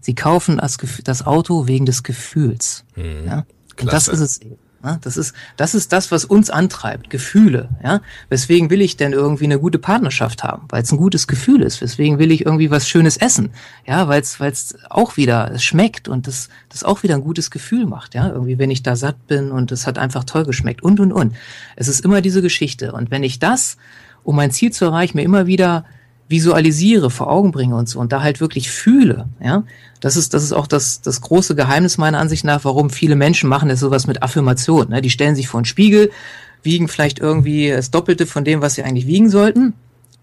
Sie 0.02 0.15
kaufen 0.15 0.58
das, 0.58 0.78
das 1.04 1.25
Auto 1.25 1.67
wegen 1.67 1.86
des 1.86 2.04
Gefühls. 2.04 2.86
Mhm. 2.95 3.25
Ja? 3.25 3.45
Und 3.82 3.94
das 3.94 4.08
ist 4.08 4.20
es 4.20 4.42
eben. 4.42 4.58
Ja, 4.84 4.98
das 5.02 5.18
ist, 5.18 5.34
das 5.58 5.76
ist 5.76 5.92
das, 5.92 6.10
was 6.10 6.24
uns 6.24 6.50
antreibt, 6.50 7.10
Gefühle. 7.10 7.68
Ja, 7.84 8.00
weswegen 8.30 8.70
will 8.70 8.80
ich 8.82 8.96
denn 8.96 9.12
irgendwie 9.12 9.44
eine 9.44 9.60
gute 9.60 9.78
Partnerschaft 9.78 10.44
haben? 10.44 10.68
Weil 10.70 10.84
es 10.84 10.92
ein 10.92 10.98
gutes 10.98 11.28
Gefühl 11.28 11.62
ist. 11.62 11.82
Weswegen 11.82 12.18
will 12.18 12.32
ich 12.32 12.46
irgendwie 12.46 12.72
was 12.72 12.88
Schönes 12.88 13.18
essen? 13.18 13.52
Ja, 13.86 14.08
weil 14.08 14.22
es, 14.22 14.39
weil 14.39 14.54
es 14.54 14.78
auch 14.89 15.18
wieder 15.18 15.52
es 15.52 15.63
schmeckt 15.63 16.08
und 16.08 16.28
das, 16.28 16.48
das 16.70 16.86
auch 16.86 17.04
wieder 17.04 17.15
ein 17.15 17.24
gutes 17.24 17.52
Gefühl 17.52 17.88
macht. 17.88 18.15
Ja, 18.15 18.30
irgendwie, 18.30 18.58
wenn 18.58 18.72
ich 18.72 18.82
da 18.82 18.96
satt 18.96 19.28
bin 19.28 19.52
und 19.52 19.74
es 19.74 19.86
hat 19.86 19.98
einfach 19.98 20.24
toll 20.24 20.46
geschmeckt 20.46 20.82
und 20.82 21.02
und 21.02 21.12
und. 21.12 21.36
Es 21.76 21.89
ist 21.89 22.06
immer 22.06 22.22
diese 22.22 22.42
Geschichte. 22.42 22.94
Und 22.94 23.12
wenn 23.12 23.24
ich 23.24 23.38
das, 23.38 23.76
um 24.24 24.38
mein 24.38 24.52
Ziel 24.52 24.72
zu 24.72 24.86
erreichen, 24.86 25.18
mir 25.18 25.24
immer 25.24 25.46
wieder 25.46 25.84
visualisiere, 26.30 27.10
vor 27.10 27.30
Augen 27.30 27.52
bringe 27.52 27.76
und 27.76 27.89
so 27.89 28.00
und 28.00 28.12
da 28.12 28.22
halt 28.22 28.39
wirklich 28.39 28.70
fühle, 28.72 29.28
ja, 29.44 29.63
das 30.00 30.15
ist, 30.15 30.34
das 30.34 30.44
ist 30.44 30.54
auch 30.54 30.68
das, 30.68 31.02
das 31.02 31.22
große 31.22 31.56
Geheimnis 31.56 31.98
meiner 31.98 32.20
Ansicht 32.20 32.46
nach, 32.46 32.63
warum 32.63 32.89
viele 32.89 33.15
Menschen 33.15 33.50
machen 33.50 33.68
das 33.68 33.80
sowas 33.80 34.08
mit 34.08 34.24
Affirmation. 34.24 34.89
Ne? 34.89 35.02
Die 35.02 35.10
stellen 35.10 35.36
sich 35.36 35.48
vor 35.48 35.58
einen 35.58 35.65
Spiegel, 35.65 36.12
wiegen 36.63 36.88
vielleicht 36.88 37.20
irgendwie 37.20 37.70
das 37.70 37.92
Doppelte 37.92 38.26
von 38.26 38.46
dem, 38.46 38.62
was 38.62 38.76
sie 38.76 38.84
eigentlich 38.84 39.08
wiegen 39.08 39.30
sollten. 39.30 39.74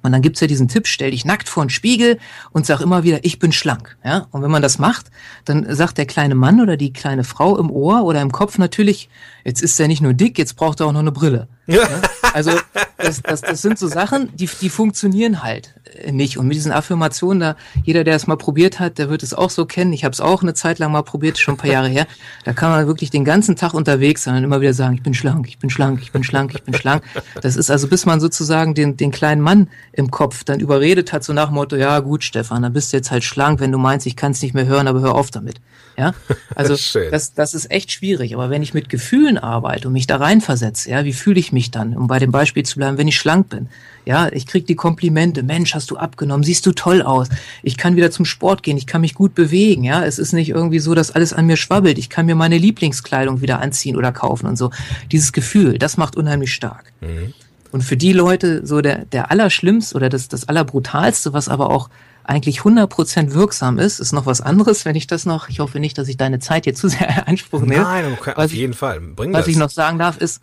Und 0.02 0.12
dann 0.12 0.22
gibt's 0.22 0.40
ja 0.40 0.46
diesen 0.46 0.68
Tipp, 0.68 0.86
stell 0.86 1.10
dich 1.10 1.24
nackt 1.24 1.48
vor 1.48 1.64
einen 1.64 1.70
Spiegel 1.70 2.18
und 2.52 2.64
sag 2.64 2.80
immer 2.80 3.02
wieder, 3.02 3.24
ich 3.24 3.40
bin 3.40 3.50
schlank. 3.50 3.96
Ja? 4.04 4.28
Und 4.30 4.42
wenn 4.42 4.50
man 4.52 4.62
das 4.62 4.78
macht, 4.78 5.06
dann 5.44 5.66
sagt 5.74 5.98
der 5.98 6.06
kleine 6.06 6.36
Mann 6.36 6.60
oder 6.60 6.76
die 6.76 6.92
kleine 6.92 7.24
Frau 7.24 7.58
im 7.58 7.70
Ohr 7.70 8.04
oder 8.04 8.22
im 8.22 8.30
Kopf 8.30 8.56
natürlich, 8.56 9.08
jetzt 9.44 9.62
ist 9.62 9.80
er 9.80 9.88
nicht 9.88 10.02
nur 10.02 10.14
dick, 10.14 10.38
jetzt 10.38 10.54
braucht 10.54 10.80
er 10.80 10.86
auch 10.86 10.92
noch 10.92 11.00
eine 11.00 11.12
Brille. 11.12 11.48
Ja. 11.66 11.76
ja? 11.80 12.00
Also 12.32 12.52
das, 12.98 13.20
das, 13.20 13.40
das 13.40 13.62
sind 13.62 13.78
so 13.78 13.88
Sachen, 13.88 14.30
die, 14.36 14.48
die 14.60 14.70
funktionieren 14.70 15.42
halt 15.42 15.74
nicht. 16.10 16.38
Und 16.38 16.46
mit 16.46 16.56
diesen 16.56 16.72
Affirmationen, 16.72 17.40
da 17.40 17.56
jeder, 17.84 18.04
der 18.04 18.16
es 18.16 18.26
mal 18.26 18.36
probiert 18.36 18.80
hat, 18.80 18.98
der 18.98 19.08
wird 19.08 19.22
es 19.22 19.34
auch 19.34 19.50
so 19.50 19.66
kennen. 19.66 19.92
Ich 19.92 20.04
habe 20.04 20.12
es 20.12 20.20
auch 20.20 20.42
eine 20.42 20.54
Zeit 20.54 20.78
lang 20.78 20.92
mal 20.92 21.02
probiert, 21.02 21.38
schon 21.38 21.54
ein 21.54 21.58
paar 21.58 21.70
Jahre 21.70 21.88
her. 21.88 22.06
Da 22.44 22.52
kann 22.52 22.70
man 22.70 22.86
wirklich 22.86 23.10
den 23.10 23.24
ganzen 23.24 23.56
Tag 23.56 23.74
unterwegs 23.74 24.22
sein 24.24 24.36
und 24.36 24.44
immer 24.44 24.60
wieder 24.60 24.74
sagen, 24.74 24.94
ich 24.94 25.02
bin 25.02 25.14
schlank, 25.14 25.48
ich 25.48 25.58
bin 25.58 25.70
schlank, 25.70 26.00
ich 26.02 26.12
bin 26.12 26.24
schlank, 26.24 26.54
ich 26.54 26.62
bin 26.62 26.74
schlank. 26.74 27.02
Das 27.40 27.56
ist 27.56 27.70
also, 27.70 27.88
bis 27.88 28.06
man 28.06 28.20
sozusagen 28.20 28.74
den, 28.74 28.96
den 28.96 29.10
kleinen 29.10 29.40
Mann 29.40 29.68
im 29.92 30.10
Kopf 30.10 30.44
dann 30.44 30.60
überredet 30.60 31.12
hat, 31.12 31.24
so 31.24 31.32
nach 31.32 31.46
dem 31.46 31.54
Motto, 31.54 31.76
ja 31.76 32.00
gut, 32.00 32.24
Stefan, 32.24 32.62
dann 32.62 32.72
bist 32.72 32.92
du 32.92 32.96
jetzt 32.96 33.10
halt 33.10 33.24
schlank, 33.24 33.60
wenn 33.60 33.72
du 33.72 33.78
meinst, 33.78 34.06
ich 34.06 34.16
kann 34.16 34.32
es 34.32 34.42
nicht 34.42 34.54
mehr 34.54 34.66
hören, 34.66 34.88
aber 34.88 35.00
hör 35.00 35.14
auf 35.14 35.30
damit. 35.30 35.60
Ja, 35.96 36.12
also 36.54 36.76
das, 37.10 37.34
das 37.34 37.54
ist 37.54 37.70
echt 37.70 37.90
schwierig. 37.90 38.34
Aber 38.34 38.50
wenn 38.50 38.62
ich 38.62 38.74
mit 38.74 38.88
Gefühlen 38.88 39.38
arbeite 39.38 39.88
und 39.88 39.94
mich 39.94 40.06
da 40.06 40.16
reinversetze, 40.16 40.90
ja, 40.90 41.04
wie 41.04 41.12
fühle 41.12 41.40
ich 41.40 41.52
mich 41.52 41.70
dann? 41.70 41.96
Um 41.96 42.06
bei 42.06 42.18
dem 42.18 42.32
Beispiel 42.32 42.64
zu 42.64 42.76
bleiben, 42.76 42.98
wenn 42.98 43.08
ich 43.08 43.16
schlank 43.16 43.48
bin. 43.48 43.68
Ja, 44.04 44.28
ich 44.30 44.46
krieg 44.46 44.66
die 44.66 44.76
Komplimente. 44.76 45.42
Mensch, 45.42 45.74
hast 45.76 45.90
du 45.92 45.96
abgenommen? 45.96 46.42
Siehst 46.42 46.66
du 46.66 46.72
toll 46.72 47.02
aus? 47.02 47.28
Ich 47.62 47.76
kann 47.76 47.94
wieder 47.94 48.10
zum 48.10 48.24
Sport 48.24 48.64
gehen. 48.64 48.76
Ich 48.76 48.88
kann 48.88 49.02
mich 49.02 49.14
gut 49.14 49.34
bewegen. 49.34 49.84
Ja, 49.84 50.04
es 50.04 50.18
ist 50.18 50.32
nicht 50.32 50.48
irgendwie 50.48 50.80
so, 50.80 50.94
dass 50.94 51.12
alles 51.12 51.32
an 51.32 51.46
mir 51.46 51.56
schwabbelt. 51.56 51.98
Ich 51.98 52.10
kann 52.10 52.26
mir 52.26 52.34
meine 52.34 52.58
Lieblingskleidung 52.58 53.40
wieder 53.40 53.60
anziehen 53.60 53.96
oder 53.96 54.10
kaufen 54.10 54.46
und 54.46 54.56
so. 54.56 54.70
Dieses 55.12 55.32
Gefühl, 55.32 55.78
das 55.78 55.96
macht 55.96 56.16
unheimlich 56.16 56.52
stark. 56.52 56.92
Mhm. 57.00 57.32
Und 57.70 57.82
für 57.82 57.96
die 57.96 58.12
Leute 58.12 58.66
so 58.66 58.80
der, 58.80 59.04
der 59.04 59.30
Allerschlimmste 59.30 59.94
oder 59.94 60.08
das, 60.08 60.28
das 60.28 60.48
Allerbrutalste, 60.48 61.32
was 61.32 61.48
aber 61.48 61.70
auch 61.70 61.90
eigentlich 62.24 62.60
100% 62.60 63.34
wirksam 63.34 63.78
ist, 63.78 64.00
ist 64.00 64.12
noch 64.12 64.26
was 64.26 64.40
anderes, 64.40 64.84
wenn 64.84 64.96
ich 64.96 65.06
das 65.06 65.26
noch, 65.26 65.48
ich 65.48 65.60
hoffe 65.60 65.78
nicht, 65.78 65.96
dass 65.96 66.08
ich 66.08 66.16
deine 66.16 66.40
Zeit 66.40 66.64
hier 66.64 66.74
zu 66.74 66.88
sehr 66.88 67.08
in 67.18 67.18
Anspruch 67.24 67.60
nehme. 67.60 67.82
Nein, 67.82 68.16
okay, 68.18 68.32
auf 68.34 68.52
jeden 68.52 68.72
ich, 68.72 68.78
Fall. 68.78 69.00
Bring 69.00 69.32
was 69.32 69.42
das. 69.44 69.48
ich 69.48 69.56
noch 69.56 69.70
sagen 69.70 69.98
darf, 69.98 70.18
ist, 70.18 70.40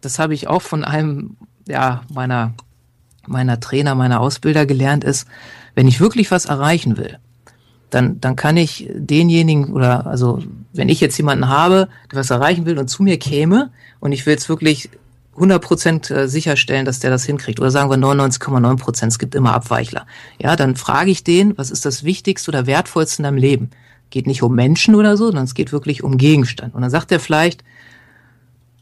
das 0.00 0.18
habe 0.18 0.34
ich 0.34 0.48
auch 0.48 0.62
von 0.62 0.84
einem, 0.84 1.36
ja, 1.66 2.02
meiner, 2.12 2.54
meiner 3.30 3.60
Trainer, 3.60 3.94
meiner 3.94 4.20
Ausbilder 4.20 4.66
gelernt, 4.66 5.04
ist, 5.04 5.26
wenn 5.74 5.88
ich 5.88 6.00
wirklich 6.00 6.30
was 6.30 6.46
erreichen 6.46 6.96
will, 6.96 7.18
dann, 7.90 8.20
dann 8.20 8.36
kann 8.36 8.56
ich 8.56 8.88
denjenigen 8.94 9.72
oder 9.72 10.06
also 10.06 10.42
wenn 10.72 10.88
ich 10.88 11.00
jetzt 11.00 11.16
jemanden 11.16 11.48
habe, 11.48 11.88
der 12.10 12.18
was 12.18 12.30
erreichen 12.30 12.66
will 12.66 12.78
und 12.78 12.88
zu 12.88 13.02
mir 13.02 13.18
käme 13.18 13.70
und 13.98 14.12
ich 14.12 14.26
will 14.26 14.32
jetzt 14.32 14.48
wirklich 14.48 14.90
100 15.34 16.10
äh, 16.10 16.28
sicherstellen, 16.28 16.84
dass 16.84 17.00
der 17.00 17.10
das 17.10 17.24
hinkriegt. 17.24 17.60
Oder 17.60 17.70
sagen 17.70 17.90
wir 17.90 17.96
99,9 17.96 18.76
Prozent, 18.76 19.12
es 19.12 19.18
gibt 19.18 19.34
immer 19.34 19.54
Abweichler. 19.54 20.06
Ja, 20.38 20.54
dann 20.54 20.76
frage 20.76 21.10
ich 21.10 21.24
den, 21.24 21.56
was 21.56 21.70
ist 21.70 21.86
das 21.86 22.04
Wichtigste 22.04 22.50
oder 22.50 22.66
Wertvollste 22.66 23.22
in 23.22 23.24
deinem 23.24 23.38
Leben? 23.38 23.70
Geht 24.10 24.26
nicht 24.26 24.42
um 24.42 24.54
Menschen 24.54 24.94
oder 24.94 25.16
so, 25.16 25.26
sondern 25.26 25.44
es 25.44 25.54
geht 25.54 25.72
wirklich 25.72 26.02
um 26.02 26.18
Gegenstand. 26.18 26.74
Und 26.74 26.82
dann 26.82 26.90
sagt 26.90 27.12
er 27.12 27.20
vielleicht, 27.20 27.64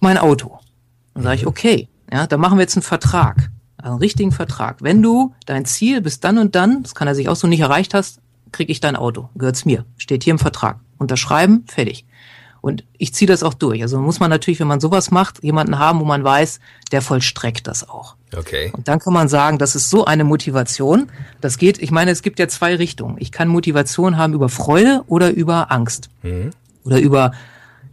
mein 0.00 0.18
Auto. 0.18 0.58
Dann 1.14 1.22
sage 1.22 1.36
ich, 1.36 1.46
okay, 1.46 1.88
ja, 2.12 2.26
dann 2.26 2.40
machen 2.40 2.58
wir 2.58 2.62
jetzt 2.62 2.76
einen 2.76 2.82
Vertrag. 2.82 3.50
Also 3.78 3.92
einen 3.92 4.00
richtigen 4.00 4.32
Vertrag. 4.32 4.82
Wenn 4.82 5.02
du 5.02 5.34
dein 5.46 5.64
Ziel 5.64 6.00
bis 6.00 6.20
dann 6.20 6.38
und 6.38 6.54
dann, 6.54 6.82
das 6.82 6.94
kann 6.94 7.08
er 7.08 7.14
sich 7.14 7.28
auch 7.28 7.36
so 7.36 7.46
nicht 7.46 7.60
erreicht 7.60 7.94
hast, 7.94 8.20
krieg 8.52 8.70
ich 8.70 8.80
dein 8.80 8.96
Auto. 8.96 9.28
Gehört's 9.34 9.64
mir. 9.64 9.84
Steht 9.96 10.24
hier 10.24 10.32
im 10.32 10.38
Vertrag. 10.38 10.78
Unterschreiben, 10.98 11.64
fertig. 11.66 12.04
Und 12.60 12.84
ich 12.96 13.14
ziehe 13.14 13.28
das 13.28 13.42
auch 13.42 13.54
durch. 13.54 13.82
Also 13.82 14.00
muss 14.00 14.20
man 14.20 14.30
natürlich, 14.30 14.58
wenn 14.58 14.66
man 14.66 14.80
sowas 14.80 15.10
macht, 15.10 15.42
jemanden 15.44 15.78
haben, 15.78 16.00
wo 16.00 16.04
man 16.04 16.24
weiß, 16.24 16.58
der 16.90 17.02
vollstreckt 17.02 17.66
das 17.66 17.88
auch. 17.88 18.16
Okay. 18.36 18.72
Und 18.76 18.88
dann 18.88 18.98
kann 18.98 19.12
man 19.12 19.28
sagen, 19.28 19.58
das 19.58 19.76
ist 19.76 19.90
so 19.90 20.04
eine 20.04 20.24
Motivation. 20.24 21.08
Das 21.40 21.58
geht, 21.58 21.80
ich 21.80 21.90
meine, 21.90 22.10
es 22.10 22.22
gibt 22.22 22.38
ja 22.38 22.48
zwei 22.48 22.74
Richtungen. 22.74 23.16
Ich 23.20 23.32
kann 23.32 23.48
Motivation 23.48 24.16
haben 24.16 24.34
über 24.34 24.48
Freude 24.48 25.04
oder 25.06 25.30
über 25.30 25.70
Angst. 25.70 26.10
Mhm. 26.22 26.50
Oder 26.84 26.98
über, 27.00 27.32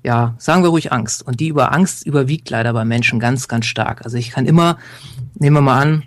ja, 0.05 0.35
sagen 0.37 0.63
wir 0.63 0.69
ruhig 0.69 0.91
Angst. 0.91 1.25
Und 1.25 1.39
die 1.39 1.47
über 1.47 1.73
Angst 1.73 2.05
überwiegt 2.05 2.49
leider 2.49 2.71
bei 2.73 2.85
Menschen 2.85 3.19
ganz, 3.19 3.47
ganz 3.47 3.65
stark. 3.65 4.05
Also 4.05 4.17
ich 4.17 4.29
kann 4.29 4.45
immer, 4.45 4.77
nehmen 5.33 5.57
wir 5.57 5.61
mal 5.61 5.81
an, 5.81 6.03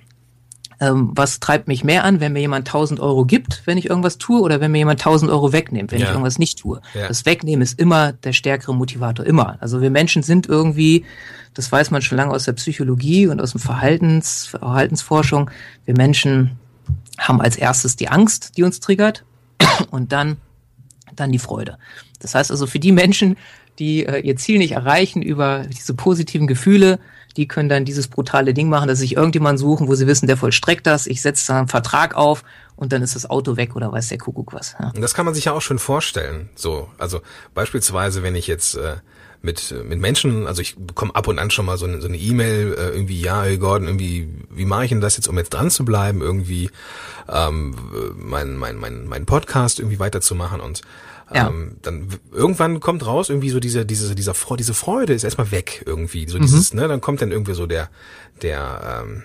ähm, 0.80 1.10
was 1.14 1.40
treibt 1.40 1.66
mich 1.66 1.82
mehr 1.82 2.04
an, 2.04 2.20
wenn 2.20 2.32
mir 2.32 2.40
jemand 2.40 2.68
1000 2.68 3.00
Euro 3.00 3.24
gibt, 3.24 3.62
wenn 3.64 3.76
ich 3.76 3.90
irgendwas 3.90 4.16
tue, 4.16 4.40
oder 4.40 4.60
wenn 4.60 4.70
mir 4.70 4.78
jemand 4.78 5.00
1000 5.00 5.30
Euro 5.30 5.52
wegnimmt, 5.52 5.90
wenn 5.90 5.98
ja. 5.98 6.06
ich 6.06 6.10
irgendwas 6.12 6.38
nicht 6.38 6.60
tue. 6.60 6.80
Ja. 6.94 7.08
Das 7.08 7.26
Wegnehmen 7.26 7.62
ist 7.62 7.80
immer 7.80 8.12
der 8.12 8.32
stärkere 8.32 8.72
Motivator, 8.72 9.26
immer. 9.26 9.56
Also 9.60 9.80
wir 9.82 9.90
Menschen 9.90 10.22
sind 10.22 10.46
irgendwie, 10.46 11.04
das 11.54 11.72
weiß 11.72 11.90
man 11.90 12.00
schon 12.00 12.16
lange 12.16 12.32
aus 12.32 12.44
der 12.44 12.52
Psychologie 12.52 13.26
und 13.26 13.40
aus 13.40 13.50
dem 13.52 13.60
Verhaltens, 13.60 14.46
Verhaltensforschung, 14.46 15.50
wir 15.84 15.96
Menschen 15.96 16.52
haben 17.18 17.40
als 17.40 17.56
erstes 17.56 17.96
die 17.96 18.08
Angst, 18.08 18.56
die 18.56 18.62
uns 18.62 18.78
triggert, 18.78 19.24
und 19.90 20.12
dann, 20.12 20.36
dann 21.16 21.32
die 21.32 21.40
Freude. 21.40 21.78
Das 22.20 22.36
heißt 22.36 22.52
also 22.52 22.68
für 22.68 22.78
die 22.78 22.92
Menschen, 22.92 23.36
die 23.78 24.06
äh, 24.06 24.20
ihr 24.20 24.36
Ziel 24.36 24.58
nicht 24.58 24.72
erreichen 24.72 25.22
über 25.22 25.64
diese 25.66 25.94
positiven 25.94 26.46
Gefühle, 26.46 26.98
die 27.36 27.46
können 27.46 27.68
dann 27.68 27.84
dieses 27.84 28.08
brutale 28.08 28.54
Ding 28.54 28.68
machen, 28.68 28.88
dass 28.88 28.98
sich 28.98 29.16
irgendjemand 29.16 29.58
suchen, 29.58 29.86
wo 29.86 29.94
sie 29.94 30.06
wissen, 30.06 30.26
der 30.26 30.36
vollstreckt 30.36 30.86
das, 30.86 31.06
ich 31.06 31.22
setze 31.22 31.46
da 31.48 31.58
einen 31.58 31.68
Vertrag 31.68 32.14
auf 32.14 32.42
und 32.76 32.92
dann 32.92 33.02
ist 33.02 33.14
das 33.14 33.28
Auto 33.28 33.56
weg 33.56 33.76
oder 33.76 33.92
weiß 33.92 34.08
der 34.08 34.18
Kuckuck 34.18 34.52
was. 34.52 34.74
Ja. 34.80 34.92
Das 35.00 35.14
kann 35.14 35.24
man 35.24 35.34
sich 35.34 35.46
ja 35.46 35.52
auch 35.52 35.60
schon 35.60 35.78
vorstellen. 35.78 36.48
So, 36.54 36.88
also 36.98 37.20
beispielsweise, 37.54 38.22
wenn 38.22 38.34
ich 38.34 38.46
jetzt 38.46 38.74
äh, 38.74 38.96
mit 39.40 39.72
mit 39.84 40.00
Menschen, 40.00 40.46
also 40.46 40.62
ich 40.62 40.76
bekomme 40.76 41.14
ab 41.14 41.28
und 41.28 41.38
an 41.38 41.50
schon 41.50 41.66
mal 41.66 41.78
so 41.78 41.86
eine 41.86 42.00
so 42.00 42.08
eine 42.08 42.16
E-Mail 42.16 42.74
äh, 42.76 42.88
irgendwie, 42.88 43.20
ja, 43.20 43.42
hey 43.42 43.58
Gordon, 43.58 43.86
irgendwie, 43.86 44.28
wie 44.50 44.64
mache 44.64 44.84
ich 44.84 44.88
denn 44.90 45.00
das 45.00 45.16
jetzt, 45.16 45.28
um 45.28 45.38
jetzt 45.38 45.50
dran 45.50 45.70
zu 45.70 45.84
bleiben, 45.84 46.20
irgendwie 46.20 46.70
ähm, 47.28 47.76
mein 48.16 48.56
mein 48.56 48.76
mein 48.76 49.06
mein 49.06 49.26
Podcast 49.26 49.78
irgendwie 49.78 50.00
weiterzumachen 50.00 50.60
und 50.60 50.82
ja. 51.32 51.48
Ähm, 51.48 51.76
dann 51.82 52.08
irgendwann 52.32 52.80
kommt 52.80 53.04
raus 53.04 53.28
irgendwie 53.28 53.50
so 53.50 53.60
diese 53.60 53.84
diese 53.84 54.14
dieser 54.14 54.34
Freude, 54.34 54.58
diese 54.58 54.74
Freude 54.74 55.12
ist 55.12 55.24
erstmal 55.24 55.50
weg 55.50 55.82
irgendwie 55.86 56.28
so 56.28 56.38
dieses 56.38 56.72
mhm. 56.72 56.80
ne 56.80 56.88
dann 56.88 57.00
kommt 57.00 57.20
dann 57.20 57.32
irgendwie 57.32 57.54
so 57.54 57.66
der 57.66 57.90
der 58.40 59.02
ähm, 59.04 59.24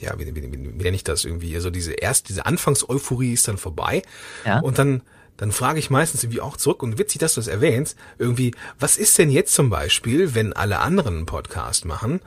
ja 0.00 0.18
wie, 0.18 0.26
wie, 0.26 0.42
wie, 0.42 0.52
wie 0.52 0.82
nenne 0.82 0.96
ich 0.96 1.04
das 1.04 1.24
irgendwie 1.24 1.56
so 1.60 1.70
diese 1.70 1.92
erst 1.92 2.28
diese 2.28 2.46
Anfangseuphorie 2.46 3.32
ist 3.32 3.46
dann 3.46 3.58
vorbei 3.58 4.02
ja. 4.44 4.60
und 4.60 4.78
dann 4.78 5.02
dann 5.36 5.52
frage 5.52 5.78
ich 5.78 5.90
meistens 5.90 6.22
irgendwie 6.22 6.40
auch 6.40 6.56
zurück 6.56 6.82
und 6.82 6.98
witzig, 6.98 7.18
dass 7.18 7.34
du 7.34 7.40
das 7.40 7.48
erwähnst, 7.48 7.96
irgendwie, 8.18 8.54
was 8.78 8.96
ist 8.96 9.18
denn 9.18 9.30
jetzt 9.30 9.52
zum 9.52 9.68
Beispiel, 9.68 10.34
wenn 10.34 10.52
alle 10.52 10.78
anderen 10.78 11.16
einen 11.16 11.26
Podcast 11.26 11.84
machen 11.84 12.20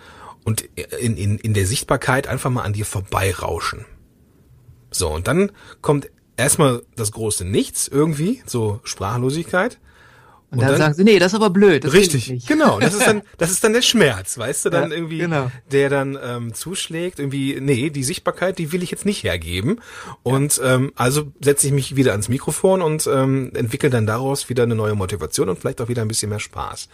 und 0.43 0.61
in, 0.99 1.15
in, 1.15 1.37
in 1.37 1.53
der 1.53 1.65
Sichtbarkeit 1.65 2.27
einfach 2.27 2.49
mal 2.49 2.63
an 2.63 2.73
dir 2.73 2.85
vorbeirauschen? 2.85 3.85
So, 4.91 5.09
und 5.09 5.27
dann 5.27 5.51
kommt 5.81 6.09
erstmal 6.37 6.83
das 6.95 7.11
große 7.11 7.43
Nichts 7.43 7.87
irgendwie, 7.87 8.41
so 8.45 8.79
Sprachlosigkeit. 8.83 9.79
Und, 10.49 10.59
und 10.59 10.61
dann, 10.61 10.71
dann, 10.71 10.77
sagen 10.79 10.93
sie, 10.93 11.03
nee, 11.03 11.19
das 11.19 11.33
ist 11.33 11.35
aber 11.35 11.49
blöd. 11.49 11.91
Richtig, 11.91 12.45
genau. 12.45 12.79
Das 12.79 12.93
ist 12.93 13.05
dann, 13.05 13.21
das 13.37 13.51
ist 13.51 13.65
dann 13.65 13.73
der 13.73 13.81
Schmerz, 13.81 14.37
weißt 14.37 14.65
du, 14.65 14.69
dann 14.69 14.91
ja, 14.91 14.95
irgendwie, 14.95 15.17
genau. 15.17 15.51
der 15.73 15.89
dann 15.89 16.17
ähm, 16.23 16.53
zuschlägt. 16.53 17.19
Irgendwie, 17.19 17.59
nee, 17.59 17.89
die 17.89 18.03
Sichtbarkeit, 18.05 18.57
die 18.57 18.71
will 18.71 18.81
ich 18.81 18.89
jetzt 18.89 19.05
nicht 19.05 19.23
hergeben. 19.23 19.81
Und 20.23 20.55
ja. 20.55 20.75
ähm, 20.75 20.93
also 20.95 21.33
setze 21.41 21.67
ich 21.67 21.73
mich 21.73 21.97
wieder 21.97 22.11
ans 22.11 22.29
Mikrofon 22.29 22.81
und 22.81 23.07
ähm, 23.07 23.51
entwickle 23.55 23.89
dann 23.89 24.07
daraus 24.07 24.47
wieder 24.47 24.63
eine 24.63 24.75
neue 24.75 24.95
Motivation 24.95 25.49
und 25.49 25.59
vielleicht 25.59 25.81
auch 25.81 25.89
wieder 25.89 26.01
ein 26.01 26.07
bisschen 26.07 26.29
mehr 26.29 26.39
Spaß. 26.39 26.87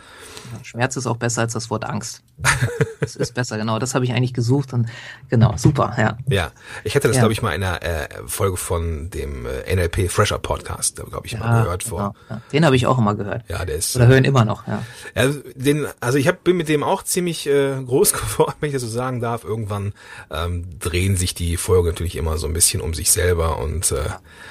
Ja, 0.52 0.64
Schmerz 0.64 0.98
ist 0.98 1.06
auch 1.06 1.18
besser 1.18 1.42
als 1.42 1.54
das 1.54 1.70
Wort 1.70 1.86
Angst. 1.86 2.24
das 3.00 3.16
ist 3.16 3.36
besser, 3.36 3.58
genau. 3.58 3.78
Das 3.78 3.94
habe 3.94 4.06
ich 4.06 4.14
eigentlich 4.14 4.34
gesucht 4.34 4.74
und 4.74 4.90
genau, 5.30 5.54
super, 5.58 5.94
ja. 5.98 6.18
Ja, 6.28 6.52
ich 6.84 6.96
hatte 6.96 7.08
das, 7.08 7.18
ja. 7.18 7.22
glaube 7.22 7.34
ich, 7.34 7.42
mal 7.42 7.54
in 7.54 7.64
einer 7.64 7.84
äh, 7.84 8.08
Folge 8.26 8.58
von 8.58 9.12
dem 9.12 9.46
äh, 9.46 9.76
NLP 9.76 10.10
Fresher 10.10 10.40
Podcast, 10.40 10.96
glaube 10.96 11.28
ich, 11.28 11.38
mal 11.38 11.64
gehört 11.64 11.84
vor. 11.84 12.16
Genau. 12.28 12.42
Den 12.52 12.66
habe 12.66 12.76
ich 12.76 12.88
auch 12.88 12.98
immer 12.98 13.16
gehört. 13.16 13.43
Ja, 13.50 13.66
der 13.66 13.76
ist. 13.76 13.96
Oder 13.96 14.08
hören 14.08 14.24
immer 14.24 14.46
noch, 14.46 14.66
ja. 14.68 14.84
ja 15.16 15.32
den, 15.56 15.86
also 16.00 16.18
ich 16.18 16.28
hab, 16.28 16.44
bin 16.44 16.56
mit 16.56 16.70
dem 16.70 16.82
auch 16.82 17.04
ziemlich 17.04 17.46
äh, 17.48 17.76
groß 17.86 18.14
geworden, 18.14 18.54
wenn 18.60 18.68
ich 18.70 18.74
das 18.74 18.84
so 18.84 18.88
sagen 18.88 19.20
darf. 19.20 19.44
Irgendwann 19.44 19.94
ähm, 20.32 20.80
drehen 20.80 21.18
sich 21.18 21.34
die 21.34 21.58
Folgen 21.58 21.88
natürlich 21.88 22.16
immer 22.16 22.38
so 22.38 22.48
ein 22.48 22.54
bisschen 22.54 22.82
um 22.82 22.94
sich 22.94 23.12
selber 23.12 23.60
und 23.60 23.92
äh, 23.92 24.10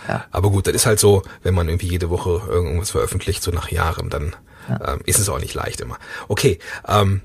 ja. 0.08 0.24
aber 0.30 0.50
gut, 0.50 0.66
das 0.66 0.74
ist 0.74 0.86
halt 0.86 1.00
so, 1.00 1.22
wenn 1.42 1.54
man 1.54 1.68
irgendwie 1.68 1.88
jede 1.88 2.10
Woche 2.10 2.42
irgendwas 2.46 2.90
veröffentlicht, 2.90 3.42
so 3.42 3.50
nach 3.50 3.70
Jahren, 3.70 4.10
dann 4.10 4.36
ja. 4.68 4.94
ähm, 4.94 5.00
ist 5.06 5.18
es 5.18 5.28
auch 5.28 5.40
nicht 5.40 5.54
leicht 5.54 5.80
immer. 5.80 5.98
Okay, 6.28 6.58
ähm, 6.86 7.22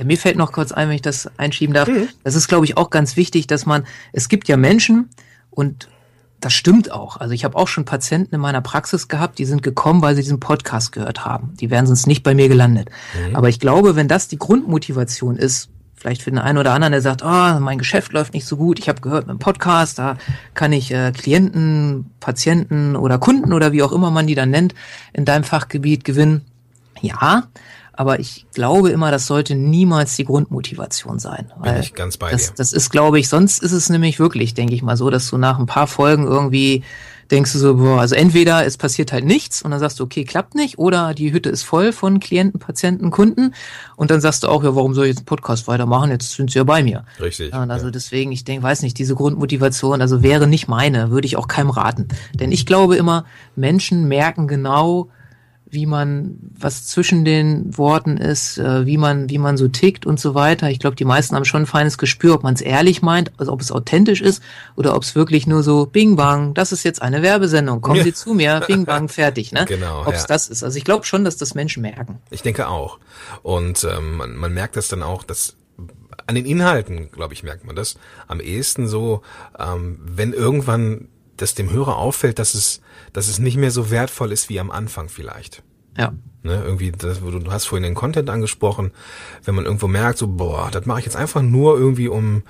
ja, 0.00 0.06
mir 0.06 0.16
fällt 0.16 0.36
noch 0.36 0.52
kurz 0.52 0.72
ein, 0.72 0.88
wenn 0.88 0.94
ich 0.94 1.02
das 1.02 1.28
einschieben 1.36 1.74
darf. 1.74 1.88
Mhm. 1.88 2.08
Das 2.24 2.34
ist, 2.34 2.48
glaube 2.48 2.64
ich, 2.64 2.78
auch 2.78 2.88
ganz 2.88 3.16
wichtig, 3.16 3.46
dass 3.46 3.66
man, 3.66 3.86
es 4.14 4.30
gibt 4.30 4.48
ja 4.48 4.56
Menschen 4.56 5.10
und 5.50 5.88
das 6.40 6.54
stimmt 6.54 6.90
auch. 6.90 7.18
Also 7.18 7.34
ich 7.34 7.44
habe 7.44 7.56
auch 7.56 7.68
schon 7.68 7.84
Patienten 7.84 8.34
in 8.34 8.40
meiner 8.40 8.62
Praxis 8.62 9.08
gehabt, 9.08 9.38
die 9.38 9.44
sind 9.44 9.62
gekommen, 9.62 10.02
weil 10.02 10.14
sie 10.14 10.22
diesen 10.22 10.40
Podcast 10.40 10.92
gehört 10.92 11.24
haben. 11.24 11.54
Die 11.60 11.70
wären 11.70 11.86
sonst 11.86 12.06
nicht 12.06 12.22
bei 12.22 12.34
mir 12.34 12.48
gelandet. 12.48 12.88
Mhm. 13.28 13.36
Aber 13.36 13.48
ich 13.48 13.60
glaube, 13.60 13.94
wenn 13.94 14.08
das 14.08 14.28
die 14.28 14.38
Grundmotivation 14.38 15.36
ist, 15.36 15.68
vielleicht 15.94 16.22
für 16.22 16.30
den 16.30 16.38
einen 16.38 16.56
oder 16.56 16.72
anderen, 16.72 16.92
der 16.92 17.02
sagt, 17.02 17.22
oh, 17.22 17.60
mein 17.60 17.76
Geschäft 17.76 18.12
läuft 18.12 18.32
nicht 18.32 18.46
so 18.46 18.56
gut, 18.56 18.78
ich 18.78 18.88
habe 18.88 19.02
gehört 19.02 19.26
mit 19.26 19.34
dem 19.34 19.38
Podcast, 19.38 19.98
da 19.98 20.16
kann 20.54 20.72
ich 20.72 20.90
äh, 20.92 21.12
Klienten, 21.12 22.10
Patienten 22.20 22.96
oder 22.96 23.18
Kunden 23.18 23.52
oder 23.52 23.72
wie 23.72 23.82
auch 23.82 23.92
immer 23.92 24.10
man 24.10 24.26
die 24.26 24.34
dann 24.34 24.50
nennt, 24.50 24.74
in 25.12 25.26
deinem 25.26 25.44
Fachgebiet 25.44 26.04
gewinnen. 26.04 26.46
Ja, 27.02 27.44
aber 28.00 28.18
ich 28.18 28.46
glaube 28.54 28.88
immer, 28.88 29.10
das 29.10 29.26
sollte 29.26 29.54
niemals 29.54 30.16
die 30.16 30.24
Grundmotivation 30.24 31.18
sein. 31.18 31.52
Bin 31.62 31.76
ich 31.76 31.92
ganz 31.92 32.16
bei 32.16 32.30
das, 32.30 32.46
dir. 32.46 32.54
Das 32.56 32.72
ist, 32.72 32.88
glaube 32.88 33.20
ich, 33.20 33.28
sonst 33.28 33.62
ist 33.62 33.72
es 33.72 33.90
nämlich 33.90 34.18
wirklich, 34.18 34.54
denke 34.54 34.74
ich 34.74 34.80
mal 34.80 34.96
so, 34.96 35.10
dass 35.10 35.28
du 35.28 35.36
nach 35.36 35.58
ein 35.58 35.66
paar 35.66 35.86
Folgen 35.86 36.26
irgendwie 36.26 36.82
denkst 37.30 37.52
du 37.52 37.58
so, 37.58 37.76
boah, 37.76 38.00
also 38.00 38.14
entweder 38.14 38.64
es 38.64 38.78
passiert 38.78 39.12
halt 39.12 39.26
nichts 39.26 39.60
und 39.60 39.70
dann 39.70 39.80
sagst 39.80 40.00
du, 40.00 40.04
okay, 40.04 40.24
klappt 40.24 40.54
nicht, 40.54 40.78
oder 40.78 41.12
die 41.12 41.30
Hütte 41.30 41.50
ist 41.50 41.62
voll 41.62 41.92
von 41.92 42.20
Klienten, 42.20 42.58
Patienten, 42.58 43.10
Kunden 43.10 43.54
und 43.96 44.10
dann 44.10 44.22
sagst 44.22 44.44
du 44.44 44.48
auch, 44.48 44.64
ja, 44.64 44.74
warum 44.74 44.94
soll 44.94 45.04
ich 45.04 45.10
jetzt 45.10 45.18
einen 45.18 45.26
Podcast 45.26 45.68
weitermachen? 45.68 46.10
Jetzt 46.10 46.32
sind 46.32 46.50
sie 46.50 46.58
ja 46.58 46.64
bei 46.64 46.82
mir. 46.82 47.04
Richtig. 47.20 47.52
Ja, 47.52 47.62
und 47.62 47.70
also 47.70 47.84
ja. 47.84 47.90
deswegen, 47.90 48.32
ich 48.32 48.44
denke, 48.44 48.62
weiß 48.62 48.80
nicht, 48.80 48.96
diese 48.96 49.14
Grundmotivation, 49.14 50.00
also 50.00 50.22
wäre 50.22 50.46
nicht 50.46 50.68
meine, 50.68 51.10
würde 51.10 51.26
ich 51.26 51.36
auch 51.36 51.48
keinem 51.48 51.68
raten. 51.68 52.08
Denn 52.32 52.50
ich 52.50 52.64
glaube 52.64 52.96
immer, 52.96 53.26
Menschen 53.56 54.08
merken 54.08 54.48
genau, 54.48 55.10
wie 55.70 55.86
man, 55.86 56.38
was 56.58 56.86
zwischen 56.86 57.24
den 57.24 57.76
Worten 57.78 58.16
ist, 58.16 58.58
äh, 58.58 58.86
wie 58.86 58.96
man, 58.96 59.30
wie 59.30 59.38
man 59.38 59.56
so 59.56 59.68
tickt 59.68 60.04
und 60.04 60.18
so 60.18 60.34
weiter. 60.34 60.70
Ich 60.70 60.80
glaube, 60.80 60.96
die 60.96 61.04
meisten 61.04 61.36
haben 61.36 61.44
schon 61.44 61.62
ein 61.62 61.66
feines 61.66 61.96
Gespür, 61.96 62.34
ob 62.34 62.42
man 62.42 62.54
es 62.54 62.60
ehrlich 62.60 63.02
meint, 63.02 63.32
also 63.38 63.52
ob 63.52 63.60
es 63.60 63.70
authentisch 63.70 64.20
ist 64.20 64.42
oder 64.76 64.96
ob 64.96 65.02
es 65.02 65.14
wirklich 65.14 65.46
nur 65.46 65.62
so 65.62 65.86
Bing 65.86 66.16
Bang, 66.16 66.54
das 66.54 66.72
ist 66.72 66.82
jetzt 66.82 67.02
eine 67.02 67.22
Werbesendung, 67.22 67.80
kommen 67.80 68.02
Sie 68.02 68.12
zu 68.12 68.34
mir, 68.34 68.60
Bing 68.66 68.84
Bang, 68.84 69.08
fertig, 69.20 69.52
ne? 69.52 69.64
Genau. 69.66 70.02
Ob 70.02 70.14
es 70.14 70.22
ja. 70.22 70.26
das 70.26 70.48
ist. 70.48 70.64
Also 70.64 70.76
ich 70.76 70.84
glaube 70.84 71.06
schon, 71.06 71.24
dass 71.24 71.36
das 71.36 71.54
Menschen 71.54 71.82
merken. 71.82 72.18
Ich 72.30 72.42
denke 72.42 72.68
auch. 72.68 72.98
Und 73.42 73.84
ähm, 73.84 74.16
man, 74.16 74.36
man 74.36 74.52
merkt 74.52 74.76
das 74.76 74.88
dann 74.88 75.02
auch, 75.02 75.22
dass 75.22 75.56
an 76.26 76.34
den 76.34 76.46
Inhalten, 76.46 77.10
glaube 77.10 77.34
ich, 77.34 77.42
merkt 77.42 77.64
man 77.64 77.76
das 77.76 77.96
am 78.28 78.40
ehesten 78.40 78.86
so, 78.86 79.22
ähm, 79.58 79.98
wenn 80.00 80.32
irgendwann 80.32 81.08
das 81.42 81.54
dem 81.54 81.70
Hörer 81.70 81.96
auffällt, 81.96 82.38
dass 82.38 82.54
es, 82.54 82.80
dass 83.12 83.28
es 83.28 83.38
nicht 83.38 83.56
mehr 83.56 83.70
so 83.70 83.90
wertvoll 83.90 84.32
ist 84.32 84.48
wie 84.48 84.60
am 84.60 84.70
Anfang 84.70 85.08
vielleicht. 85.08 85.62
Ja. 85.96 86.12
Ne, 86.42 86.62
irgendwie, 86.64 86.92
das, 86.92 87.20
du 87.20 87.52
hast 87.52 87.66
vorhin 87.66 87.82
den 87.82 87.94
Content 87.94 88.30
angesprochen, 88.30 88.92
wenn 89.44 89.54
man 89.54 89.66
irgendwo 89.66 89.88
merkt, 89.88 90.18
so, 90.18 90.26
boah, 90.26 90.70
das 90.70 90.86
mache 90.86 91.00
ich 91.00 91.04
jetzt 91.04 91.16
einfach 91.16 91.42
nur 91.42 91.78
irgendwie, 91.78 92.08
um 92.08 92.44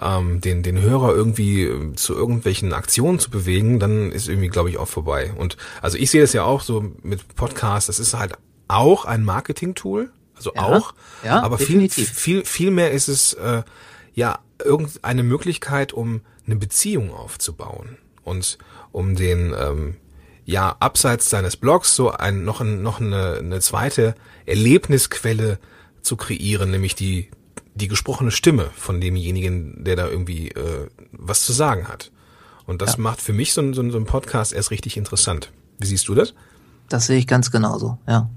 ähm, 0.00 0.40
den, 0.40 0.62
den 0.62 0.80
Hörer 0.80 1.14
irgendwie 1.14 1.64
äh, 1.64 1.94
zu 1.94 2.14
irgendwelchen 2.14 2.72
Aktionen 2.72 3.18
zu 3.18 3.30
bewegen, 3.30 3.78
dann 3.78 4.10
ist 4.10 4.28
irgendwie, 4.28 4.48
glaube 4.48 4.70
ich, 4.70 4.78
auch 4.78 4.88
vorbei. 4.88 5.32
Und 5.36 5.56
also 5.82 5.98
ich 5.98 6.10
sehe 6.10 6.20
das 6.20 6.32
ja 6.32 6.42
auch 6.42 6.62
so 6.62 6.92
mit 7.02 7.36
Podcasts, 7.36 7.86
das 7.86 8.00
ist 8.00 8.14
halt 8.14 8.34
auch 8.66 9.04
ein 9.04 9.24
Marketing-Tool, 9.24 10.10
also 10.34 10.52
ja, 10.54 10.62
auch, 10.62 10.94
ja, 11.24 11.42
aber 11.42 11.58
viel, 11.58 11.88
viel, 11.88 12.44
viel 12.44 12.70
mehr 12.70 12.90
ist 12.92 13.08
es 13.08 13.34
äh, 13.34 13.62
ja 14.14 14.38
irgendeine 14.64 15.22
Möglichkeit, 15.22 15.92
um 15.92 16.22
eine 16.46 16.56
Beziehung 16.56 17.12
aufzubauen 17.12 17.98
und 18.28 18.58
um 18.92 19.16
den 19.16 19.54
ähm, 19.58 19.96
ja 20.44 20.76
abseits 20.80 21.30
seines 21.30 21.56
Blogs 21.56 21.94
so 21.94 22.10
ein 22.10 22.44
noch 22.44 22.60
ein, 22.60 22.82
noch 22.82 23.00
eine, 23.00 23.38
eine 23.38 23.60
zweite 23.60 24.14
Erlebnisquelle 24.46 25.58
zu 26.02 26.16
kreieren, 26.16 26.70
nämlich 26.70 26.94
die 26.94 27.30
die 27.74 27.88
gesprochene 27.88 28.30
Stimme 28.30 28.70
von 28.74 29.00
demjenigen, 29.00 29.84
der 29.84 29.96
da 29.96 30.08
irgendwie 30.08 30.48
äh, 30.48 30.88
was 31.12 31.42
zu 31.42 31.52
sagen 31.52 31.88
hat. 31.88 32.10
Und 32.66 32.82
das 32.82 32.96
ja. 32.96 33.00
macht 33.00 33.22
für 33.22 33.32
mich 33.32 33.52
so, 33.52 33.62
ein, 33.62 33.72
so, 33.72 33.80
ein, 33.80 33.90
so 33.90 33.98
ein 33.98 34.04
Podcast 34.04 34.52
erst 34.52 34.70
richtig 34.70 34.96
interessant. 34.96 35.52
Wie 35.78 35.86
siehst 35.86 36.08
du 36.08 36.14
das? 36.14 36.34
Das 36.88 37.06
sehe 37.06 37.18
ich 37.18 37.26
ganz 37.26 37.50
genauso, 37.50 37.98
ja. 38.06 38.28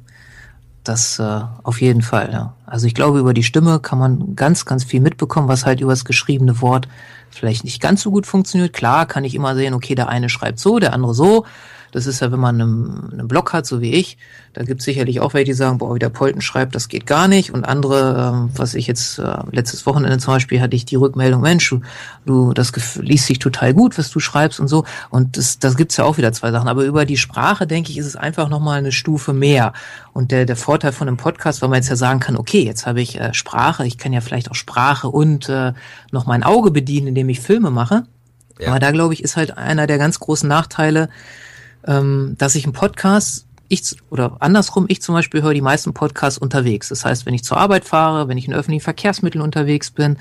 Das 0.84 1.20
äh, 1.20 1.42
auf 1.64 1.82
jeden 1.82 2.02
Fall, 2.02 2.32
ja. 2.32 2.56
Also 2.66 2.88
ich 2.88 2.96
glaube, 2.96 3.20
über 3.20 3.34
die 3.34 3.44
Stimme 3.44 3.80
kann 3.80 4.00
man 4.00 4.36
ganz, 4.36 4.66
ganz 4.66 4.84
viel 4.84 5.00
mitbekommen, 5.00 5.48
was 5.48 5.66
halt 5.66 5.82
über 5.82 5.92
das 5.92 6.06
geschriebene 6.06 6.62
Wort 6.62 6.88
vielleicht 7.36 7.64
nicht 7.64 7.82
ganz 7.82 8.02
so 8.02 8.12
gut 8.12 8.26
funktioniert. 8.26 8.74
Klar 8.74 9.06
kann 9.06 9.24
ich 9.24 9.36
immer 9.36 9.56
sehen, 9.56 9.74
okay, 9.74 9.96
der 9.96 10.10
eine 10.10 10.30
schreibt 10.30 10.60
so, 10.60 10.80
der 10.80 10.94
andere 10.94 11.14
so. 11.14 11.46
Das 11.92 12.08
ist 12.08 12.22
ja, 12.22 12.32
wenn 12.32 12.40
man 12.40 12.60
einen, 12.60 13.10
einen 13.12 13.28
Blog 13.28 13.54
hat, 13.54 13.66
so 13.66 13.82
wie 13.82 13.94
ich, 13.94 14.18
da 14.54 14.64
gibt 14.64 14.80
es 14.80 14.86
sicherlich 14.86 15.20
auch 15.20 15.34
welche, 15.34 15.52
die 15.52 15.54
sagen, 15.54 15.78
boah, 15.78 15.96
wie 15.96 16.00
der 16.00 16.10
Polten 16.10 16.42
schreibt, 16.42 16.76
das 16.76 16.90
geht 16.90 17.06
gar 17.06 17.28
nicht. 17.28 17.54
Und 17.54 17.64
andere, 17.64 18.34
ähm, 18.34 18.50
was 18.56 18.74
ich 18.74 18.88
jetzt, 18.88 19.20
äh, 19.20 19.38
letztes 19.52 19.86
Wochenende 19.86 20.18
zum 20.18 20.34
Beispiel, 20.34 20.62
hatte 20.62 20.76
ich 20.76 20.86
die 20.86 20.96
Rückmeldung, 20.96 21.42
Mensch, 21.42 21.70
du, 21.70 21.82
du 22.26 22.54
das 22.54 22.72
liest 22.98 23.28
sich 23.28 23.40
total 23.40 23.74
gut, 23.74 23.98
was 23.98 24.10
du 24.10 24.20
schreibst 24.20 24.60
und 24.60 24.68
so. 24.68 24.86
Und 25.10 25.38
das, 25.38 25.60
das 25.60 25.78
gibt's 25.78 25.98
ja 25.98 26.04
auch 26.04 26.18
wieder 26.18 26.34
zwei 26.34 26.52
Sachen. 26.52 26.68
Aber 26.68 26.84
über 26.84 27.06
die 27.06 27.18
Sprache, 27.18 27.68
denke 27.68 27.92
ich, 27.92 27.98
ist 27.98 28.06
es 28.06 28.16
einfach 28.16 28.50
nochmal 28.50 28.80
eine 28.80 28.92
Stufe 28.92 29.34
mehr. 29.34 29.74
Und 30.14 30.32
der, 30.32 30.46
der 30.46 30.58
Vorteil 30.58 30.92
von 30.92 31.08
einem 31.08 31.18
Podcast, 31.18 31.62
weil 31.62 31.70
man 31.70 31.78
jetzt 31.78 31.90
ja 31.90 31.96
sagen 31.96 32.20
kann, 32.20 32.36
okay, 32.36 32.64
jetzt 32.64 32.86
habe 32.86 33.02
ich 33.02 33.20
äh, 33.20 33.34
Sprache, 33.34 33.86
ich 33.86 33.98
kann 33.98 34.14
ja 34.14 34.22
vielleicht 34.22 34.52
auch 34.52 34.56
Sprache 34.56 35.08
und 35.08 35.48
äh, 35.50 35.74
noch 36.12 36.26
mein 36.26 36.44
Auge 36.44 36.72
bedienen, 36.72 37.08
indem 37.08 37.30
ich 37.30 37.40
Filme 37.40 37.70
mache. 37.70 38.04
Ja. 38.60 38.70
Aber 38.70 38.80
da, 38.80 38.92
glaube 38.92 39.14
ich, 39.14 39.24
ist 39.24 39.38
halt 39.38 39.58
einer 39.58 39.88
der 39.88 39.98
ganz 39.98 40.20
großen 40.20 40.48
Nachteile, 40.48 41.10
ähm, 41.88 42.36
dass 42.38 42.56
ich 42.56 42.66
einen 42.66 42.74
Podcast, 42.74 43.46
ich 43.68 43.96
oder 44.10 44.36
andersrum, 44.42 44.86
ich 44.90 45.02
zum 45.02 45.16
Beispiel 45.16 45.42
höre 45.42 45.54
die 45.54 45.62
meisten 45.62 45.94
Podcasts 45.94 46.38
unterwegs. 46.38 46.90
Das 46.90 47.06
heißt, 47.06 47.26
wenn 47.26 47.34
ich 47.34 47.44
zur 47.44 47.58
Arbeit 47.58 47.86
fahre, 47.86 48.28
wenn 48.28 48.38
ich 48.38 48.48
in 48.48 48.54
öffentlichen 48.54 48.84
Verkehrsmitteln 48.84 49.42
unterwegs 49.42 49.92
bin, 49.92 50.18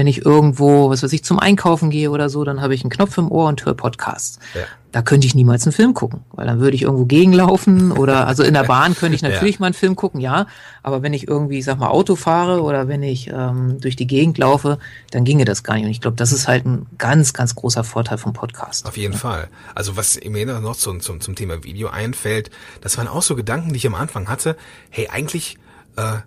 wenn 0.00 0.06
ich 0.06 0.24
irgendwo, 0.24 0.88
was 0.88 1.02
weiß 1.02 1.12
ich, 1.12 1.22
zum 1.24 1.38
Einkaufen 1.38 1.90
gehe 1.90 2.10
oder 2.10 2.30
so, 2.30 2.42
dann 2.42 2.62
habe 2.62 2.74
ich 2.74 2.82
einen 2.82 2.90
Knopf 2.90 3.18
im 3.18 3.30
Ohr 3.30 3.48
und 3.48 3.66
höre 3.66 3.74
Podcasts. 3.74 4.38
Ja 4.54 4.62
da 4.92 5.02
könnte 5.02 5.26
ich 5.26 5.34
niemals 5.34 5.64
einen 5.64 5.72
Film 5.72 5.94
gucken, 5.94 6.24
weil 6.32 6.46
dann 6.46 6.58
würde 6.58 6.74
ich 6.74 6.82
irgendwo 6.82 7.04
gegenlaufen 7.04 7.92
oder 7.92 8.26
also 8.26 8.42
in 8.42 8.54
der 8.54 8.64
Bahn 8.64 8.96
könnte 8.96 9.14
ich 9.14 9.22
natürlich 9.30 9.56
ja. 9.56 9.60
mal 9.60 9.66
einen 9.66 9.74
Film 9.74 9.94
gucken, 9.94 10.20
ja, 10.20 10.46
aber 10.82 11.02
wenn 11.02 11.14
ich 11.14 11.28
irgendwie, 11.28 11.58
ich 11.58 11.64
sag 11.64 11.78
mal, 11.78 11.88
Auto 11.88 12.16
fahre 12.16 12.62
oder 12.62 12.88
wenn 12.88 13.02
ich 13.02 13.28
ähm, 13.28 13.80
durch 13.80 13.94
die 13.96 14.06
Gegend 14.06 14.38
laufe, 14.38 14.78
dann 15.10 15.24
ginge 15.24 15.44
das 15.44 15.62
gar 15.62 15.74
nicht. 15.74 15.84
Und 15.84 15.90
ich 15.90 16.00
glaube, 16.00 16.16
das 16.16 16.32
ist 16.32 16.48
halt 16.48 16.66
ein 16.66 16.86
ganz, 16.98 17.32
ganz 17.32 17.54
großer 17.54 17.84
Vorteil 17.84 18.18
vom 18.18 18.32
Podcast. 18.32 18.86
Auf 18.86 18.96
jeden 18.96 19.12
ja. 19.12 19.18
Fall. 19.18 19.48
Also 19.74 19.96
was 19.96 20.18
mir 20.24 20.60
noch 20.60 20.76
zum, 20.76 21.00
zum, 21.00 21.20
zum 21.20 21.34
Thema 21.36 21.62
Video 21.62 21.88
einfällt, 21.88 22.50
das 22.80 22.98
waren 22.98 23.06
auch 23.06 23.22
so 23.22 23.36
Gedanken, 23.36 23.70
die 23.70 23.76
ich 23.76 23.86
am 23.86 23.94
Anfang 23.94 24.28
hatte. 24.28 24.56
Hey, 24.90 25.08
eigentlich 25.08 25.56
äh, 25.96 26.18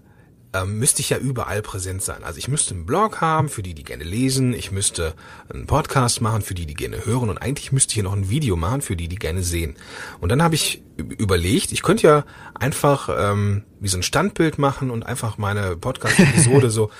ähm, 0.53 0.77
müsste 0.77 1.01
ich 1.01 1.09
ja 1.09 1.17
überall 1.17 1.61
präsent 1.61 2.03
sein. 2.03 2.23
Also 2.23 2.37
ich 2.37 2.47
müsste 2.47 2.75
einen 2.75 2.85
Blog 2.85 3.21
haben, 3.21 3.49
für 3.49 3.63
die, 3.63 3.73
die 3.73 3.83
gerne 3.83 4.03
lesen. 4.03 4.53
Ich 4.53 4.71
müsste 4.71 5.13
einen 5.51 5.65
Podcast 5.65 6.21
machen, 6.21 6.41
für 6.41 6.53
die, 6.53 6.65
die 6.65 6.75
gerne 6.75 7.05
hören. 7.05 7.29
Und 7.29 7.39
eigentlich 7.39 7.71
müsste 7.71 7.91
ich 7.91 7.95
hier 7.95 8.03
noch 8.03 8.13
ein 8.13 8.29
Video 8.29 8.55
machen, 8.55 8.81
für 8.81 8.95
die, 8.95 9.07
die 9.07 9.15
gerne 9.15 9.43
sehen. 9.43 9.75
Und 10.19 10.29
dann 10.29 10.43
habe 10.43 10.55
ich 10.55 10.83
überlegt, 10.97 11.71
ich 11.71 11.81
könnte 11.81 12.07
ja 12.07 12.25
einfach 12.53 13.09
ähm, 13.17 13.63
wie 13.79 13.87
so 13.87 13.97
ein 13.97 14.03
Standbild 14.03 14.59
machen 14.59 14.91
und 14.91 15.03
einfach 15.03 15.37
meine 15.37 15.75
Podcast-Episode 15.75 16.69
so. 16.71 16.91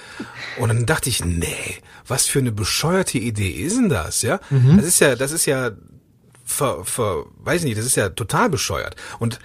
Und 0.58 0.70
dann 0.70 0.86
dachte 0.86 1.10
ich, 1.10 1.24
nee, 1.24 1.78
was 2.08 2.26
für 2.26 2.39
eine 2.39 2.52
bescheuerte 2.52 3.20
Idee 3.20 3.50
ist 3.50 3.78
denn 3.78 3.89
das? 3.89 4.24
Ja, 4.24 4.39
mhm. 4.50 4.78
das 4.78 4.86
ist 4.86 5.00
ja, 5.00 5.16
das 5.16 5.32
ist 5.32 5.46
ja 5.46 5.72
ver, 6.44 6.84
ver, 6.86 7.26
weiß 7.38 7.63
nicht, 7.63 7.78
das 7.78 7.86
ist 7.86 7.96
ja 7.96 8.10
total 8.10 8.50
bescheuert. 8.50 8.96
Und 9.20 9.39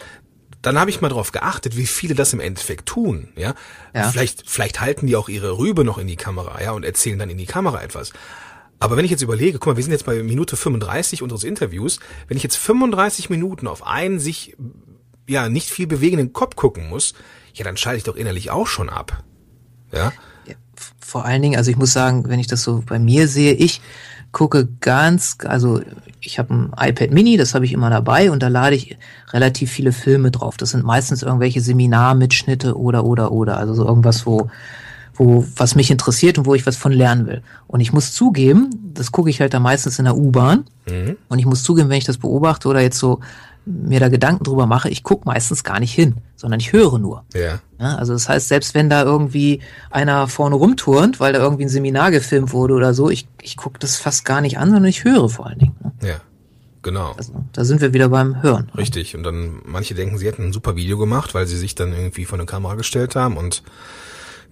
dann 0.62 0.78
habe 0.78 0.90
ich 0.90 1.00
mal 1.00 1.08
drauf 1.08 1.32
geachtet, 1.32 1.76
wie 1.76 1.86
viele 1.86 2.14
das 2.14 2.32
im 2.32 2.40
Endeffekt 2.40 2.86
tun, 2.86 3.28
ja? 3.36 3.54
ja. 3.94 4.10
Vielleicht, 4.10 4.48
vielleicht 4.48 4.80
halten 4.80 5.06
die 5.06 5.16
auch 5.16 5.28
ihre 5.28 5.58
Rübe 5.58 5.84
noch 5.84 5.98
in 5.98 6.06
die 6.06 6.16
Kamera, 6.16 6.60
ja, 6.62 6.72
und 6.72 6.84
erzählen 6.84 7.18
dann 7.18 7.30
in 7.30 7.38
die 7.38 7.46
Kamera 7.46 7.82
etwas. 7.82 8.12
Aber 8.80 8.96
wenn 8.96 9.04
ich 9.04 9.10
jetzt 9.10 9.22
überlege, 9.22 9.58
guck 9.58 9.66
mal, 9.66 9.76
wir 9.76 9.82
sind 9.82 9.92
jetzt 9.92 10.06
bei 10.06 10.22
Minute 10.22 10.56
35 10.56 11.22
unseres 11.22 11.44
Interviews, 11.44 11.98
wenn 12.28 12.36
ich 12.36 12.42
jetzt 12.42 12.56
35 12.56 13.30
Minuten 13.30 13.66
auf 13.66 13.86
einen 13.86 14.18
sich, 14.18 14.56
ja, 15.28 15.48
nicht 15.48 15.70
viel 15.70 15.86
bewegenden 15.86 16.32
Kopf 16.32 16.56
gucken 16.56 16.88
muss, 16.88 17.14
ja, 17.54 17.64
dann 17.64 17.76
schalte 17.76 17.98
ich 17.98 18.04
doch 18.04 18.16
innerlich 18.16 18.50
auch 18.50 18.66
schon 18.66 18.88
ab. 18.88 19.24
Ja? 19.92 20.12
ja 20.46 20.54
vor 21.00 21.24
allen 21.24 21.42
Dingen, 21.42 21.56
also 21.56 21.70
ich 21.70 21.76
muss 21.76 21.92
sagen, 21.92 22.28
wenn 22.28 22.40
ich 22.40 22.46
das 22.46 22.62
so 22.62 22.82
bei 22.86 22.98
mir 22.98 23.28
sehe, 23.28 23.52
ich 23.52 23.80
gucke 24.32 24.68
ganz, 24.80 25.38
also 25.44 25.80
ich 26.28 26.38
habe 26.38 26.54
ein 26.54 26.72
iPad 26.78 27.10
Mini, 27.10 27.36
das 27.38 27.54
habe 27.54 27.64
ich 27.64 27.72
immer 27.72 27.88
dabei 27.88 28.30
und 28.30 28.42
da 28.42 28.48
lade 28.48 28.76
ich 28.76 28.98
relativ 29.32 29.72
viele 29.72 29.92
Filme 29.92 30.30
drauf. 30.30 30.58
Das 30.58 30.70
sind 30.70 30.84
meistens 30.84 31.22
irgendwelche 31.22 31.62
Seminarmitschnitte 31.62 32.76
oder 32.76 33.04
oder 33.04 33.32
oder, 33.32 33.56
also 33.56 33.72
so 33.72 33.86
irgendwas, 33.86 34.26
wo 34.26 34.50
wo 35.14 35.44
was 35.56 35.74
mich 35.74 35.90
interessiert 35.90 36.38
und 36.38 36.46
wo 36.46 36.54
ich 36.54 36.66
was 36.66 36.76
von 36.76 36.92
lernen 36.92 37.26
will. 37.26 37.42
Und 37.66 37.80
ich 37.80 37.92
muss 37.92 38.12
zugeben, 38.12 38.70
das 38.94 39.10
gucke 39.10 39.30
ich 39.30 39.40
halt 39.40 39.54
da 39.54 39.58
meistens 39.58 39.98
in 39.98 40.04
der 40.04 40.16
U-Bahn. 40.16 40.64
Mhm. 40.88 41.16
Und 41.28 41.38
ich 41.38 41.46
muss 41.46 41.62
zugeben, 41.62 41.88
wenn 41.88 41.98
ich 41.98 42.04
das 42.04 42.18
beobachte 42.18 42.68
oder 42.68 42.80
jetzt 42.80 42.98
so 42.98 43.20
mir 43.68 44.00
da 44.00 44.08
Gedanken 44.08 44.44
drüber 44.44 44.66
mache, 44.66 44.88
ich 44.88 45.02
gucke 45.02 45.26
meistens 45.26 45.62
gar 45.62 45.78
nicht 45.80 45.92
hin, 45.92 46.16
sondern 46.36 46.60
ich 46.60 46.72
höre 46.72 46.98
nur. 46.98 47.24
Ja. 47.34 47.60
ja. 47.78 47.96
Also 47.96 48.14
das 48.14 48.28
heißt, 48.28 48.48
selbst 48.48 48.74
wenn 48.74 48.88
da 48.88 49.02
irgendwie 49.02 49.60
einer 49.90 50.26
vorne 50.28 50.56
rumturnt, 50.56 51.20
weil 51.20 51.32
da 51.34 51.40
irgendwie 51.40 51.64
ein 51.64 51.68
Seminar 51.68 52.10
gefilmt 52.10 52.52
wurde 52.52 52.74
oder 52.74 52.94
so, 52.94 53.10
ich, 53.10 53.28
ich 53.42 53.56
gucke 53.56 53.78
das 53.78 53.96
fast 53.96 54.24
gar 54.24 54.40
nicht 54.40 54.58
an, 54.58 54.70
sondern 54.70 54.86
ich 54.86 55.04
höre 55.04 55.28
vor 55.28 55.46
allen 55.46 55.58
Dingen. 55.58 55.76
Ne? 55.82 56.08
Ja. 56.08 56.20
Genau. 56.82 57.12
Also, 57.16 57.32
da 57.52 57.64
sind 57.64 57.80
wir 57.80 57.92
wieder 57.92 58.08
beim 58.08 58.40
Hören. 58.42 58.70
Richtig. 58.76 59.16
Und 59.16 59.24
dann 59.24 59.60
manche 59.64 59.94
denken, 59.94 60.16
sie 60.16 60.26
hätten 60.26 60.44
ein 60.44 60.52
super 60.52 60.76
Video 60.76 60.96
gemacht, 60.96 61.34
weil 61.34 61.46
sie 61.46 61.56
sich 61.56 61.74
dann 61.74 61.92
irgendwie 61.92 62.24
vor 62.24 62.38
eine 62.38 62.46
Kamera 62.46 62.76
gestellt 62.76 63.16
haben 63.16 63.36
und 63.36 63.62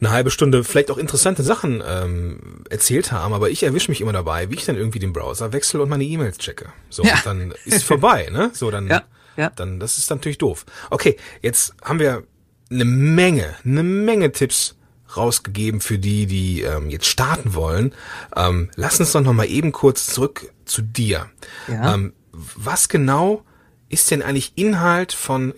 eine 0.00 0.10
halbe 0.10 0.30
Stunde 0.30 0.62
vielleicht 0.64 0.90
auch 0.90 0.98
interessante 0.98 1.42
Sachen 1.42 1.82
ähm, 1.86 2.64
erzählt 2.68 3.12
haben, 3.12 3.32
aber 3.32 3.50
ich 3.50 3.62
erwische 3.62 3.90
mich 3.90 4.00
immer 4.00 4.12
dabei, 4.12 4.50
wie 4.50 4.54
ich 4.54 4.64
dann 4.66 4.76
irgendwie 4.76 4.98
den 4.98 5.12
Browser 5.12 5.52
wechsle 5.52 5.80
und 5.82 5.88
meine 5.88 6.04
E-Mails 6.04 6.38
checke. 6.38 6.66
So, 6.90 7.02
Ja. 7.04 7.14
und 7.14 7.26
dann 7.26 7.54
ist 7.64 7.84
vorbei, 7.84 8.28
ne? 8.30 8.50
So, 8.52 8.70
dann, 8.70 8.88
Ja, 8.88 9.04
ja. 9.36 9.50
dann, 9.56 9.80
das 9.80 9.98
ist 9.98 10.10
natürlich 10.10 10.38
doof. 10.38 10.66
Okay, 10.90 11.16
jetzt 11.42 11.74
haben 11.82 11.98
wir 11.98 12.24
eine 12.70 12.84
Menge, 12.84 13.54
eine 13.64 13.82
Menge 13.82 14.32
Tipps 14.32 14.76
rausgegeben 15.16 15.80
für 15.80 15.98
die, 15.98 16.26
die 16.26 16.62
ähm, 16.62 16.90
jetzt 16.90 17.06
starten 17.06 17.54
wollen. 17.54 17.94
Ähm, 18.34 18.70
lass 18.74 18.98
uns 19.00 19.12
doch 19.12 19.20
noch 19.22 19.32
mal 19.32 19.48
eben 19.48 19.72
kurz 19.72 20.06
zurück 20.06 20.52
zu 20.64 20.82
dir. 20.82 21.26
Ja. 21.68 21.94
Ähm, 21.94 22.12
was 22.32 22.88
genau 22.88 23.44
ist 23.88 24.10
denn 24.10 24.20
eigentlich 24.20 24.52
Inhalt 24.56 25.12
von 25.12 25.54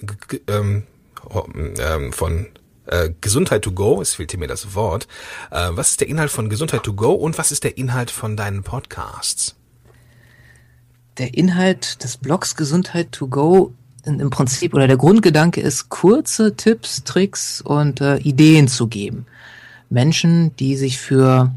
ähm, 0.49 0.82
ähm, 1.78 2.12
von 2.12 2.47
äh, 2.89 3.11
Gesundheit 3.20 3.62
to 3.62 3.72
go? 3.72 4.01
Es 4.01 4.14
fehlt 4.14 4.36
mir 4.39 4.47
das 4.47 4.74
Wort. 4.74 5.07
Äh, 5.51 5.68
was 5.70 5.91
ist 5.91 6.01
der 6.01 6.09
Inhalt 6.09 6.30
von 6.30 6.49
Gesundheit 6.49 6.82
to 6.82 6.95
go 6.95 7.12
und 7.12 7.39
was 7.39 7.53
ist 7.53 7.64
der 7.64 7.78
Inhalt 7.78 8.11
von 8.11 8.36
deinen 8.36 8.62
Podcasts? 8.62 9.55
Der 11.18 11.34
Inhalt 11.34 12.03
des 12.05 12.16
Blogs 12.16 12.55
Gesundheit 12.55 13.12
to 13.12 13.28
go 13.28 13.72
im 14.05 14.30
Prinzip 14.30 14.74
oder 14.74 14.86
der 14.86 14.97
Grundgedanke 14.97 15.61
ist, 15.61 15.89
kurze 15.89 16.55
Tipps, 16.55 17.05
Tricks 17.05 17.61
und 17.61 18.01
äh, 18.01 18.16
Ideen 18.18 18.68
zu 18.68 18.86
geben. 18.86 19.26
Menschen, 19.91 20.55
die 20.57 20.76
sich 20.76 20.99
für 20.99 21.53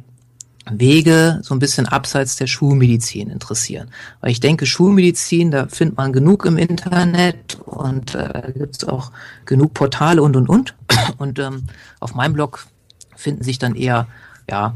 Wege 0.70 1.40
so 1.42 1.56
ein 1.56 1.60
bisschen 1.60 1.88
abseits 1.88 2.36
der 2.36 2.48
Schulmedizin 2.48 3.30
interessieren. 3.30 3.90
Weil 4.20 4.32
ich 4.32 4.40
denke, 4.40 4.66
Schulmedizin, 4.66 5.52
da 5.52 5.68
findet 5.68 5.98
man 5.98 6.14
genug 6.14 6.46
im 6.46 6.58
Internet 6.58 7.58
und 7.66 8.14
äh, 8.16 8.52
gibt 8.56 8.78
es 8.78 8.88
auch 8.88 9.12
genug 9.46 9.74
Portale 9.74 10.22
und 10.22 10.36
und 10.36 10.50
und. 10.50 10.76
Und 11.18 11.40
ähm, 11.40 11.64
auf 12.00 12.16
meinem 12.16 12.34
Blog 12.34 12.68
finden 13.16 13.44
sich 13.44 13.60
dann 13.60 13.76
eher 13.76 14.08
ja 14.50 14.76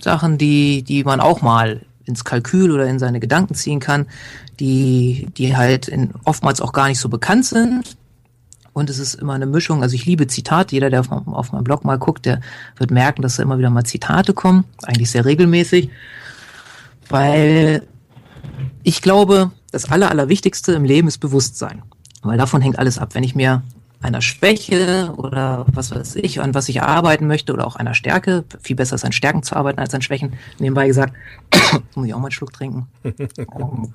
Sachen, 0.00 0.38
die, 0.38 0.82
die 0.82 1.04
man 1.04 1.20
auch 1.20 1.40
mal 1.40 1.82
ins 2.04 2.24
Kalkül 2.24 2.72
oder 2.72 2.86
in 2.86 2.98
seine 2.98 3.20
Gedanken 3.20 3.54
ziehen 3.54 3.80
kann, 3.80 4.06
die, 4.58 5.28
die 5.36 5.56
halt 5.56 5.88
in, 5.88 6.12
oftmals 6.24 6.60
auch 6.60 6.72
gar 6.72 6.88
nicht 6.88 6.98
so 6.98 7.08
bekannt 7.08 7.44
sind. 7.44 7.96
Und 8.78 8.88
es 8.90 9.00
ist 9.00 9.14
immer 9.14 9.34
eine 9.34 9.46
Mischung. 9.46 9.82
Also 9.82 9.96
ich 9.96 10.06
liebe 10.06 10.28
Zitate. 10.28 10.76
Jeder, 10.76 10.88
der 10.88 11.00
auf, 11.00 11.10
auf 11.10 11.52
meinem 11.52 11.64
Blog 11.64 11.84
mal 11.84 11.98
guckt, 11.98 12.26
der 12.26 12.40
wird 12.76 12.92
merken, 12.92 13.22
dass 13.22 13.34
da 13.36 13.42
immer 13.42 13.58
wieder 13.58 13.70
mal 13.70 13.82
Zitate 13.82 14.34
kommen. 14.34 14.64
Eigentlich 14.84 15.10
sehr 15.10 15.24
regelmäßig. 15.24 15.90
Weil 17.08 17.82
ich 18.84 19.02
glaube, 19.02 19.50
das 19.72 19.90
Aller, 19.90 20.10
Allerwichtigste 20.10 20.74
im 20.74 20.84
Leben 20.84 21.08
ist 21.08 21.18
Bewusstsein. 21.18 21.82
Weil 22.22 22.38
davon 22.38 22.62
hängt 22.62 22.78
alles 22.78 22.98
ab. 22.98 23.16
Wenn 23.16 23.24
ich 23.24 23.34
mir 23.34 23.62
einer 24.00 24.22
Schwäche 24.22 25.12
oder 25.16 25.66
was 25.72 25.90
weiß 25.90 26.14
ich, 26.14 26.40
an 26.40 26.54
was 26.54 26.68
ich 26.68 26.80
arbeiten 26.80 27.26
möchte 27.26 27.52
oder 27.52 27.66
auch 27.66 27.74
einer 27.74 27.94
Stärke, 27.94 28.44
viel 28.60 28.76
besser 28.76 28.94
ist 28.94 29.04
an 29.04 29.10
Stärken 29.10 29.42
zu 29.42 29.56
arbeiten 29.56 29.80
als 29.80 29.92
an 29.92 30.02
Schwächen, 30.02 30.34
nebenbei 30.60 30.86
gesagt, 30.86 31.14
muss 31.96 32.06
ich 32.06 32.14
auch 32.14 32.18
mal 32.18 32.26
einen 32.26 32.32
Schluck 32.32 32.52
trinken. 32.52 32.86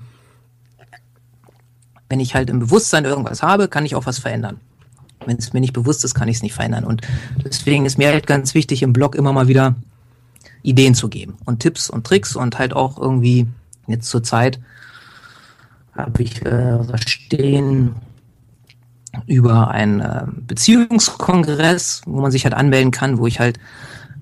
Wenn 2.10 2.20
ich 2.20 2.36
halt 2.36 2.50
im 2.50 2.60
Bewusstsein 2.60 3.06
irgendwas 3.06 3.42
habe, 3.42 3.70
kann 3.70 3.86
ich 3.86 3.96
auch 3.96 4.06
was 4.06 4.20
verändern. 4.20 4.60
Wenn 5.26 5.38
es 5.38 5.54
mir 5.54 5.60
nicht 5.60 5.74
bewusst 5.74 6.04
ist, 6.04 6.14
kann 6.14 6.28
ich 6.28 6.38
es 6.38 6.44
nicht 6.44 6.54
verändern. 6.54 6.84
Und 6.84 7.02
deswegen 7.44 7.86
ist 7.86 7.98
mir 7.98 8.10
halt 8.10 8.28
ganz 8.28 8.54
wichtig, 8.54 8.84
im 8.84 8.94
Blog 8.94 9.16
immer 9.16 9.34
mal 9.34 9.48
wieder 9.48 9.76
Ideen 10.64 10.96
zu 10.96 11.10
geben 11.10 11.36
und 11.46 11.60
Tipps 11.60 11.90
und 11.90 12.06
Tricks 12.06 12.36
und 12.36 12.58
halt 12.58 12.74
auch 12.74 12.98
irgendwie 12.98 13.48
jetzt 13.88 14.10
zur 14.10 14.24
Zeit 14.24 14.60
habe 15.96 16.24
ich 16.24 16.44
äh, 16.44 16.80
stehen 17.06 17.96
über 19.28 19.70
einen 19.70 20.00
äh, 20.00 20.24
Beziehungskongress, 20.48 22.02
wo 22.06 22.22
man 22.22 22.32
sich 22.32 22.46
halt 22.46 22.56
anmelden 22.56 22.92
kann, 22.92 23.20
wo 23.20 23.28
ich 23.28 23.40
halt 23.40 23.60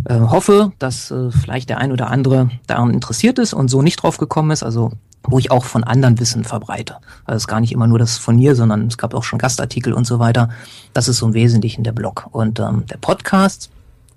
äh, 0.06 0.20
hoffe, 0.20 0.74
dass 0.80 1.12
äh, 1.12 1.32
vielleicht 1.32 1.70
der 1.70 1.78
ein 1.78 1.92
oder 1.92 2.10
andere 2.10 2.50
daran 2.68 2.94
interessiert 2.94 3.40
ist 3.40 3.54
und 3.54 3.70
so 3.70 3.82
nicht 3.82 3.98
drauf 3.98 4.18
gekommen 4.18 4.52
ist, 4.52 4.64
also 4.64 4.92
wo 5.24 5.38
ich 5.40 5.52
auch 5.52 5.66
von 5.66 5.84
anderen 5.84 6.20
Wissen 6.20 6.44
verbreite. 6.44 6.98
Also 7.26 7.38
es 7.38 7.44
ist 7.44 7.48
gar 7.48 7.60
nicht 7.60 7.72
immer 7.72 7.88
nur 7.88 8.00
das 8.00 8.18
von 8.18 8.38
mir, 8.38 8.56
sondern 8.56 8.88
es 8.88 8.98
gab 8.98 9.14
auch 9.14 9.24
schon 9.24 9.40
Gastartikel 9.40 9.94
und 9.94 10.06
so 10.06 10.20
weiter. 10.20 10.50
Das 10.94 11.08
ist 11.08 11.18
so 11.18 11.28
im 11.28 11.34
Wesentlichen 11.34 11.84
der 11.84 11.92
Blog. 11.92 12.28
Und 12.32 12.60
ähm, 12.60 12.86
der 12.88 12.98
Podcast 12.98 13.70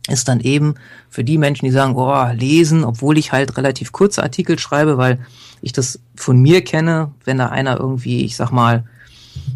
ist 0.08 0.28
dann 0.28 0.40
eben 0.40 0.74
für 1.08 1.24
die 1.24 1.38
Menschen, 1.38 1.64
die 1.64 1.70
sagen, 1.70 1.94
oh, 1.96 2.26
lesen, 2.34 2.84
obwohl 2.84 3.18
ich 3.18 3.32
halt 3.32 3.56
relativ 3.56 3.92
kurze 3.92 4.22
Artikel 4.22 4.58
schreibe, 4.58 4.98
weil 4.98 5.18
ich 5.62 5.72
das 5.72 5.98
von 6.14 6.38
mir 6.38 6.62
kenne, 6.62 7.10
wenn 7.24 7.38
da 7.38 7.48
einer 7.48 7.78
irgendwie, 7.78 8.24
ich 8.24 8.36
sag 8.36 8.50
mal, 8.50 8.84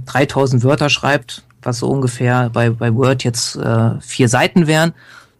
3000 0.06 0.64
Wörter 0.64 0.90
schreibt, 0.90 1.44
was 1.62 1.78
so 1.78 1.88
ungefähr 1.88 2.50
bei, 2.50 2.70
bei 2.70 2.94
Word 2.94 3.24
jetzt 3.24 3.56
äh, 3.56 4.00
vier 4.00 4.28
Seiten 4.28 4.66
wären, 4.66 4.92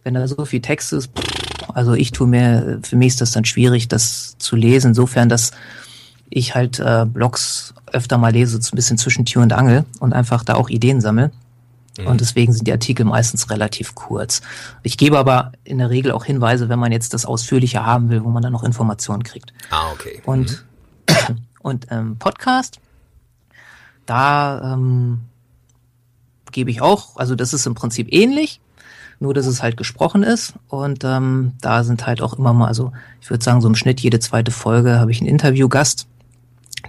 wenn 0.03 0.13
da 0.13 0.27
so 0.27 0.45
viel 0.45 0.61
Text 0.61 0.93
ist, 0.93 1.09
pff, 1.17 1.69
also 1.73 1.93
ich 1.93 2.11
tue 2.11 2.27
mir, 2.27 2.79
für 2.83 2.95
mich 2.95 3.09
ist 3.09 3.21
das 3.21 3.31
dann 3.31 3.45
schwierig, 3.45 3.87
das 3.87 4.37
zu 4.37 4.55
lesen, 4.55 4.89
insofern, 4.89 5.29
dass 5.29 5.51
ich 6.29 6.55
halt 6.55 6.79
äh, 6.79 7.05
Blogs 7.05 7.73
öfter 7.91 8.17
mal 8.17 8.31
lese, 8.31 8.61
so 8.61 8.73
ein 8.73 8.75
bisschen 8.75 8.97
zwischen 8.97 9.25
Tür 9.25 9.41
und 9.41 9.53
Angel 9.53 9.85
und 9.99 10.13
einfach 10.13 10.43
da 10.43 10.55
auch 10.55 10.69
Ideen 10.69 11.01
sammle. 11.01 11.31
Und 12.05 12.21
deswegen 12.21 12.53
sind 12.53 12.67
die 12.67 12.71
Artikel 12.71 13.05
meistens 13.05 13.49
relativ 13.49 13.95
kurz. 13.95 14.41
Ich 14.83 14.97
gebe 14.97 15.17
aber 15.17 15.51
in 15.63 15.79
der 15.79 15.89
Regel 15.89 16.11
auch 16.11 16.25
Hinweise, 16.25 16.69
wenn 16.69 16.79
man 16.79 16.91
jetzt 16.91 17.13
das 17.13 17.25
ausführlicher 17.25 17.85
haben 17.85 18.09
will, 18.09 18.23
wo 18.23 18.29
man 18.29 18.41
dann 18.41 18.53
noch 18.53 18.63
Informationen 18.63 19.23
kriegt. 19.23 19.53
Ah, 19.69 19.91
okay. 19.91 20.21
Und, 20.25 20.65
und 21.61 21.87
ähm, 21.89 22.17
Podcast, 22.17 22.79
da 24.05 24.73
ähm, 24.73 25.21
gebe 26.51 26.71
ich 26.71 26.81
auch, 26.81 27.17
also 27.17 27.35
das 27.35 27.53
ist 27.53 27.65
im 27.67 27.75
Prinzip 27.75 28.07
ähnlich, 28.11 28.61
nur 29.19 29.33
dass 29.33 29.45
es 29.45 29.61
halt 29.61 29.75
gesprochen 29.75 30.23
ist. 30.23 30.53
Und 30.67 31.03
ähm, 31.03 31.53
da 31.61 31.83
sind 31.83 32.07
halt 32.07 32.21
auch 32.21 32.33
immer 32.33 32.53
mal, 32.53 32.67
also 32.67 32.93
ich 33.21 33.29
würde 33.29 33.43
sagen, 33.43 33.61
so 33.61 33.67
im 33.67 33.75
Schnitt 33.75 33.99
jede 33.99 34.19
zweite 34.19 34.51
Folge 34.51 34.99
habe 34.99 35.11
ich 35.11 35.19
einen 35.19 35.29
Interviewgast, 35.29 36.07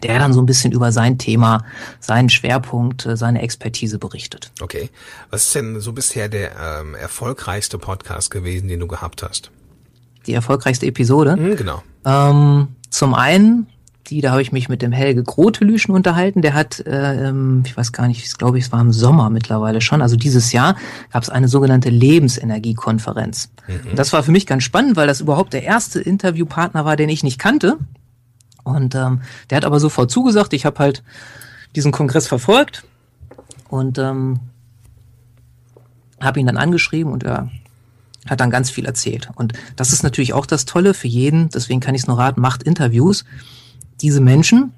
der 0.05 0.19
dann 0.19 0.33
so 0.33 0.41
ein 0.41 0.47
bisschen 0.47 0.73
über 0.73 0.93
sein 0.93 1.19
Thema, 1.19 1.65
seinen 2.01 2.29
Schwerpunkt, 2.29 3.07
äh, 3.07 3.17
seine 3.17 3.43
Expertise 3.43 3.99
berichtet. 3.99 4.51
Okay. 4.61 4.91
Was 5.31 5.45
ist 5.45 5.55
denn 5.55 5.81
so 5.81 5.93
bisher 5.93 6.29
der 6.29 6.53
ähm, 6.81 6.95
erfolgreichste 6.95 7.79
Podcast 7.79 8.31
gewesen, 8.31 8.69
den 8.69 8.81
du 8.81 8.87
gehabt 8.87 9.23
hast? 9.23 9.51
Die 10.27 10.35
erfolgreichste 10.35 10.87
Episode. 10.87 11.33
Hm, 11.33 11.57
genau. 11.57 11.83
Ähm, 12.05 12.69
zum 12.91 13.15
einen, 13.15 13.67
die, 14.09 14.21
da 14.21 14.33
habe 14.33 14.43
ich 14.43 14.53
mich 14.53 14.69
mit 14.69 14.83
dem 14.83 14.93
Helge 14.93 15.23
Grotelüschen 15.23 15.95
unterhalten. 15.95 16.43
Der 16.43 16.55
hat, 16.55 16.81
äh, 16.81 17.29
ähm, 17.29 17.63
ich 17.65 17.77
weiß 17.77 17.93
gar 17.93 18.09
nicht, 18.09 18.25
ich 18.25 18.37
glaube, 18.37 18.59
es 18.59 18.73
war 18.73 18.81
im 18.81 18.93
Sommer 18.93 19.31
mittlerweile 19.31 19.81
schon, 19.81 20.03
also 20.03 20.17
dieses 20.17 20.53
Jahr 20.53 20.77
gab 21.13 21.23
es 21.23 21.31
eine 21.31 21.49
sogenannte 21.49 21.91
Lebensenergiekonferenz. 21.91 23.51
Und 23.69 23.99
Das 23.99 24.13
war 24.13 24.23
für 24.23 24.33
mich 24.33 24.47
ganz 24.47 24.65
spannend, 24.65 24.97
weil 24.97 25.07
das 25.07 25.21
überhaupt 25.21 25.53
der 25.53 25.63
erste 25.63 26.01
Interviewpartner 26.01 26.85
war, 26.85 26.97
den 26.97 27.09
ich 27.09 27.23
nicht 27.23 27.39
kannte. 27.39 27.79
Und 28.65 28.95
ähm, 28.95 29.23
der 29.49 29.57
hat 29.57 29.65
aber 29.65 29.81
sofort 29.81 30.11
zugesagt. 30.11 30.53
Ich 30.53 30.67
habe 30.67 30.79
halt 30.79 31.03
diesen 31.75 31.93
Kongress 31.93 32.27
verfolgt 32.27 32.85
und 33.69 33.99
ähm, 33.99 34.41
habe 36.21 36.41
ihn 36.41 36.47
dann 36.47 36.57
angeschrieben 36.57 37.13
und 37.13 37.25
er 37.25 37.51
hat 38.29 38.41
dann 38.41 38.51
ganz 38.51 38.71
viel 38.71 38.85
erzählt. 38.85 39.31
Und 39.35 39.55
das 39.77 39.93
ist 39.93 40.03
natürlich 40.03 40.33
auch 40.33 40.47
das 40.47 40.65
Tolle 40.67 40.95
für 40.95 41.09
jeden, 41.09 41.49
deswegen 41.49 41.81
kann 41.81 41.95
ich 41.95 42.03
es 42.03 42.07
nur 42.07 42.19
raten, 42.19 42.41
macht 42.41 42.63
Interviews. 42.63 43.25
Diese 44.01 44.21
Menschen, 44.21 44.73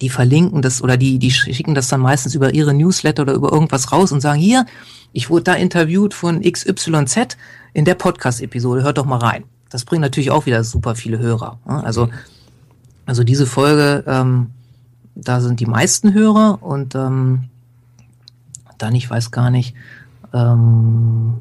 die 0.00 0.08
verlinken 0.08 0.62
das 0.62 0.82
oder 0.82 0.96
die, 0.96 1.18
die 1.18 1.30
schicken 1.30 1.74
das 1.74 1.88
dann 1.88 2.00
meistens 2.00 2.34
über 2.34 2.54
ihre 2.54 2.74
Newsletter 2.74 3.22
oder 3.22 3.34
über 3.34 3.52
irgendwas 3.52 3.92
raus 3.92 4.12
und 4.12 4.20
sagen, 4.20 4.40
hier, 4.40 4.66
ich 5.12 5.30
wurde 5.30 5.44
da 5.44 5.54
interviewt 5.54 6.14
von 6.14 6.40
XYZ 6.40 7.36
in 7.72 7.84
der 7.84 7.94
Podcast-Episode, 7.94 8.82
hört 8.82 8.98
doch 8.98 9.04
mal 9.04 9.18
rein. 9.18 9.44
Das 9.68 9.84
bringt 9.84 10.02
natürlich 10.02 10.30
auch 10.30 10.46
wieder 10.46 10.64
super 10.64 10.94
viele 10.94 11.18
Hörer. 11.18 11.58
ne? 11.66 11.84
Also, 11.84 12.08
also 13.10 13.24
diese 13.24 13.44
Folge, 13.44 14.04
ähm, 14.06 14.50
da 15.16 15.40
sind 15.40 15.58
die 15.58 15.66
meisten 15.66 16.14
Hörer 16.14 16.62
und 16.62 16.94
ähm, 16.94 17.48
dann, 18.78 18.94
ich 18.94 19.10
weiß 19.10 19.32
gar 19.32 19.50
nicht, 19.50 19.74
ähm, 20.32 21.38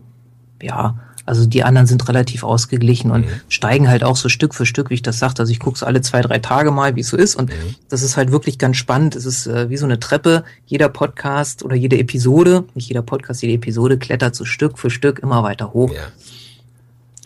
ja, 0.64 0.98
also 1.28 1.46
die 1.46 1.64
anderen 1.64 1.86
sind 1.86 2.10
relativ 2.10 2.42
ausgeglichen 2.42 3.12
und 3.12 3.28
steigen 3.50 3.88
halt 3.88 4.04
auch 4.04 4.16
so 4.16 4.30
Stück 4.30 4.56
für 4.56 4.66
Stück, 4.66 4.90
wie 4.90 4.96
ich 4.96 5.04
das 5.04 5.20
sagte. 5.20 5.44
Also 5.44 5.52
ich 5.52 5.60
gucke 5.60 5.78
so 5.78 5.86
alle 5.86 6.02
zwei, 6.02 6.24
drei 6.24 6.40
Tage 6.40 6.72
mal, 6.72 6.96
wie 6.96 7.02
es 7.02 7.10
so 7.10 7.18
ist. 7.18 7.36
Und 7.36 7.52
das 7.88 8.02
ist 8.02 8.18
halt 8.18 8.32
wirklich 8.32 8.58
ganz 8.58 8.78
spannend. 8.78 9.16
Es 9.16 9.28
ist 9.28 9.46
äh, 9.46 9.70
wie 9.70 9.78
so 9.78 9.86
eine 9.86 10.00
Treppe. 10.00 10.46
Jeder 10.66 10.90
Podcast 10.90 11.62
oder 11.62 11.76
jede 11.76 12.00
Episode, 12.00 12.64
nicht 12.74 12.88
jeder 12.88 13.04
Podcast, 13.04 13.44
jede 13.44 13.54
Episode 13.54 14.00
klettert 14.00 14.34
so 14.34 14.44
Stück 14.44 14.80
für 14.80 14.90
Stück 14.90 15.20
immer 15.20 15.44
weiter 15.44 15.72
hoch. 15.72 15.94
Ja. 15.94 16.08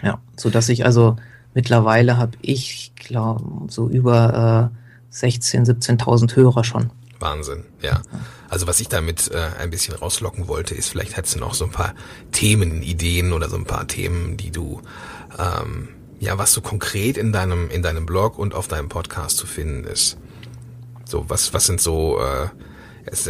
Ja, 0.06 0.20
so 0.36 0.50
dass 0.50 0.68
ich 0.68 0.86
also 0.86 1.16
mittlerweile 1.54 2.18
habe 2.18 2.38
ich 2.42 2.94
glaube 2.96 3.72
so 3.72 3.90
über 3.90 4.72
äh, 4.74 4.78
16, 5.10 5.66
17.000 5.66 6.36
Hörer 6.36 6.64
schon. 6.64 6.90
Wahnsinn, 7.20 7.64
ja. 7.82 8.02
Also 8.50 8.68
was 8.68 8.80
ich 8.80 8.90
damit 8.90 9.32
äh, 9.32 9.50
ein 9.60 9.70
bisschen 9.70 9.96
rauslocken 9.96 10.48
wollte, 10.48 10.76
ist, 10.76 10.90
vielleicht 10.90 11.16
hättest 11.16 11.36
du 11.36 11.40
noch 11.40 11.54
so 11.54 11.66
ein 11.66 11.72
paar 11.72 11.94
Themen, 12.32 12.84
Ideen 12.84 13.32
oder 13.32 13.50
so 13.50 13.56
ein 13.56 13.66
paar 13.66 13.88
Themen, 13.88 14.38
die 14.38 14.52
du, 14.52 14.82
ähm, 15.40 15.90
ja, 16.20 16.38
was 16.38 16.52
so 16.52 16.62
konkret 16.62 17.18
in 17.18 17.32
deinem, 17.32 17.70
in 17.70 17.82
deinem 17.82 18.06
Blog 18.06 18.38
und 18.38 18.54
auf 18.54 18.68
deinem 18.68 18.90
Podcast 18.90 19.38
zu 19.38 19.48
finden 19.48 19.86
ist. 19.86 20.18
So, 21.06 21.30
was, 21.30 21.54
was 21.54 21.66
sind 21.66 21.80
so, 21.80 22.20
äh, 22.20 22.50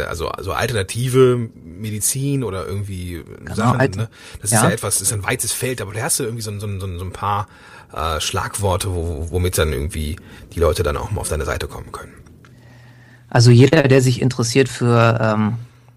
also, 0.02 0.28
also 0.28 0.52
alternative 0.52 1.48
Medizin 1.64 2.44
oder 2.44 2.66
irgendwie 2.66 3.24
genau, 3.40 3.54
Sachen, 3.54 3.90
ne? 3.92 4.08
Das 4.40 4.50
ja. 4.50 4.58
ist 4.58 4.64
ja 4.64 4.70
etwas, 4.70 4.94
das 4.98 5.02
ist 5.08 5.12
ein 5.12 5.22
weites 5.22 5.52
Feld, 5.52 5.80
aber 5.80 5.92
da 5.92 6.02
hast 6.02 6.18
du 6.20 6.24
irgendwie 6.24 6.42
so, 6.42 6.58
so, 6.58 6.68
so, 6.78 6.98
so 6.98 7.04
ein 7.04 7.12
paar 7.12 7.48
äh, 7.94 8.20
Schlagworte, 8.20 8.94
wo, 8.94 9.28
womit 9.30 9.58
dann 9.58 9.72
irgendwie 9.72 10.16
die 10.54 10.60
Leute 10.60 10.82
dann 10.82 10.96
auch 10.96 11.10
mal 11.10 11.20
auf 11.20 11.28
deine 11.28 11.44
Seite 11.44 11.66
kommen 11.66 11.92
können. 11.92 12.12
Also 13.30 13.50
jeder, 13.50 13.82
der 13.82 14.00
sich 14.00 14.22
interessiert 14.22 14.68
für 14.68 15.18
ähm, 15.20 15.54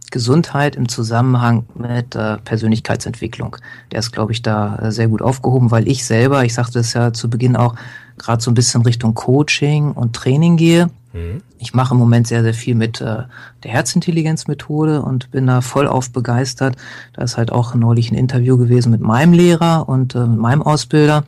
Gesundheit 0.10 0.76
im 0.76 0.90
Zusammenhang 0.90 1.66
mit 1.76 2.16
äh, 2.16 2.38
Persönlichkeitsentwicklung, 2.38 3.58
der 3.92 4.00
ist, 4.00 4.12
glaube 4.12 4.32
ich, 4.32 4.42
da 4.42 4.78
äh, 4.78 4.92
sehr 4.92 5.08
gut 5.08 5.22
aufgehoben, 5.22 5.70
weil 5.70 5.88
ich 5.88 6.06
selber, 6.06 6.44
ich 6.46 6.54
sagte 6.54 6.80
es 6.80 6.94
ja 6.94 7.14
zu 7.14 7.30
Beginn 7.30 7.56
auch, 7.56 7.76
gerade 8.18 8.42
so 8.42 8.50
ein 8.50 8.56
bisschen 8.56 8.82
Richtung 8.82 9.14
Coaching 9.14 9.92
und 9.92 10.16
Training 10.16 10.58
gehe. 10.58 10.90
Mhm. 11.14 11.42
Ich 11.60 11.74
mache 11.74 11.94
im 11.94 12.00
Moment 12.00 12.28
sehr, 12.28 12.44
sehr 12.44 12.54
viel 12.54 12.76
mit 12.76 13.02
äh, 13.02 13.24
der 13.64 13.72
Herzintelligenzmethode 13.72 15.02
und 15.02 15.32
bin 15.32 15.48
da 15.48 15.62
voll 15.62 15.88
auf 15.88 16.12
begeistert. 16.12 16.76
Da 17.14 17.24
ist 17.24 17.38
halt 17.38 17.52
auch 17.52 17.76
neulich 17.76 18.12
ein 18.12 18.18
Interview 18.18 18.58
gewesen 18.58 18.92
mit 18.92 19.02
meinem 19.02 19.34
Lehrer 19.34 19.88
und 19.88 20.16
äh, 20.16 20.20
mit 20.26 20.40
meinem 20.40 20.62
Ausbilder. 20.62 21.24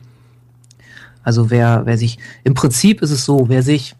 Also 1.22 1.50
wer, 1.50 1.82
wer 1.84 1.98
sich, 1.98 2.18
im 2.44 2.54
Prinzip 2.54 3.02
ist 3.02 3.10
es 3.10 3.24
so, 3.24 3.48
wer 3.48 3.62
sich, 3.62 3.94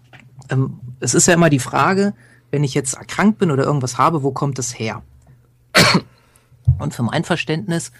ähm, 0.48 0.78
es 1.00 1.14
ist 1.14 1.26
ja 1.26 1.34
immer 1.34 1.50
die 1.50 1.58
Frage, 1.58 2.14
wenn 2.50 2.64
ich 2.64 2.74
jetzt 2.74 2.94
erkrankt 2.94 3.38
bin 3.38 3.50
oder 3.50 3.64
irgendwas 3.64 3.98
habe, 3.98 4.22
wo 4.22 4.32
kommt 4.32 4.58
es 4.58 4.78
her? 4.78 5.02
Und 6.78 6.94
für 6.94 7.02
mein 7.02 7.24
Verständnis 7.24 7.92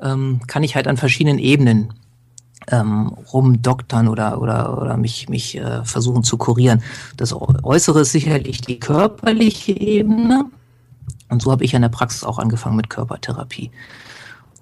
ähm, 0.00 0.40
kann 0.46 0.62
ich 0.62 0.74
halt 0.74 0.88
an 0.88 0.96
verschiedenen 0.96 1.38
Ebenen 1.38 1.94
ähm, 2.68 3.08
rumdoktern 3.32 4.08
oder, 4.08 4.40
oder, 4.40 4.80
oder 4.80 4.96
mich, 4.96 5.28
mich 5.28 5.56
äh, 5.56 5.84
versuchen 5.84 6.22
zu 6.22 6.36
kurieren. 6.36 6.82
Das 7.16 7.34
Äußere 7.34 8.00
ist 8.00 8.12
sicherlich 8.12 8.60
die 8.60 8.78
körperliche 8.78 9.72
Ebene. 9.72 10.46
Und 11.28 11.42
so 11.42 11.50
habe 11.50 11.64
ich 11.64 11.74
in 11.74 11.82
der 11.82 11.88
Praxis 11.88 12.24
auch 12.24 12.38
angefangen 12.38 12.76
mit 12.76 12.90
Körpertherapie. 12.90 13.70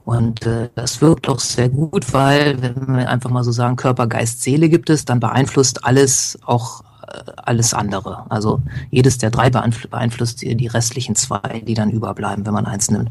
Und 0.08 0.46
äh, 0.46 0.70
das 0.74 1.02
wirkt 1.02 1.28
auch 1.28 1.38
sehr 1.38 1.68
gut, 1.68 2.14
weil, 2.14 2.62
wenn 2.62 2.96
wir 2.96 3.10
einfach 3.10 3.28
mal 3.28 3.44
so 3.44 3.52
sagen, 3.52 3.76
Körper, 3.76 4.06
Geist, 4.06 4.42
Seele 4.42 4.70
gibt 4.70 4.88
es, 4.88 5.04
dann 5.04 5.20
beeinflusst 5.20 5.84
alles 5.84 6.38
auch 6.46 6.82
äh, 7.06 7.30
alles 7.36 7.74
andere. 7.74 8.24
Also 8.30 8.62
jedes 8.90 9.18
der 9.18 9.30
drei 9.30 9.50
beeinflusst 9.50 10.40
die, 10.40 10.54
die 10.54 10.66
restlichen 10.66 11.14
zwei, 11.14 11.62
die 11.66 11.74
dann 11.74 11.90
überbleiben, 11.90 12.46
wenn 12.46 12.54
man 12.54 12.64
eins 12.64 12.90
nimmt. 12.90 13.10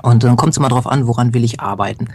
Und 0.00 0.24
dann 0.24 0.36
kommt 0.36 0.52
es 0.52 0.56
immer 0.56 0.70
darauf 0.70 0.86
an, 0.86 1.06
woran 1.06 1.34
will 1.34 1.44
ich 1.44 1.60
arbeiten. 1.60 2.08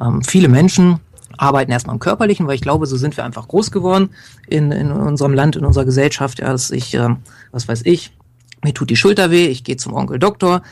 Ähm, 0.00 0.22
viele 0.22 0.48
Menschen 0.48 1.00
arbeiten 1.36 1.70
erstmal 1.70 1.92
am 1.92 2.00
Körperlichen, 2.00 2.46
weil 2.46 2.54
ich 2.54 2.62
glaube, 2.62 2.86
so 2.86 2.96
sind 2.96 3.18
wir 3.18 3.24
einfach 3.26 3.48
groß 3.48 3.70
geworden 3.70 4.08
in, 4.48 4.72
in 4.72 4.92
unserem 4.92 5.34
Land, 5.34 5.56
in 5.56 5.66
unserer 5.66 5.84
Gesellschaft, 5.84 6.38
ja, 6.38 6.50
dass 6.50 6.70
ich, 6.70 6.94
äh, 6.94 7.10
was 7.52 7.68
weiß 7.68 7.82
ich, 7.84 8.16
mir 8.64 8.72
tut 8.72 8.88
die 8.88 8.96
Schulter 8.96 9.30
weh, 9.30 9.48
ich 9.48 9.62
gehe 9.62 9.76
zum 9.76 9.92
Onkel 9.92 10.18
Doktor, 10.18 10.62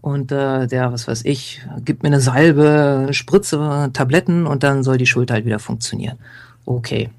und 0.00 0.30
äh, 0.32 0.66
der, 0.66 0.92
was 0.92 1.08
weiß 1.08 1.24
ich, 1.24 1.62
gibt 1.84 2.02
mir 2.02 2.08
eine 2.08 2.20
Salbe, 2.20 3.08
Spritze, 3.10 3.90
Tabletten 3.92 4.46
und 4.46 4.62
dann 4.62 4.82
soll 4.82 4.98
die 4.98 5.06
Schulter 5.06 5.34
halt 5.34 5.46
wieder 5.46 5.58
funktionieren. 5.58 6.18
Okay. 6.64 7.10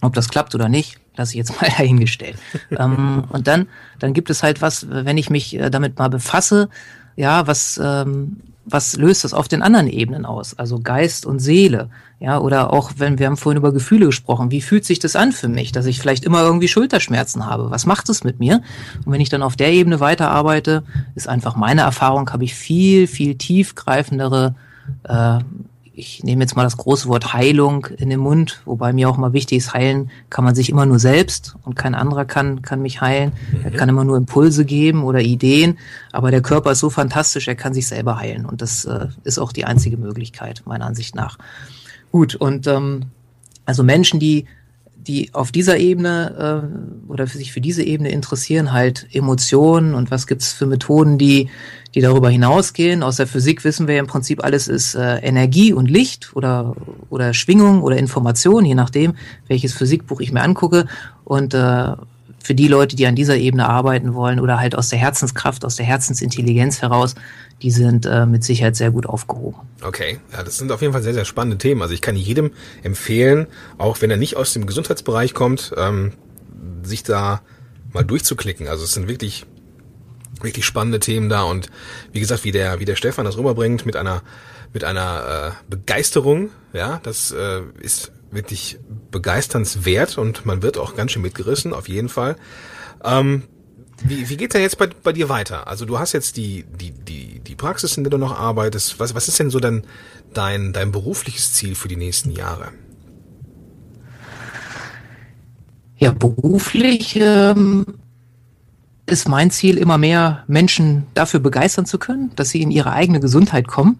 Ob 0.00 0.14
das 0.14 0.28
klappt 0.28 0.54
oder 0.54 0.68
nicht, 0.68 1.00
lasse 1.16 1.32
ich 1.32 1.38
jetzt 1.38 1.50
mal 1.60 1.68
dahingestellt. 1.68 2.36
ähm, 2.70 3.24
und 3.30 3.46
dann, 3.46 3.68
dann 3.98 4.12
gibt 4.12 4.30
es 4.30 4.42
halt 4.42 4.62
was, 4.62 4.86
wenn 4.88 5.18
ich 5.18 5.30
mich 5.30 5.58
äh, 5.58 5.70
damit 5.70 5.98
mal 5.98 6.08
befasse, 6.08 6.68
ja, 7.16 7.46
was, 7.46 7.80
ähm, 7.82 8.36
was 8.66 8.96
löst 8.96 9.24
das 9.24 9.34
auf 9.34 9.48
den 9.48 9.62
anderen 9.62 9.88
Ebenen 9.88 10.24
aus? 10.24 10.58
Also 10.58 10.78
Geist 10.78 11.26
und 11.26 11.38
Seele. 11.38 11.90
Ja, 12.20 12.38
oder 12.38 12.72
auch 12.72 12.92
wenn 12.96 13.18
wir 13.18 13.26
haben 13.26 13.36
vorhin 13.36 13.58
über 13.58 13.72
Gefühle 13.72 14.06
gesprochen, 14.06 14.50
wie 14.50 14.62
fühlt 14.62 14.84
sich 14.84 14.98
das 14.98 15.16
an 15.16 15.32
für 15.32 15.48
mich, 15.48 15.72
dass 15.72 15.84
ich 15.86 15.98
vielleicht 15.98 16.24
immer 16.24 16.42
irgendwie 16.42 16.68
Schulterschmerzen 16.68 17.46
habe? 17.46 17.70
Was 17.70 17.84
macht 17.84 18.08
es 18.08 18.24
mit 18.24 18.40
mir? 18.40 18.62
Und 19.04 19.12
wenn 19.12 19.20
ich 19.20 19.28
dann 19.28 19.42
auf 19.42 19.56
der 19.56 19.72
Ebene 19.72 20.00
weiterarbeite, 20.00 20.84
ist 21.14 21.28
einfach 21.28 21.56
meine 21.56 21.82
Erfahrung, 21.82 22.30
habe 22.30 22.44
ich 22.44 22.54
viel, 22.54 23.06
viel 23.06 23.36
tiefgreifendere 23.36 24.54
äh, 25.04 25.38
ich 25.96 26.24
nehme 26.24 26.42
jetzt 26.42 26.56
mal 26.56 26.64
das 26.64 26.76
große 26.76 27.08
Wort 27.08 27.32
Heilung 27.32 27.86
in 27.86 28.10
den 28.10 28.18
Mund, 28.18 28.62
wobei 28.64 28.92
mir 28.92 29.08
auch 29.08 29.16
mal 29.16 29.32
wichtig 29.32 29.58
ist, 29.58 29.74
heilen 29.74 30.10
kann 30.28 30.44
man 30.44 30.54
sich 30.54 30.68
immer 30.68 30.86
nur 30.86 30.98
selbst 30.98 31.54
und 31.62 31.76
kein 31.76 31.94
anderer 31.94 32.24
kann, 32.24 32.62
kann 32.62 32.82
mich 32.82 33.00
heilen. 33.00 33.32
Mhm. 33.52 33.64
Er 33.64 33.70
kann 33.70 33.88
immer 33.88 34.04
nur 34.04 34.16
Impulse 34.16 34.64
geben 34.64 35.04
oder 35.04 35.20
Ideen, 35.20 35.78
aber 36.12 36.30
der 36.32 36.42
Körper 36.42 36.72
ist 36.72 36.80
so 36.80 36.90
fantastisch, 36.90 37.46
er 37.46 37.54
kann 37.54 37.74
sich 37.74 37.86
selber 37.86 38.18
heilen 38.18 38.44
und 38.44 38.60
das 38.60 38.84
äh, 38.84 39.06
ist 39.22 39.38
auch 39.38 39.52
die 39.52 39.64
einzige 39.64 39.96
Möglichkeit, 39.96 40.62
meiner 40.66 40.86
Ansicht 40.86 41.14
nach. 41.14 41.38
Gut, 42.10 42.34
und 42.34 42.66
ähm, 42.66 43.06
also 43.64 43.84
Menschen, 43.84 44.18
die 44.18 44.46
die 45.06 45.34
auf 45.34 45.52
dieser 45.52 45.76
Ebene 45.76 46.64
äh, 47.06 47.10
oder 47.10 47.26
für 47.26 47.36
sich 47.36 47.52
für 47.52 47.60
diese 47.60 47.82
Ebene 47.82 48.10
interessieren, 48.10 48.72
halt 48.72 49.06
Emotionen 49.12 49.94
und 49.94 50.10
was 50.10 50.26
gibt's 50.26 50.54
für 50.54 50.66
Methoden, 50.66 51.18
die, 51.18 51.50
die 51.94 52.00
darüber 52.00 52.28
hinausgehen. 52.28 53.02
Aus 53.02 53.16
der 53.16 53.26
Physik 53.26 53.64
wissen 53.64 53.86
wir 53.86 53.98
im 53.98 54.06
Prinzip, 54.06 54.42
alles 54.42 54.68
ist 54.68 54.94
äh, 54.94 55.18
Energie 55.18 55.72
und 55.72 55.90
Licht 55.90 56.34
oder, 56.34 56.74
oder 57.08 57.34
Schwingung 57.34 57.82
oder 57.82 57.96
Information, 57.96 58.64
je 58.64 58.74
nachdem, 58.74 59.14
welches 59.46 59.72
Physikbuch 59.72 60.20
ich 60.20 60.32
mir 60.32 60.42
angucke. 60.42 60.86
Und 61.24 61.54
äh, 61.54 61.92
für 62.44 62.54
die 62.54 62.68
Leute, 62.68 62.94
die 62.94 63.06
an 63.06 63.16
dieser 63.16 63.36
Ebene 63.36 63.68
arbeiten 63.68 64.12
wollen 64.12 64.38
oder 64.38 64.60
halt 64.60 64.76
aus 64.76 64.90
der 64.90 64.98
Herzenskraft, 64.98 65.64
aus 65.64 65.76
der 65.76 65.86
Herzensintelligenz 65.86 66.82
heraus, 66.82 67.14
die 67.62 67.70
sind 67.70 68.04
äh, 68.04 68.26
mit 68.26 68.44
Sicherheit 68.44 68.76
sehr 68.76 68.90
gut 68.90 69.06
aufgehoben. 69.06 69.56
Okay, 69.82 70.18
ja, 70.32 70.42
das 70.42 70.58
sind 70.58 70.70
auf 70.70 70.82
jeden 70.82 70.92
Fall 70.92 71.02
sehr, 71.02 71.14
sehr 71.14 71.24
spannende 71.24 71.56
Themen. 71.56 71.80
Also 71.80 71.94
ich 71.94 72.02
kann 72.02 72.16
jedem 72.16 72.50
empfehlen, 72.82 73.46
auch 73.78 74.02
wenn 74.02 74.10
er 74.10 74.18
nicht 74.18 74.36
aus 74.36 74.52
dem 74.52 74.66
Gesundheitsbereich 74.66 75.32
kommt, 75.32 75.72
ähm, 75.78 76.12
sich 76.82 77.02
da 77.02 77.40
mal 77.94 78.04
durchzuklicken. 78.04 78.68
Also 78.68 78.84
es 78.84 78.92
sind 78.92 79.08
wirklich, 79.08 79.46
wirklich 80.44 80.64
spannende 80.64 81.00
Themen 81.00 81.28
da 81.28 81.42
und 81.42 81.70
wie 82.12 82.20
gesagt, 82.20 82.44
wie 82.44 82.52
der, 82.52 82.80
wie 82.80 82.84
der 82.84 82.96
Stefan 82.96 83.24
das 83.24 83.36
rüberbringt 83.36 83.86
mit 83.86 83.96
einer, 83.96 84.22
mit 84.72 84.84
einer 84.84 85.54
äh, 85.66 85.70
Begeisterung, 85.70 86.50
ja, 86.72 87.00
das 87.02 87.32
äh, 87.32 87.62
ist 87.80 88.12
wirklich 88.30 88.78
begeisternswert 89.10 90.18
und 90.18 90.44
man 90.44 90.62
wird 90.62 90.78
auch 90.78 90.96
ganz 90.96 91.12
schön 91.12 91.22
mitgerissen, 91.22 91.72
auf 91.72 91.88
jeden 91.88 92.08
Fall. 92.08 92.36
Ähm, 93.02 93.44
wie, 94.02 94.28
wie 94.28 94.36
geht's 94.36 94.52
denn 94.52 94.62
jetzt 94.62 94.78
bei, 94.78 94.88
bei 94.88 95.12
dir 95.12 95.28
weiter? 95.28 95.68
Also 95.68 95.84
du 95.84 95.98
hast 95.98 96.12
jetzt 96.12 96.36
die, 96.36 96.64
die, 96.64 96.90
die, 96.90 97.40
die 97.40 97.54
Praxis, 97.54 97.96
in 97.96 98.04
der 98.04 98.10
du 98.10 98.18
noch 98.18 98.38
arbeitest. 98.38 98.98
Was, 98.98 99.14
was 99.14 99.28
ist 99.28 99.38
denn 99.38 99.50
so 99.50 99.60
dein, 99.60 99.86
dein, 100.32 100.72
dein 100.72 100.90
berufliches 100.90 101.52
Ziel 101.52 101.74
für 101.74 101.88
die 101.88 101.96
nächsten 101.96 102.30
Jahre? 102.30 102.72
Ja, 105.96 106.10
beruflich 106.10 107.16
ähm, 107.20 107.86
ist 109.06 109.28
mein 109.28 109.50
Ziel, 109.50 109.76
immer 109.78 109.98
mehr 109.98 110.44
Menschen 110.46 111.06
dafür 111.14 111.40
begeistern 111.40 111.86
zu 111.86 111.98
können, 111.98 112.30
dass 112.36 112.50
sie 112.50 112.62
in 112.62 112.70
ihre 112.70 112.92
eigene 112.92 113.20
Gesundheit 113.20 113.68
kommen 113.68 113.98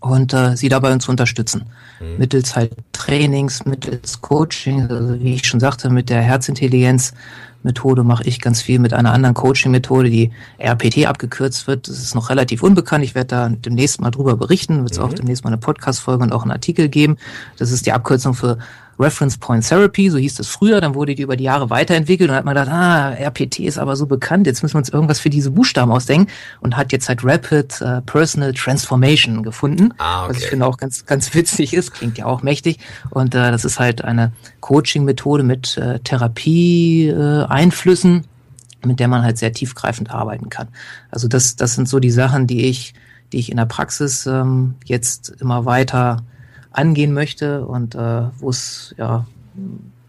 und 0.00 0.32
äh, 0.32 0.56
sie 0.56 0.68
dabei 0.68 0.92
uns 0.92 1.08
unterstützen. 1.08 1.66
Mhm. 2.00 2.18
Mittels 2.18 2.56
halt 2.56 2.72
Trainings, 2.92 3.64
mittels 3.64 4.20
Coaching, 4.20 4.90
also 4.90 5.20
wie 5.20 5.34
ich 5.34 5.46
schon 5.46 5.60
sagte, 5.60 5.90
mit 5.90 6.10
der 6.10 6.22
Herzintelligenz 6.22 7.12
Methode 7.62 8.04
mache 8.04 8.24
ich 8.24 8.40
ganz 8.40 8.62
viel 8.62 8.78
mit 8.78 8.94
einer 8.94 9.12
anderen 9.12 9.34
Coaching-Methode, 9.34 10.08
die 10.08 10.30
RPT 10.58 11.06
abgekürzt 11.06 11.66
wird. 11.66 11.88
Das 11.88 11.98
ist 11.98 12.14
noch 12.14 12.30
relativ 12.30 12.62
unbekannt. 12.62 13.04
Ich 13.04 13.14
werde 13.14 13.28
da 13.28 13.48
demnächst 13.50 14.00
mal 14.00 14.10
drüber 14.10 14.36
berichten. 14.36 14.82
Wird 14.82 14.92
es 14.92 14.98
mhm. 14.98 15.04
auch 15.04 15.12
demnächst 15.12 15.44
mal 15.44 15.50
eine 15.50 15.58
Podcast-Folge 15.58 16.22
und 16.22 16.32
auch 16.32 16.42
einen 16.42 16.52
Artikel 16.52 16.88
geben. 16.88 17.18
Das 17.58 17.70
ist 17.70 17.84
die 17.84 17.92
Abkürzung 17.92 18.34
für 18.34 18.58
Reference 19.00 19.38
Point 19.38 19.66
Therapy, 19.66 20.10
so 20.10 20.18
hieß 20.18 20.34
das 20.34 20.48
früher, 20.48 20.78
dann 20.80 20.94
wurde 20.94 21.14
die 21.14 21.22
über 21.22 21.36
die 21.36 21.44
Jahre 21.44 21.70
weiterentwickelt 21.70 22.28
und 22.30 22.36
hat 22.36 22.44
man 22.44 22.54
gedacht, 22.54 22.70
ah, 22.70 23.12
RPT 23.12 23.60
ist 23.60 23.78
aber 23.78 23.96
so 23.96 24.04
bekannt, 24.06 24.46
jetzt 24.46 24.62
müssen 24.62 24.74
wir 24.74 24.80
uns 24.80 24.90
irgendwas 24.90 25.20
für 25.20 25.30
diese 25.30 25.50
Buchstaben 25.50 25.90
ausdenken 25.90 26.30
und 26.60 26.76
hat 26.76 26.92
jetzt 26.92 27.08
halt 27.08 27.24
Rapid 27.24 27.80
uh, 27.80 28.02
Personal 28.02 28.52
Transformation 28.52 29.42
gefunden, 29.42 29.94
ah, 29.98 30.24
okay. 30.24 30.30
was 30.30 30.38
ich 30.42 30.48
finde 30.48 30.66
auch 30.66 30.76
ganz, 30.76 31.06
ganz 31.06 31.32
witzig 31.34 31.72
ist, 31.72 31.92
klingt 31.92 32.18
ja 32.18 32.26
auch 32.26 32.42
mächtig 32.42 32.76
und 33.08 33.34
uh, 33.34 33.38
das 33.38 33.64
ist 33.64 33.80
halt 33.80 34.04
eine 34.04 34.32
Coaching-Methode 34.60 35.42
mit 35.42 35.80
uh, 35.80 35.96
Therapie-Einflüssen, 35.98 38.26
mit 38.84 39.00
der 39.00 39.08
man 39.08 39.22
halt 39.22 39.38
sehr 39.38 39.52
tiefgreifend 39.52 40.10
arbeiten 40.10 40.50
kann. 40.50 40.68
Also 41.10 41.26
das, 41.28 41.56
das 41.56 41.74
sind 41.74 41.88
so 41.88 42.00
die 42.00 42.10
Sachen, 42.10 42.46
die 42.46 42.66
ich, 42.66 42.92
die 43.32 43.38
ich 43.38 43.50
in 43.50 43.56
der 43.56 43.64
Praxis 43.66 44.26
ähm, 44.26 44.74
jetzt 44.84 45.30
immer 45.40 45.64
weiter 45.64 46.22
angehen 46.72 47.12
möchte 47.12 47.64
und 47.64 47.94
äh, 47.94 48.22
wo 48.38 48.50
es, 48.50 48.94
ja, 48.96 49.26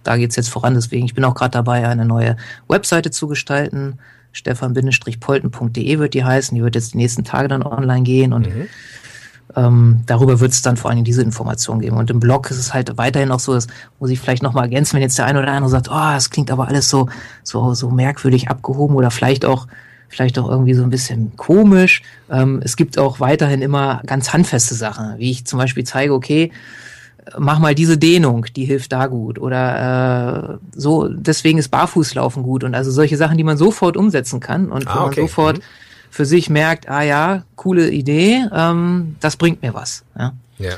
da 0.04 0.18
geht's 0.18 0.36
jetzt 0.36 0.50
voran. 0.50 0.74
Deswegen, 0.74 1.06
ich 1.06 1.14
bin 1.14 1.24
auch 1.24 1.36
gerade 1.36 1.52
dabei, 1.52 1.88
eine 1.88 2.06
neue 2.06 2.38
Webseite 2.68 3.12
zu 3.12 3.28
gestalten. 3.28 4.00
Stefan-polten.de 4.32 6.00
wird 6.00 6.14
die 6.14 6.24
heißen. 6.24 6.56
Die 6.56 6.64
wird 6.64 6.76
jetzt 6.76 6.94
die 6.94 6.98
nächsten 6.98 7.24
Tage 7.24 7.48
dann 7.48 7.64
online 7.64 8.04
gehen 8.04 8.34
und 8.34 8.48
mhm. 8.48 8.68
ähm, 9.56 10.02
darüber 10.06 10.40
wird 10.40 10.52
es 10.52 10.62
dann 10.62 10.78
vor 10.78 10.90
allem 10.92 11.04
diese 11.04 11.22
Information 11.22 11.82
geben. 11.82 11.98
Und 11.98 12.10
im 12.10 12.20
Blog 12.20 12.50
ist 12.50 12.58
es 12.58 12.74
halt 12.74 12.98
weiterhin 12.98 13.32
auch 13.32 13.40
so, 13.40 13.54
das 13.54 13.68
muss 14.00 14.10
ich 14.10 14.20
vielleicht 14.20 14.44
nochmal 14.44 14.66
ergänzen, 14.66 14.94
wenn 14.94 15.02
jetzt 15.02 15.18
der 15.18 15.26
eine 15.26 15.40
oder 15.40 15.52
andere 15.52 15.70
sagt, 15.70 15.90
oh, 15.90 16.14
das 16.14 16.30
klingt 16.30 16.52
aber 16.52 16.68
alles 16.68 16.90
so, 16.90 17.10
so, 17.44 17.74
so 17.74 17.90
merkwürdig 17.90 18.50
abgehoben 18.50 18.96
oder 18.96 19.12
vielleicht 19.12 19.46
auch 19.46 19.68
vielleicht 20.12 20.38
auch 20.38 20.50
irgendwie 20.50 20.74
so 20.74 20.84
ein 20.84 20.90
bisschen 20.90 21.36
komisch. 21.38 22.04
Ähm, 22.30 22.62
es 22.64 22.76
gibt 22.76 23.00
auch 23.00 23.20
weiterhin 23.20 23.62
immer 23.62 24.02
ganz 24.06 24.32
handfeste 24.34 24.76
Sachen, 24.76 25.18
wie 25.18 25.32
ich 25.32 25.46
zum 25.46 25.58
Beispiel 25.58 25.84
zeige, 25.84 26.14
okay, 26.14 26.52
mach 27.38 27.60
mal 27.60 27.74
diese 27.74 27.98
Dehnung, 27.98 28.46
die 28.56 28.66
hilft 28.66 28.92
da 28.92 29.08
gut. 29.08 29.40
Oder 29.40 30.60
äh, 30.60 30.80
so, 30.80 31.08
deswegen 31.08 31.58
ist 31.58 31.70
Barfußlaufen 31.70 32.44
gut. 32.44 32.64
Und 32.64 32.76
also 32.76 32.92
solche 32.92 33.18
Sachen, 33.18 33.38
die 33.38 33.44
man 33.44 33.58
sofort 33.58 33.98
umsetzen 33.98 34.40
kann 34.40 34.72
und 34.72 34.88
ah, 34.88 34.96
wo 34.96 35.06
man 35.06 35.14
sofort 35.14 35.58
mhm 35.58 35.64
für 36.12 36.26
sich 36.26 36.50
merkt, 36.50 36.90
ah 36.90 37.02
ja, 37.02 37.44
coole 37.56 37.90
Idee, 37.90 38.46
ähm, 38.54 39.16
das 39.22 39.38
bringt 39.38 39.62
mir 39.62 39.74
was. 39.74 40.04
Ja. 40.20 40.34
ja. 40.60 40.74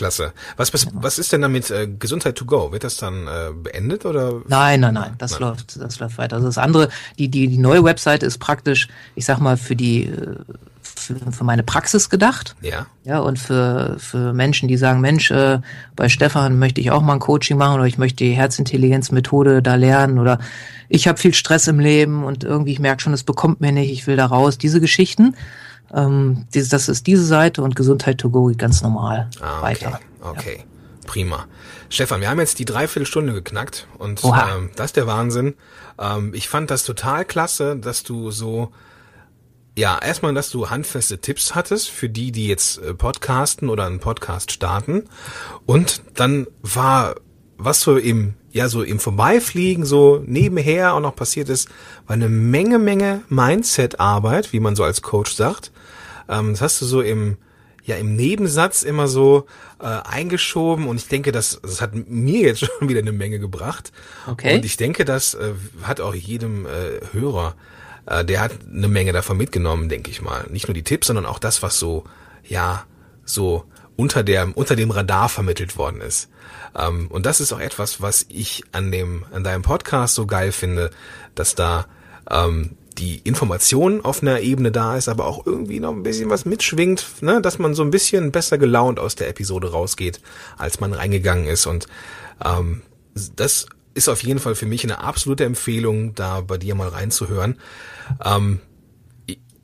Klasse. 0.00 0.32
Was, 0.56 0.72
was, 0.72 0.86
was 0.94 1.18
ist 1.18 1.30
denn 1.30 1.42
damit 1.42 1.70
äh, 1.70 1.86
Gesundheit 1.86 2.34
to 2.34 2.46
go? 2.46 2.72
Wird 2.72 2.84
das 2.84 2.96
dann 2.96 3.26
äh, 3.26 3.52
beendet 3.52 4.06
oder? 4.06 4.40
Nein, 4.48 4.80
nein, 4.80 4.94
nein. 4.94 5.14
Das 5.18 5.32
nein. 5.32 5.42
läuft, 5.42 5.78
das 5.78 5.98
läuft 5.98 6.16
weiter. 6.16 6.36
Also 6.36 6.48
das 6.48 6.56
andere, 6.56 6.88
die, 7.18 7.28
die, 7.28 7.48
die 7.48 7.58
neue 7.58 7.84
Webseite 7.84 8.24
ist 8.24 8.38
praktisch, 8.38 8.88
ich 9.14 9.26
sag 9.26 9.40
mal, 9.40 9.58
für 9.58 9.76
die 9.76 10.06
äh, 10.06 10.36
für, 10.82 11.32
für 11.32 11.44
meine 11.44 11.62
Praxis 11.62 12.08
gedacht. 12.08 12.56
Ja. 12.62 12.86
Ja, 13.04 13.18
und 13.18 13.38
für, 13.38 13.96
für 13.98 14.32
Menschen, 14.32 14.68
die 14.68 14.78
sagen, 14.78 15.02
Mensch, 15.02 15.30
äh, 15.30 15.58
bei 15.96 16.08
Stefan 16.08 16.58
möchte 16.58 16.80
ich 16.80 16.90
auch 16.90 17.02
mal 17.02 17.14
ein 17.14 17.18
Coaching 17.18 17.58
machen 17.58 17.74
oder 17.74 17.86
ich 17.86 17.98
möchte 17.98 18.24
die 18.24 18.32
Herzintelligenzmethode 18.32 19.60
da 19.60 19.74
lernen 19.74 20.18
oder 20.18 20.38
ich 20.88 21.08
habe 21.08 21.18
viel 21.18 21.34
Stress 21.34 21.68
im 21.68 21.78
Leben 21.78 22.24
und 22.24 22.42
irgendwie 22.42 22.72
ich 22.72 22.80
merke 22.80 23.02
schon, 23.02 23.12
es 23.12 23.24
bekommt 23.24 23.60
mir 23.60 23.72
nicht, 23.72 23.92
ich 23.92 24.06
will 24.06 24.16
da 24.16 24.24
raus. 24.24 24.56
Diese 24.56 24.80
Geschichten, 24.80 25.36
ähm, 25.94 26.46
das 26.52 26.88
ist 26.88 27.06
diese 27.06 27.24
Seite 27.24 27.62
und 27.62 27.76
Gesundheit 27.76 28.18
to 28.18 28.30
go 28.30 28.52
ganz 28.56 28.82
normal 28.82 29.28
ah, 29.40 29.58
okay. 29.58 29.62
weiter. 29.62 30.00
Okay, 30.20 30.56
ja. 30.58 30.64
prima. 31.06 31.46
Stefan, 31.88 32.20
wir 32.20 32.30
haben 32.30 32.38
jetzt 32.38 32.58
die 32.58 32.64
Dreiviertelstunde 32.64 33.32
geknackt 33.32 33.86
und 33.98 34.22
ähm, 34.24 34.70
das 34.76 34.86
ist 34.86 34.96
der 34.96 35.06
Wahnsinn. 35.06 35.54
Ähm, 35.98 36.32
ich 36.34 36.48
fand 36.48 36.70
das 36.70 36.84
total 36.84 37.24
klasse, 37.24 37.76
dass 37.76 38.02
du 38.02 38.30
so 38.30 38.70
ja, 39.76 39.98
erstmal, 39.98 40.34
dass 40.34 40.50
du 40.50 40.68
handfeste 40.68 41.20
Tipps 41.20 41.54
hattest 41.54 41.90
für 41.90 42.08
die, 42.08 42.32
die 42.32 42.48
jetzt 42.48 42.78
äh, 42.78 42.92
podcasten 42.92 43.68
oder 43.68 43.86
einen 43.86 44.00
Podcast 44.00 44.52
starten. 44.52 45.04
Und 45.64 46.02
dann 46.14 46.46
war, 46.60 47.14
was 47.56 47.80
so 47.80 47.96
im, 47.96 48.34
ja, 48.52 48.68
so 48.68 48.82
im 48.82 48.98
Vorbeifliegen, 48.98 49.84
so 49.84 50.22
nebenher 50.26 50.94
auch 50.94 51.00
noch 51.00 51.14
passiert 51.14 51.48
ist, 51.48 51.68
war 52.06 52.14
eine 52.14 52.28
Menge, 52.28 52.78
Menge 52.78 53.22
Mindset-Arbeit, 53.28 54.52
wie 54.52 54.60
man 54.60 54.76
so 54.76 54.84
als 54.84 55.02
Coach 55.02 55.32
sagt. 55.32 55.70
Ähm, 56.28 56.52
das 56.52 56.60
hast 56.60 56.80
du 56.82 56.86
so 56.86 57.00
im, 57.00 57.36
ja, 57.84 57.96
im 57.96 58.16
Nebensatz 58.16 58.82
immer 58.82 59.08
so 59.08 59.46
äh, 59.80 59.84
eingeschoben 59.84 60.88
und 60.88 60.96
ich 60.96 61.08
denke, 61.08 61.32
das, 61.32 61.60
das 61.62 61.80
hat 61.80 61.92
mir 61.94 62.40
jetzt 62.40 62.60
schon 62.78 62.88
wieder 62.88 63.00
eine 63.00 63.12
Menge 63.12 63.38
gebracht. 63.38 63.92
Okay. 64.26 64.56
Und 64.56 64.64
ich 64.64 64.76
denke, 64.76 65.04
das 65.04 65.34
äh, 65.34 65.52
hat 65.82 66.00
auch 66.00 66.14
jedem 66.14 66.66
äh, 66.66 67.00
Hörer 67.12 67.54
äh, 68.06 68.24
der 68.24 68.40
hat 68.40 68.52
eine 68.72 68.88
Menge 68.88 69.12
davon 69.12 69.36
mitgenommen, 69.36 69.88
denke 69.88 70.10
ich 70.10 70.20
mal. 70.20 70.46
Nicht 70.50 70.68
nur 70.68 70.74
die 70.74 70.82
Tipps, 70.82 71.06
sondern 71.06 71.26
auch 71.26 71.38
das, 71.38 71.62
was 71.62 71.78
so, 71.78 72.04
ja, 72.44 72.84
so 73.24 73.64
unter 73.96 74.22
der, 74.22 74.56
unter 74.56 74.76
dem 74.76 74.90
Radar 74.90 75.28
vermittelt 75.28 75.76
worden 75.76 76.00
ist. 76.00 76.28
Ähm, 76.78 77.08
und 77.08 77.26
das 77.26 77.40
ist 77.40 77.52
auch 77.52 77.60
etwas, 77.60 78.00
was 78.00 78.26
ich 78.28 78.62
an 78.72 78.90
dem, 78.90 79.24
an 79.32 79.44
deinem 79.44 79.62
Podcast 79.62 80.14
so 80.14 80.26
geil 80.26 80.52
finde, 80.52 80.90
dass 81.34 81.54
da 81.54 81.86
ähm, 82.30 82.76
die 82.98 83.18
Information 83.18 84.04
auf 84.04 84.22
einer 84.22 84.40
Ebene 84.40 84.70
da 84.72 84.96
ist, 84.96 85.08
aber 85.08 85.26
auch 85.26 85.46
irgendwie 85.46 85.80
noch 85.80 85.92
ein 85.92 86.02
bisschen 86.02 86.30
was 86.30 86.44
mitschwingt, 86.44 87.22
ne, 87.22 87.40
dass 87.40 87.58
man 87.58 87.74
so 87.74 87.82
ein 87.82 87.90
bisschen 87.90 88.30
besser 88.30 88.58
gelaunt 88.58 88.98
aus 88.98 89.14
der 89.14 89.28
Episode 89.28 89.70
rausgeht, 89.70 90.20
als 90.58 90.80
man 90.80 90.92
reingegangen 90.92 91.46
ist. 91.46 91.66
Und 91.66 91.86
ähm, 92.44 92.82
das 93.36 93.66
ist 93.94 94.08
auf 94.08 94.22
jeden 94.22 94.38
Fall 94.38 94.54
für 94.54 94.66
mich 94.66 94.84
eine 94.84 95.00
absolute 95.00 95.44
Empfehlung, 95.44 96.14
da 96.14 96.40
bei 96.40 96.58
dir 96.58 96.74
mal 96.74 96.88
reinzuhören. 96.88 97.58
Ähm, 98.24 98.60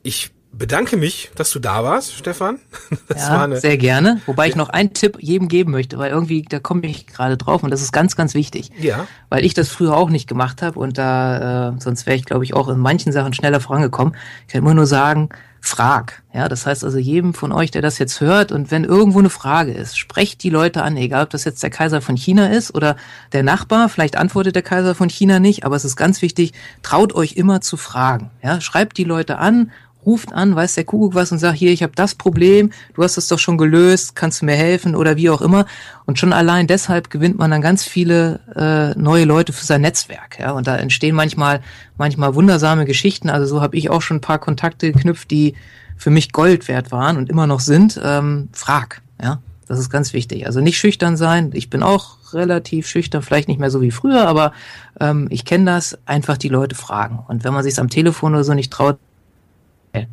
ich 0.03 0.31
bedanke 0.51 0.97
mich, 0.97 1.31
dass 1.35 1.51
du 1.51 1.59
da 1.59 1.83
warst, 1.83 2.13
Stefan. 2.13 2.59
Das 3.07 3.27
ja, 3.27 3.55
sehr 3.55 3.77
gerne. 3.77 4.21
Wobei 4.25 4.49
ich 4.49 4.55
noch 4.55 4.69
einen 4.69 4.93
Tipp 4.93 5.17
jedem 5.19 5.47
geben 5.47 5.71
möchte, 5.71 5.97
weil 5.97 6.11
irgendwie, 6.11 6.41
da 6.41 6.59
komme 6.59 6.85
ich 6.87 7.07
gerade 7.07 7.37
drauf 7.37 7.63
und 7.63 7.71
das 7.71 7.81
ist 7.81 7.93
ganz, 7.93 8.15
ganz 8.15 8.33
wichtig. 8.33 8.69
Ja. 8.79 9.07
Weil 9.29 9.45
ich 9.45 9.53
das 9.53 9.69
früher 9.69 9.95
auch 9.95 10.09
nicht 10.09 10.27
gemacht 10.27 10.61
habe 10.61 10.79
und 10.79 10.97
da, 10.97 11.69
äh, 11.69 11.79
sonst 11.79 12.05
wäre 12.05 12.17
ich, 12.17 12.25
glaube 12.25 12.43
ich, 12.43 12.53
auch 12.53 12.67
in 12.67 12.79
manchen 12.79 13.11
Sachen 13.11 13.33
schneller 13.33 13.61
vorangekommen. 13.61 14.15
Ich 14.45 14.53
kann 14.53 14.61
immer 14.61 14.73
nur 14.73 14.87
sagen, 14.87 15.29
frag. 15.61 16.23
Ja, 16.33 16.47
das 16.47 16.65
heißt 16.65 16.83
also 16.83 16.97
jedem 16.97 17.33
von 17.33 17.51
euch, 17.51 17.71
der 17.71 17.81
das 17.81 17.97
jetzt 17.97 18.21
hört 18.21 18.51
und 18.51 18.71
wenn 18.71 18.83
irgendwo 18.83 19.19
eine 19.19 19.29
Frage 19.29 19.73
ist, 19.73 19.97
sprecht 19.97 20.43
die 20.43 20.49
Leute 20.49 20.83
an, 20.83 20.95
egal 20.97 21.23
ob 21.23 21.29
das 21.29 21.43
jetzt 21.45 21.61
der 21.63 21.69
Kaiser 21.69 22.01
von 22.01 22.15
China 22.15 22.47
ist 22.47 22.73
oder 22.73 22.95
der 23.33 23.43
Nachbar, 23.43 23.89
vielleicht 23.89 24.17
antwortet 24.17 24.55
der 24.55 24.63
Kaiser 24.63 24.95
von 24.95 25.09
China 25.09 25.39
nicht, 25.39 25.65
aber 25.65 25.75
es 25.75 25.85
ist 25.85 25.95
ganz 25.95 26.21
wichtig, 26.21 26.53
traut 26.83 27.13
euch 27.13 27.33
immer 27.33 27.61
zu 27.61 27.75
fragen. 27.75 28.29
Ja, 28.43 28.61
schreibt 28.61 28.97
die 28.97 29.03
Leute 29.03 29.39
an 29.39 29.71
ruft 30.07 30.33
an, 30.33 30.55
weiß 30.55 30.75
der 30.75 30.85
Kuckuck 30.85 31.13
was 31.13 31.31
und 31.31 31.37
sagt, 31.37 31.57
hier, 31.57 31.71
ich 31.71 31.83
habe 31.83 31.93
das 31.95 32.15
Problem, 32.15 32.71
du 32.95 33.03
hast 33.03 33.17
es 33.17 33.27
doch 33.27 33.37
schon 33.37 33.57
gelöst, 33.57 34.15
kannst 34.15 34.41
du 34.41 34.45
mir 34.45 34.55
helfen 34.55 34.95
oder 34.95 35.17
wie 35.17 35.29
auch 35.29 35.41
immer. 35.41 35.65
Und 36.05 36.17
schon 36.17 36.33
allein 36.33 36.65
deshalb 36.65 37.09
gewinnt 37.09 37.37
man 37.37 37.51
dann 37.51 37.61
ganz 37.61 37.83
viele 37.83 38.39
äh, 38.55 38.97
neue 38.99 39.25
Leute 39.25 39.53
für 39.53 39.65
sein 39.65 39.81
Netzwerk. 39.81 40.39
Ja? 40.39 40.51
Und 40.51 40.65
da 40.65 40.77
entstehen 40.77 41.13
manchmal, 41.13 41.61
manchmal 41.97 42.33
wundersame 42.33 42.85
Geschichten. 42.85 43.29
Also 43.29 43.45
so 43.45 43.61
habe 43.61 43.75
ich 43.75 43.89
auch 43.89 44.01
schon 44.01 44.17
ein 44.17 44.21
paar 44.21 44.39
Kontakte 44.39 44.91
geknüpft, 44.91 45.29
die 45.29 45.55
für 45.97 46.09
mich 46.09 46.31
Gold 46.31 46.67
wert 46.67 46.91
waren 46.91 47.17
und 47.17 47.29
immer 47.29 47.45
noch 47.45 47.59
sind. 47.59 47.99
Ähm, 48.03 48.49
frag, 48.53 49.01
ja. 49.21 49.41
Das 49.67 49.79
ist 49.79 49.89
ganz 49.89 50.13
wichtig. 50.13 50.45
Also 50.45 50.61
nicht 50.61 50.77
schüchtern 50.77 51.17
sein. 51.17 51.51
Ich 51.53 51.69
bin 51.69 51.83
auch 51.83 52.33
relativ 52.33 52.87
schüchtern, 52.87 53.21
vielleicht 53.21 53.49
nicht 53.49 53.59
mehr 53.59 53.69
so 53.69 53.81
wie 53.81 53.91
früher, 53.91 54.25
aber 54.25 54.53
ähm, 54.99 55.27
ich 55.29 55.43
kenne 55.43 55.65
das. 55.65 55.97
Einfach 56.05 56.37
die 56.37 56.47
Leute 56.47 56.73
fragen. 56.73 57.19
Und 57.27 57.43
wenn 57.43 57.53
man 57.53 57.63
sich 57.63 57.77
am 57.77 57.89
Telefon 57.89 58.33
oder 58.33 58.45
so 58.45 58.53
nicht 58.53 58.71
traut, 58.71 58.97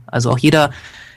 also 0.07 0.31
auch 0.31 0.39
jeder, 0.39 0.71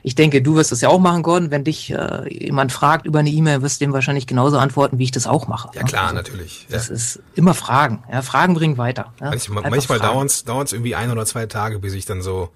ich 0.04 0.16
denke, 0.16 0.42
du 0.42 0.56
wirst 0.56 0.72
das 0.72 0.82
ja 0.82 0.90
auch 0.90 1.00
machen, 1.00 1.24
Gordon. 1.24 1.52
Wenn 1.52 1.64
dich 1.64 1.92
äh, 1.92 2.46
jemand 2.46 2.72
fragt 2.72 3.06
über 3.06 3.20
eine 3.20 3.30
E-Mail, 3.30 3.62
wirst 3.62 3.82
du 3.82 3.86
dem 3.86 3.94
wahrscheinlich 3.94 4.28
genauso 4.28 4.58
antworten, 4.58 5.00
wie 5.00 5.04
ich 5.04 5.12
das 5.12 5.28
auch 5.28 5.48
mache. 5.48 5.70
Ja 5.74 5.84
klar, 5.84 6.04
also, 6.04 6.16
natürlich. 6.16 6.68
Das 6.70 6.90
ist 6.90 7.20
immer 7.36 7.54
Fragen. 7.54 8.04
Ja, 8.12 8.22
Fragen 8.22 8.54
bringen 8.54 8.78
weiter. 8.78 9.14
Ja? 9.20 9.30
Manchmal, 9.30 9.70
manchmal 9.70 10.00
dauert 10.00 10.30
es 10.68 10.74
irgendwie 10.74 10.96
ein 10.96 11.12
oder 11.12 11.26
zwei 11.26 11.46
Tage, 11.46 11.80
bis 11.80 11.94
ich 11.94 12.06
dann 12.06 12.22
so 12.22 12.50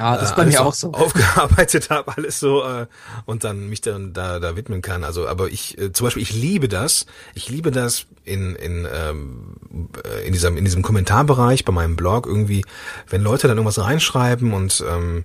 ja, 0.00 0.16
das 0.16 0.30
ist 0.30 0.36
bei 0.36 0.46
mir 0.46 0.64
auch 0.64 0.72
so. 0.72 0.92
Aufgearbeitet 0.94 1.90
habe, 1.90 2.16
alles 2.16 2.40
so 2.40 2.64
äh, 2.64 2.86
und 3.26 3.44
dann 3.44 3.68
mich 3.68 3.82
dann 3.82 4.14
da, 4.14 4.40
da 4.40 4.56
widmen 4.56 4.80
kann. 4.80 5.04
Also, 5.04 5.28
aber 5.28 5.48
ich 5.48 5.76
äh, 5.78 5.92
zum 5.92 6.06
Beispiel, 6.06 6.22
ich 6.22 6.32
liebe 6.32 6.68
das. 6.68 7.04
Ich 7.34 7.50
liebe 7.50 7.70
das 7.70 8.06
in 8.24 8.56
in 8.56 8.88
ähm, 8.90 9.56
äh, 10.02 10.26
in 10.26 10.32
diesem 10.32 10.56
in 10.56 10.64
diesem 10.64 10.80
Kommentarbereich 10.80 11.66
bei 11.66 11.72
meinem 11.72 11.96
Blog 11.96 12.26
irgendwie, 12.26 12.64
wenn 13.10 13.20
Leute 13.22 13.46
dann 13.46 13.58
irgendwas 13.58 13.78
reinschreiben 13.78 14.54
und 14.54 14.82
ähm, 14.90 15.24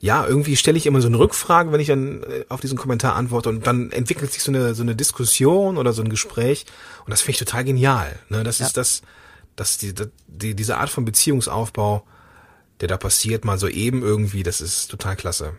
ja, 0.00 0.26
irgendwie 0.26 0.56
stelle 0.56 0.76
ich 0.76 0.86
immer 0.86 1.00
so 1.00 1.08
eine 1.08 1.18
Rückfrage, 1.18 1.72
wenn 1.72 1.80
ich 1.80 1.88
dann 1.88 2.22
äh, 2.22 2.44
auf 2.50 2.60
diesen 2.60 2.76
Kommentar 2.76 3.16
antworte 3.16 3.48
und 3.48 3.66
dann 3.66 3.90
entwickelt 3.90 4.32
sich 4.32 4.42
so 4.42 4.52
eine, 4.52 4.74
so 4.74 4.82
eine 4.82 4.96
Diskussion 4.96 5.78
oder 5.78 5.94
so 5.94 6.02
ein 6.02 6.10
Gespräch 6.10 6.66
und 7.04 7.10
das 7.10 7.22
finde 7.22 7.32
ich 7.32 7.38
total 7.38 7.64
genial. 7.64 8.18
Ne? 8.28 8.42
Das 8.42 8.58
ja. 8.58 8.66
ist 8.66 8.76
das, 8.76 9.02
das 9.56 9.78
die, 9.78 9.94
die, 10.26 10.54
diese 10.54 10.76
Art 10.76 10.90
von 10.90 11.06
Beziehungsaufbau, 11.06 12.04
der 12.80 12.88
da 12.88 12.96
passiert, 12.96 13.44
mal 13.44 13.58
so 13.58 13.68
eben 13.68 14.02
irgendwie, 14.02 14.42
das 14.42 14.60
ist 14.60 14.88
total 14.90 15.16
klasse. 15.16 15.52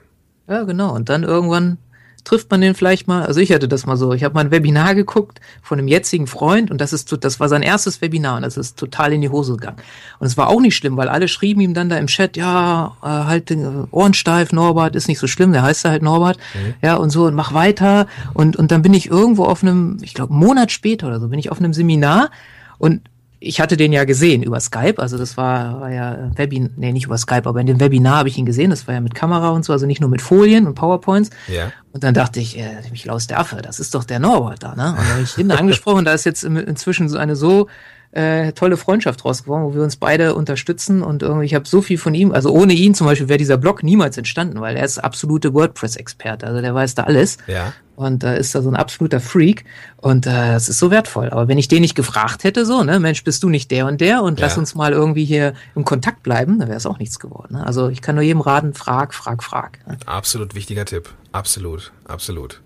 Ja, 0.48 0.64
genau. 0.64 0.94
Und 0.94 1.10
dann 1.10 1.24
irgendwann 1.24 1.78
trifft 2.24 2.52
man 2.52 2.62
den 2.62 2.76
vielleicht 2.76 3.08
mal. 3.08 3.26
Also 3.26 3.40
ich 3.40 3.52
hatte 3.52 3.68
das 3.68 3.86
mal 3.86 3.98
so. 3.98 4.14
Ich 4.14 4.24
habe 4.24 4.36
mal 4.36 4.42
ein 4.42 4.52
Webinar 4.52 4.96
geguckt 4.96 5.40
von 5.62 5.80
einem 5.80 5.88
jetzigen 5.88 6.28
Freund 6.28 6.70
und 6.72 6.80
das 6.80 6.94
ist 6.94 7.16
das 7.24 7.40
war 7.40 7.50
sein 7.50 7.62
erstes 7.64 8.02
Webinar 8.02 8.38
und 8.38 8.44
das 8.44 8.58
ist 8.58 8.78
total 8.78 9.14
in 9.14 9.22
die 9.22 9.30
Hose 9.30 9.54
gegangen. 9.54 9.78
Und 10.20 10.28
es 10.28 10.38
war 10.38 10.50
auch 10.50 10.62
nicht 10.62 10.76
schlimm, 10.76 10.98
weil 10.98 11.10
alle 11.10 11.28
schrieben 11.28 11.62
ihm 11.62 11.74
dann 11.74 11.90
da 11.90 11.98
im 11.98 12.08
Chat, 12.08 12.38
ja, 12.38 12.96
äh, 13.02 13.08
halt 13.08 13.50
den 13.50 13.88
Ohren 13.92 14.14
steif, 14.14 14.52
Norbert, 14.52 14.96
ist 14.96 15.08
nicht 15.08 15.20
so 15.20 15.28
schlimm, 15.28 15.52
der 15.52 15.64
heißt 15.64 15.84
ja 15.86 15.92
halt 15.92 16.04
Norbert. 16.04 16.38
Mhm. 16.54 16.74
Ja, 16.82 16.96
und 16.96 17.10
so 17.10 17.26
und 17.26 17.36
mach 17.36 17.54
weiter 17.54 18.08
und 18.34 18.56
und 18.56 18.72
dann 18.72 18.82
bin 18.82 18.94
ich 18.94 19.10
irgendwo 19.10 19.46
auf 19.46 19.64
einem, 19.64 19.98
ich 20.02 20.14
glaube, 20.14 20.34
Monat 20.34 20.72
später 20.72 21.08
oder 21.08 21.20
so, 21.20 21.28
bin 21.28 21.40
ich 21.40 21.52
auf 21.52 21.60
einem 21.60 21.74
Seminar 21.74 22.30
und 22.78 23.02
ich 23.44 23.60
hatte 23.60 23.76
den 23.76 23.92
ja 23.92 24.06
gesehen 24.06 24.44
über 24.44 24.60
Skype, 24.60 25.02
also 25.02 25.18
das 25.18 25.36
war, 25.36 25.82
war 25.82 25.92
ja 25.92 26.30
Webinar, 26.36 26.70
nee, 26.78 26.92
nicht 26.92 27.08
über 27.08 27.18
Skype, 27.18 27.50
aber 27.50 27.60
in 27.60 27.66
dem 27.66 27.80
Webinar 27.80 28.18
habe 28.18 28.30
ich 28.30 28.38
ihn 28.38 28.46
gesehen, 28.46 28.70
das 28.70 28.88
war 28.88 28.94
ja 28.94 29.02
mit 29.02 29.16
Kamera 29.16 29.50
und 29.50 29.66
so, 29.66 29.74
also 29.74 29.88
nicht 29.88 30.00
nur 30.00 30.12
mit 30.12 30.22
Folien 30.22 30.68
und 30.68 30.76
PowerPoints. 30.76 31.32
Ja. 31.48 31.72
Und 31.92 32.04
dann 32.04 32.14
dachte 32.14 32.40
ich, 32.40 32.58
äh, 32.58 32.78
mich 32.92 33.04
laus 33.04 33.26
der 33.26 33.40
Affe, 33.40 33.58
das 33.64 33.80
ist 33.80 33.96
doch 33.96 34.04
der 34.04 34.20
Norbert 34.20 34.62
da, 34.62 34.76
ne? 34.76 34.92
Und 34.92 34.98
dann 34.98 35.10
habe 35.10 35.22
ich 35.24 35.38
ihn 35.40 35.52
angesprochen, 35.52 36.06
da 36.06 36.14
ist 36.14 36.24
jetzt 36.24 36.44
inzwischen 36.44 37.10
so 37.10 37.18
eine 37.18 37.36
so 37.36 37.68
äh, 38.12 38.52
tolle 38.52 38.76
Freundschaft 38.78 39.24
draus 39.24 39.44
geworden, 39.44 39.64
wo 39.64 39.74
wir 39.74 39.84
uns 39.84 39.96
beide 39.96 40.36
unterstützen 40.36 41.02
und 41.02 41.24
irgendwie, 41.24 41.46
ich 41.46 41.56
habe 41.56 41.68
so 41.68 41.82
viel 41.82 41.98
von 41.98 42.14
ihm, 42.14 42.32
also 42.32 42.52
ohne 42.52 42.74
ihn 42.74 42.94
zum 42.94 43.08
Beispiel 43.08 43.30
wäre 43.30 43.38
dieser 43.38 43.58
Blog 43.58 43.84
niemals 43.84 44.18
entstanden, 44.18 44.60
weil 44.60 44.76
er 44.76 44.84
ist 44.84 45.00
absolute 45.00 45.54
WordPress-Experte, 45.54 46.46
also 46.46 46.62
der 46.62 46.76
weiß 46.76 46.96
da 46.96 47.04
alles. 47.04 47.38
Ja. 47.48 47.74
und 47.96 48.24
äh, 48.24 48.40
ist 48.40 48.56
da 48.56 48.62
so 48.62 48.70
ein 48.70 48.76
absoluter 48.76 49.20
Freak 49.20 49.64
und 49.98 50.26
äh, 50.26 50.30
das 50.30 50.68
ist 50.68 50.80
so 50.80 50.92
wertvoll. 50.92 51.30
Aber 51.30 51.48
wenn 51.48 51.58
ich 51.58 51.68
den 51.68 51.82
nicht 51.82 51.96
gefragt 51.96 52.44
hätte, 52.44 52.66
so, 52.66 52.84
ne, 52.84 53.00
Mensch, 53.00 53.24
bist 53.24 53.44
du 53.44 53.50
nicht 53.50 53.72
der 53.72 53.86
und 53.86 54.02
der 54.02 54.24
und 54.24 54.40
ja. 54.40 54.48
lass 54.48 54.58
uns 54.58 54.76
mal 54.76 54.92
irgendwie 54.92 55.24
hier 55.24 55.54
im 55.76 55.86
Kontakt 55.86 56.24
bleiben, 56.24 56.60
dann 56.60 56.68
wäre 56.68 56.78
es 56.78 56.86
auch 56.86 57.00
nichts 57.00 57.20
geworden. 57.20 57.56
Ne? 57.56 57.66
Also 57.66 57.90
ich 57.90 58.02
kann 58.02 58.16
nur 58.16 58.24
jedem 58.24 58.42
raten, 58.42 58.74
frag, 58.74 59.14
frag, 59.14 59.44
frag. 59.44 59.80
Ne? 59.88 59.98
Absolut 60.06 60.56
wichtiger 60.56 60.86
Tipp. 60.86 61.10
Absolut, 61.32 61.92
absolut. 62.06 62.60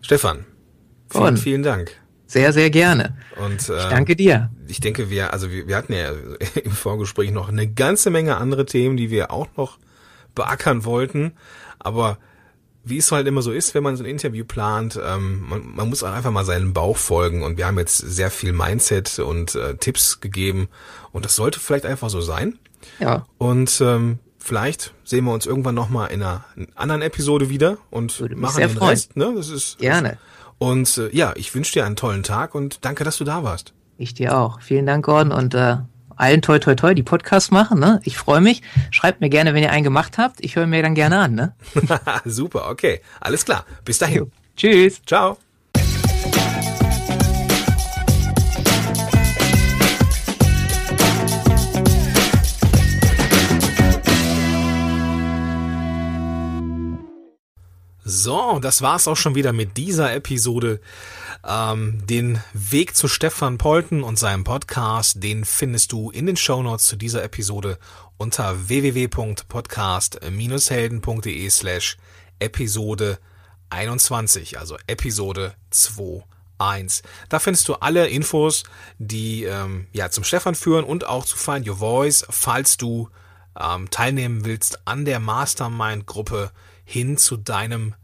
Stefan, 0.00 0.44
vielen, 1.10 1.36
vielen 1.36 1.62
Dank. 1.62 1.92
Sehr, 2.34 2.52
sehr 2.52 2.68
gerne. 2.68 3.16
Und, 3.36 3.68
äh, 3.68 3.78
ich 3.78 3.84
danke 3.84 4.16
dir. 4.16 4.50
Ich 4.66 4.80
denke, 4.80 5.08
wir, 5.08 5.32
also 5.32 5.52
wir, 5.52 5.68
wir 5.68 5.76
hatten 5.76 5.92
ja 5.92 6.10
im 6.64 6.72
Vorgespräch 6.72 7.30
noch 7.30 7.48
eine 7.48 7.68
ganze 7.68 8.10
Menge 8.10 8.38
andere 8.38 8.66
Themen, 8.66 8.96
die 8.96 9.08
wir 9.08 9.30
auch 9.30 9.46
noch 9.56 9.78
beackern 10.34 10.84
wollten. 10.84 11.34
Aber 11.78 12.18
wie 12.82 12.98
es 12.98 13.12
halt 13.12 13.28
immer 13.28 13.40
so 13.40 13.52
ist, 13.52 13.76
wenn 13.76 13.84
man 13.84 13.96
so 13.96 14.02
ein 14.02 14.10
Interview 14.10 14.44
plant, 14.44 14.98
ähm, 15.00 15.46
man, 15.48 15.76
man 15.76 15.88
muss 15.88 16.02
auch 16.02 16.12
einfach 16.12 16.32
mal 16.32 16.44
seinem 16.44 16.72
Bauch 16.72 16.96
folgen 16.96 17.44
und 17.44 17.56
wir 17.56 17.68
haben 17.68 17.78
jetzt 17.78 17.98
sehr 17.98 18.32
viel 18.32 18.52
Mindset 18.52 19.20
und 19.20 19.54
äh, 19.54 19.76
Tipps 19.76 20.20
gegeben 20.20 20.66
und 21.12 21.24
das 21.24 21.36
sollte 21.36 21.60
vielleicht 21.60 21.86
einfach 21.86 22.10
so 22.10 22.20
sein. 22.20 22.58
Ja. 22.98 23.26
Und 23.38 23.80
ähm, 23.80 24.18
vielleicht 24.40 24.92
sehen 25.04 25.24
wir 25.24 25.32
uns 25.32 25.46
irgendwann 25.46 25.76
nochmal 25.76 26.10
in 26.10 26.20
einer 26.20 26.44
anderen 26.74 27.02
Episode 27.02 27.48
wieder 27.48 27.78
und 27.90 28.18
Würde 28.18 28.34
machen 28.34 28.58
den 28.58 28.70
freuen. 28.70 28.90
Rest. 28.90 29.16
Ne? 29.16 29.32
Das 29.36 29.50
ist 29.50 29.78
gerne. 29.78 30.08
Das, 30.08 30.18
und 30.64 30.96
äh, 30.96 31.10
ja, 31.14 31.34
ich 31.36 31.54
wünsche 31.54 31.72
dir 31.72 31.84
einen 31.84 31.96
tollen 31.96 32.22
Tag 32.22 32.54
und 32.54 32.84
danke, 32.84 33.04
dass 33.04 33.18
du 33.18 33.24
da 33.24 33.44
warst. 33.44 33.74
Ich 33.98 34.14
dir 34.14 34.36
auch. 34.36 34.60
Vielen 34.62 34.86
Dank, 34.86 35.04
Gordon 35.04 35.30
und 35.30 35.54
äh, 35.54 35.76
allen 36.16 36.42
toi 36.42 36.58
toi 36.58 36.74
toi, 36.74 36.94
die 36.94 37.02
Podcast 37.02 37.52
machen. 37.52 37.78
Ne? 37.78 38.00
Ich 38.04 38.16
freue 38.16 38.40
mich. 38.40 38.62
Schreibt 38.90 39.20
mir 39.20 39.28
gerne, 39.28 39.52
wenn 39.52 39.62
ihr 39.62 39.70
einen 39.70 39.84
gemacht 39.84 40.16
habt. 40.16 40.42
Ich 40.42 40.56
höre 40.56 40.66
mir 40.66 40.82
dann 40.82 40.94
gerne 40.94 41.18
an. 41.18 41.34
Ne? 41.34 41.54
Super, 42.24 42.70
okay. 42.70 43.00
Alles 43.20 43.44
klar. 43.44 43.66
Bis 43.84 43.98
dahin. 43.98 44.32
Tschüss. 44.56 45.02
Ciao. 45.04 45.38
So, 58.06 58.58
das 58.60 58.82
war's 58.82 59.08
auch 59.08 59.16
schon 59.16 59.34
wieder 59.34 59.54
mit 59.54 59.78
dieser 59.78 60.14
Episode. 60.14 60.78
Ähm, 61.42 62.06
den 62.06 62.38
Weg 62.52 62.94
zu 62.94 63.08
Stefan 63.08 63.56
Polten 63.56 64.02
und 64.02 64.18
seinem 64.18 64.44
Podcast, 64.44 65.22
den 65.22 65.46
findest 65.46 65.90
du 65.90 66.10
in 66.10 66.26
den 66.26 66.36
Shownotes 66.36 66.86
zu 66.86 66.96
dieser 66.96 67.24
Episode 67.24 67.78
unter 68.18 68.68
www.podcast-helden.de 68.68 71.48
slash 71.48 71.96
Episode 72.40 73.18
21, 73.70 74.58
also 74.58 74.76
Episode 74.86 75.54
2.1. 75.72 77.04
Da 77.30 77.38
findest 77.38 77.68
du 77.68 77.74
alle 77.76 78.08
Infos, 78.08 78.64
die 78.98 79.44
ähm, 79.44 79.86
ja 79.92 80.10
zum 80.10 80.24
Stefan 80.24 80.54
führen 80.54 80.84
und 80.84 81.06
auch 81.06 81.24
zu 81.24 81.38
Find 81.38 81.66
Your 81.66 81.78
Voice, 81.78 82.26
falls 82.28 82.76
du 82.76 83.08
ähm, 83.58 83.88
teilnehmen 83.88 84.44
willst 84.44 84.86
an 84.86 85.06
der 85.06 85.20
Mastermind-Gruppe 85.20 86.50
hin 86.84 87.16
zu 87.16 87.36
deinem 87.36 87.94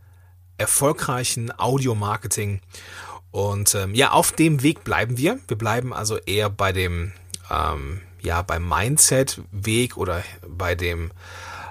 erfolgreichen 0.58 1.52
Audio-Marketing. 1.56 2.60
Und 3.30 3.74
ähm, 3.74 3.94
ja, 3.94 4.10
auf 4.10 4.32
dem 4.32 4.62
Weg 4.62 4.84
bleiben 4.84 5.16
wir. 5.16 5.38
Wir 5.48 5.56
bleiben 5.56 5.92
also 5.92 6.18
eher 6.18 6.50
bei 6.50 6.72
dem, 6.72 7.12
ähm, 7.50 8.00
ja, 8.20 8.42
beim 8.42 8.68
Mindset-Weg 8.68 9.96
oder 9.96 10.22
bei 10.46 10.74
dem, 10.74 11.12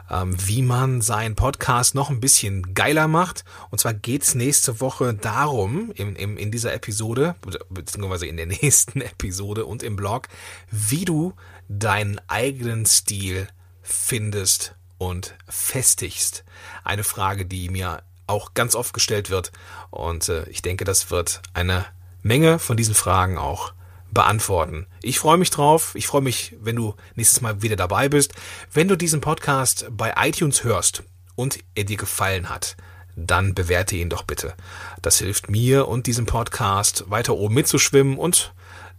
ähm, 0.10 0.36
wie 0.48 0.62
man 0.62 1.02
seinen 1.02 1.36
Podcast 1.36 1.96
noch 1.96 2.10
ein 2.10 2.22
bisschen 2.22 2.74
geiler 2.74 3.08
macht. 3.08 3.44
Und 3.70 3.80
zwar 3.80 3.94
geht's 3.94 4.36
nächste 4.36 4.80
Woche 4.80 5.14
darum, 5.14 5.92
in, 5.92 6.16
in, 6.16 6.38
in 6.38 6.50
dieser 6.50 6.74
Episode, 6.74 7.36
beziehungsweise 7.70 8.26
in 8.26 8.38
der 8.38 8.46
nächsten 8.62 9.02
Episode 9.02 9.66
und 9.66 9.84
im 9.84 9.96
Blog, 9.96 10.28
wie 10.72 11.06
du 11.06 11.34
deinen 11.68 12.20
eigenen 12.28 12.86
Stil 12.86 13.48
findest 13.82 14.76
und 15.00 15.34
festigst. 15.48 16.44
Eine 16.84 17.04
Frage, 17.04 17.48
die 17.48 17.70
mir 17.70 18.04
auch 18.28 18.54
ganz 18.54 18.76
oft 18.76 18.94
gestellt 18.94 19.32
wird. 19.32 19.52
Und 19.90 20.30
äh, 20.30 20.48
ich 20.50 20.62
denke, 20.62 20.86
das 20.86 21.10
wird 21.10 21.42
eine 21.54 21.86
Menge 22.22 22.60
von 22.60 22.78
diesen 22.78 22.94
Fragen 22.94 23.40
auch 23.40 23.74
beantworten. 24.12 24.86
Ich 25.02 25.20
freue 25.20 25.38
mich 25.38 25.50
drauf. 25.50 25.96
Ich 25.96 26.06
freue 26.06 26.22
mich, 26.22 26.56
wenn 26.62 26.76
du 26.76 26.96
nächstes 27.16 27.42
Mal 27.42 27.62
wieder 27.62 27.76
dabei 27.76 28.10
bist. 28.10 28.34
Wenn 28.72 28.88
du 28.88 28.96
diesen 28.96 29.22
Podcast 29.22 29.88
bei 29.90 30.14
iTunes 30.18 30.64
hörst 30.64 31.04
und 31.36 31.60
er 31.74 31.86
dir 31.86 31.98
gefallen 31.98 32.50
hat, 32.50 32.76
dann 33.16 33.54
bewerte 33.54 33.96
ihn 33.96 34.10
doch 34.10 34.24
bitte. 34.24 34.54
Das 35.02 35.18
hilft 35.20 35.50
mir 35.50 35.88
und 35.88 36.08
diesem 36.08 36.26
Podcast 36.26 37.10
weiter 37.10 37.36
oben 37.36 37.56
mitzuschwimmen 37.56 38.18
und 38.18 38.54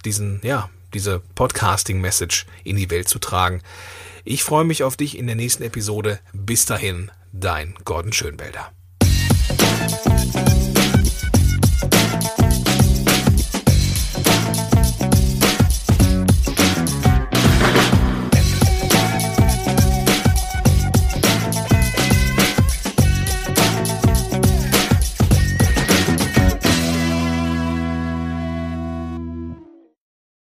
diesen, 0.05 0.41
ja, 0.43 0.71
diese 0.95 1.21
Podcasting-Message 1.35 2.47
in 2.65 2.77
die 2.77 2.91
Welt 2.91 3.09
zu 3.09 3.19
tragen. 3.19 3.63
Ich 4.25 4.45
freue 4.45 4.65
mich 4.65 4.83
auf 4.83 4.97
dich 4.97 5.17
in 5.19 5.27
der 5.27 5.37
nächsten 5.37 5.63
Episode. 5.63 6.21
Bis 6.33 6.67
dahin, 6.67 7.11
dein 7.33 7.75
Gordon 7.85 8.13
Schönwälder. 8.13 8.73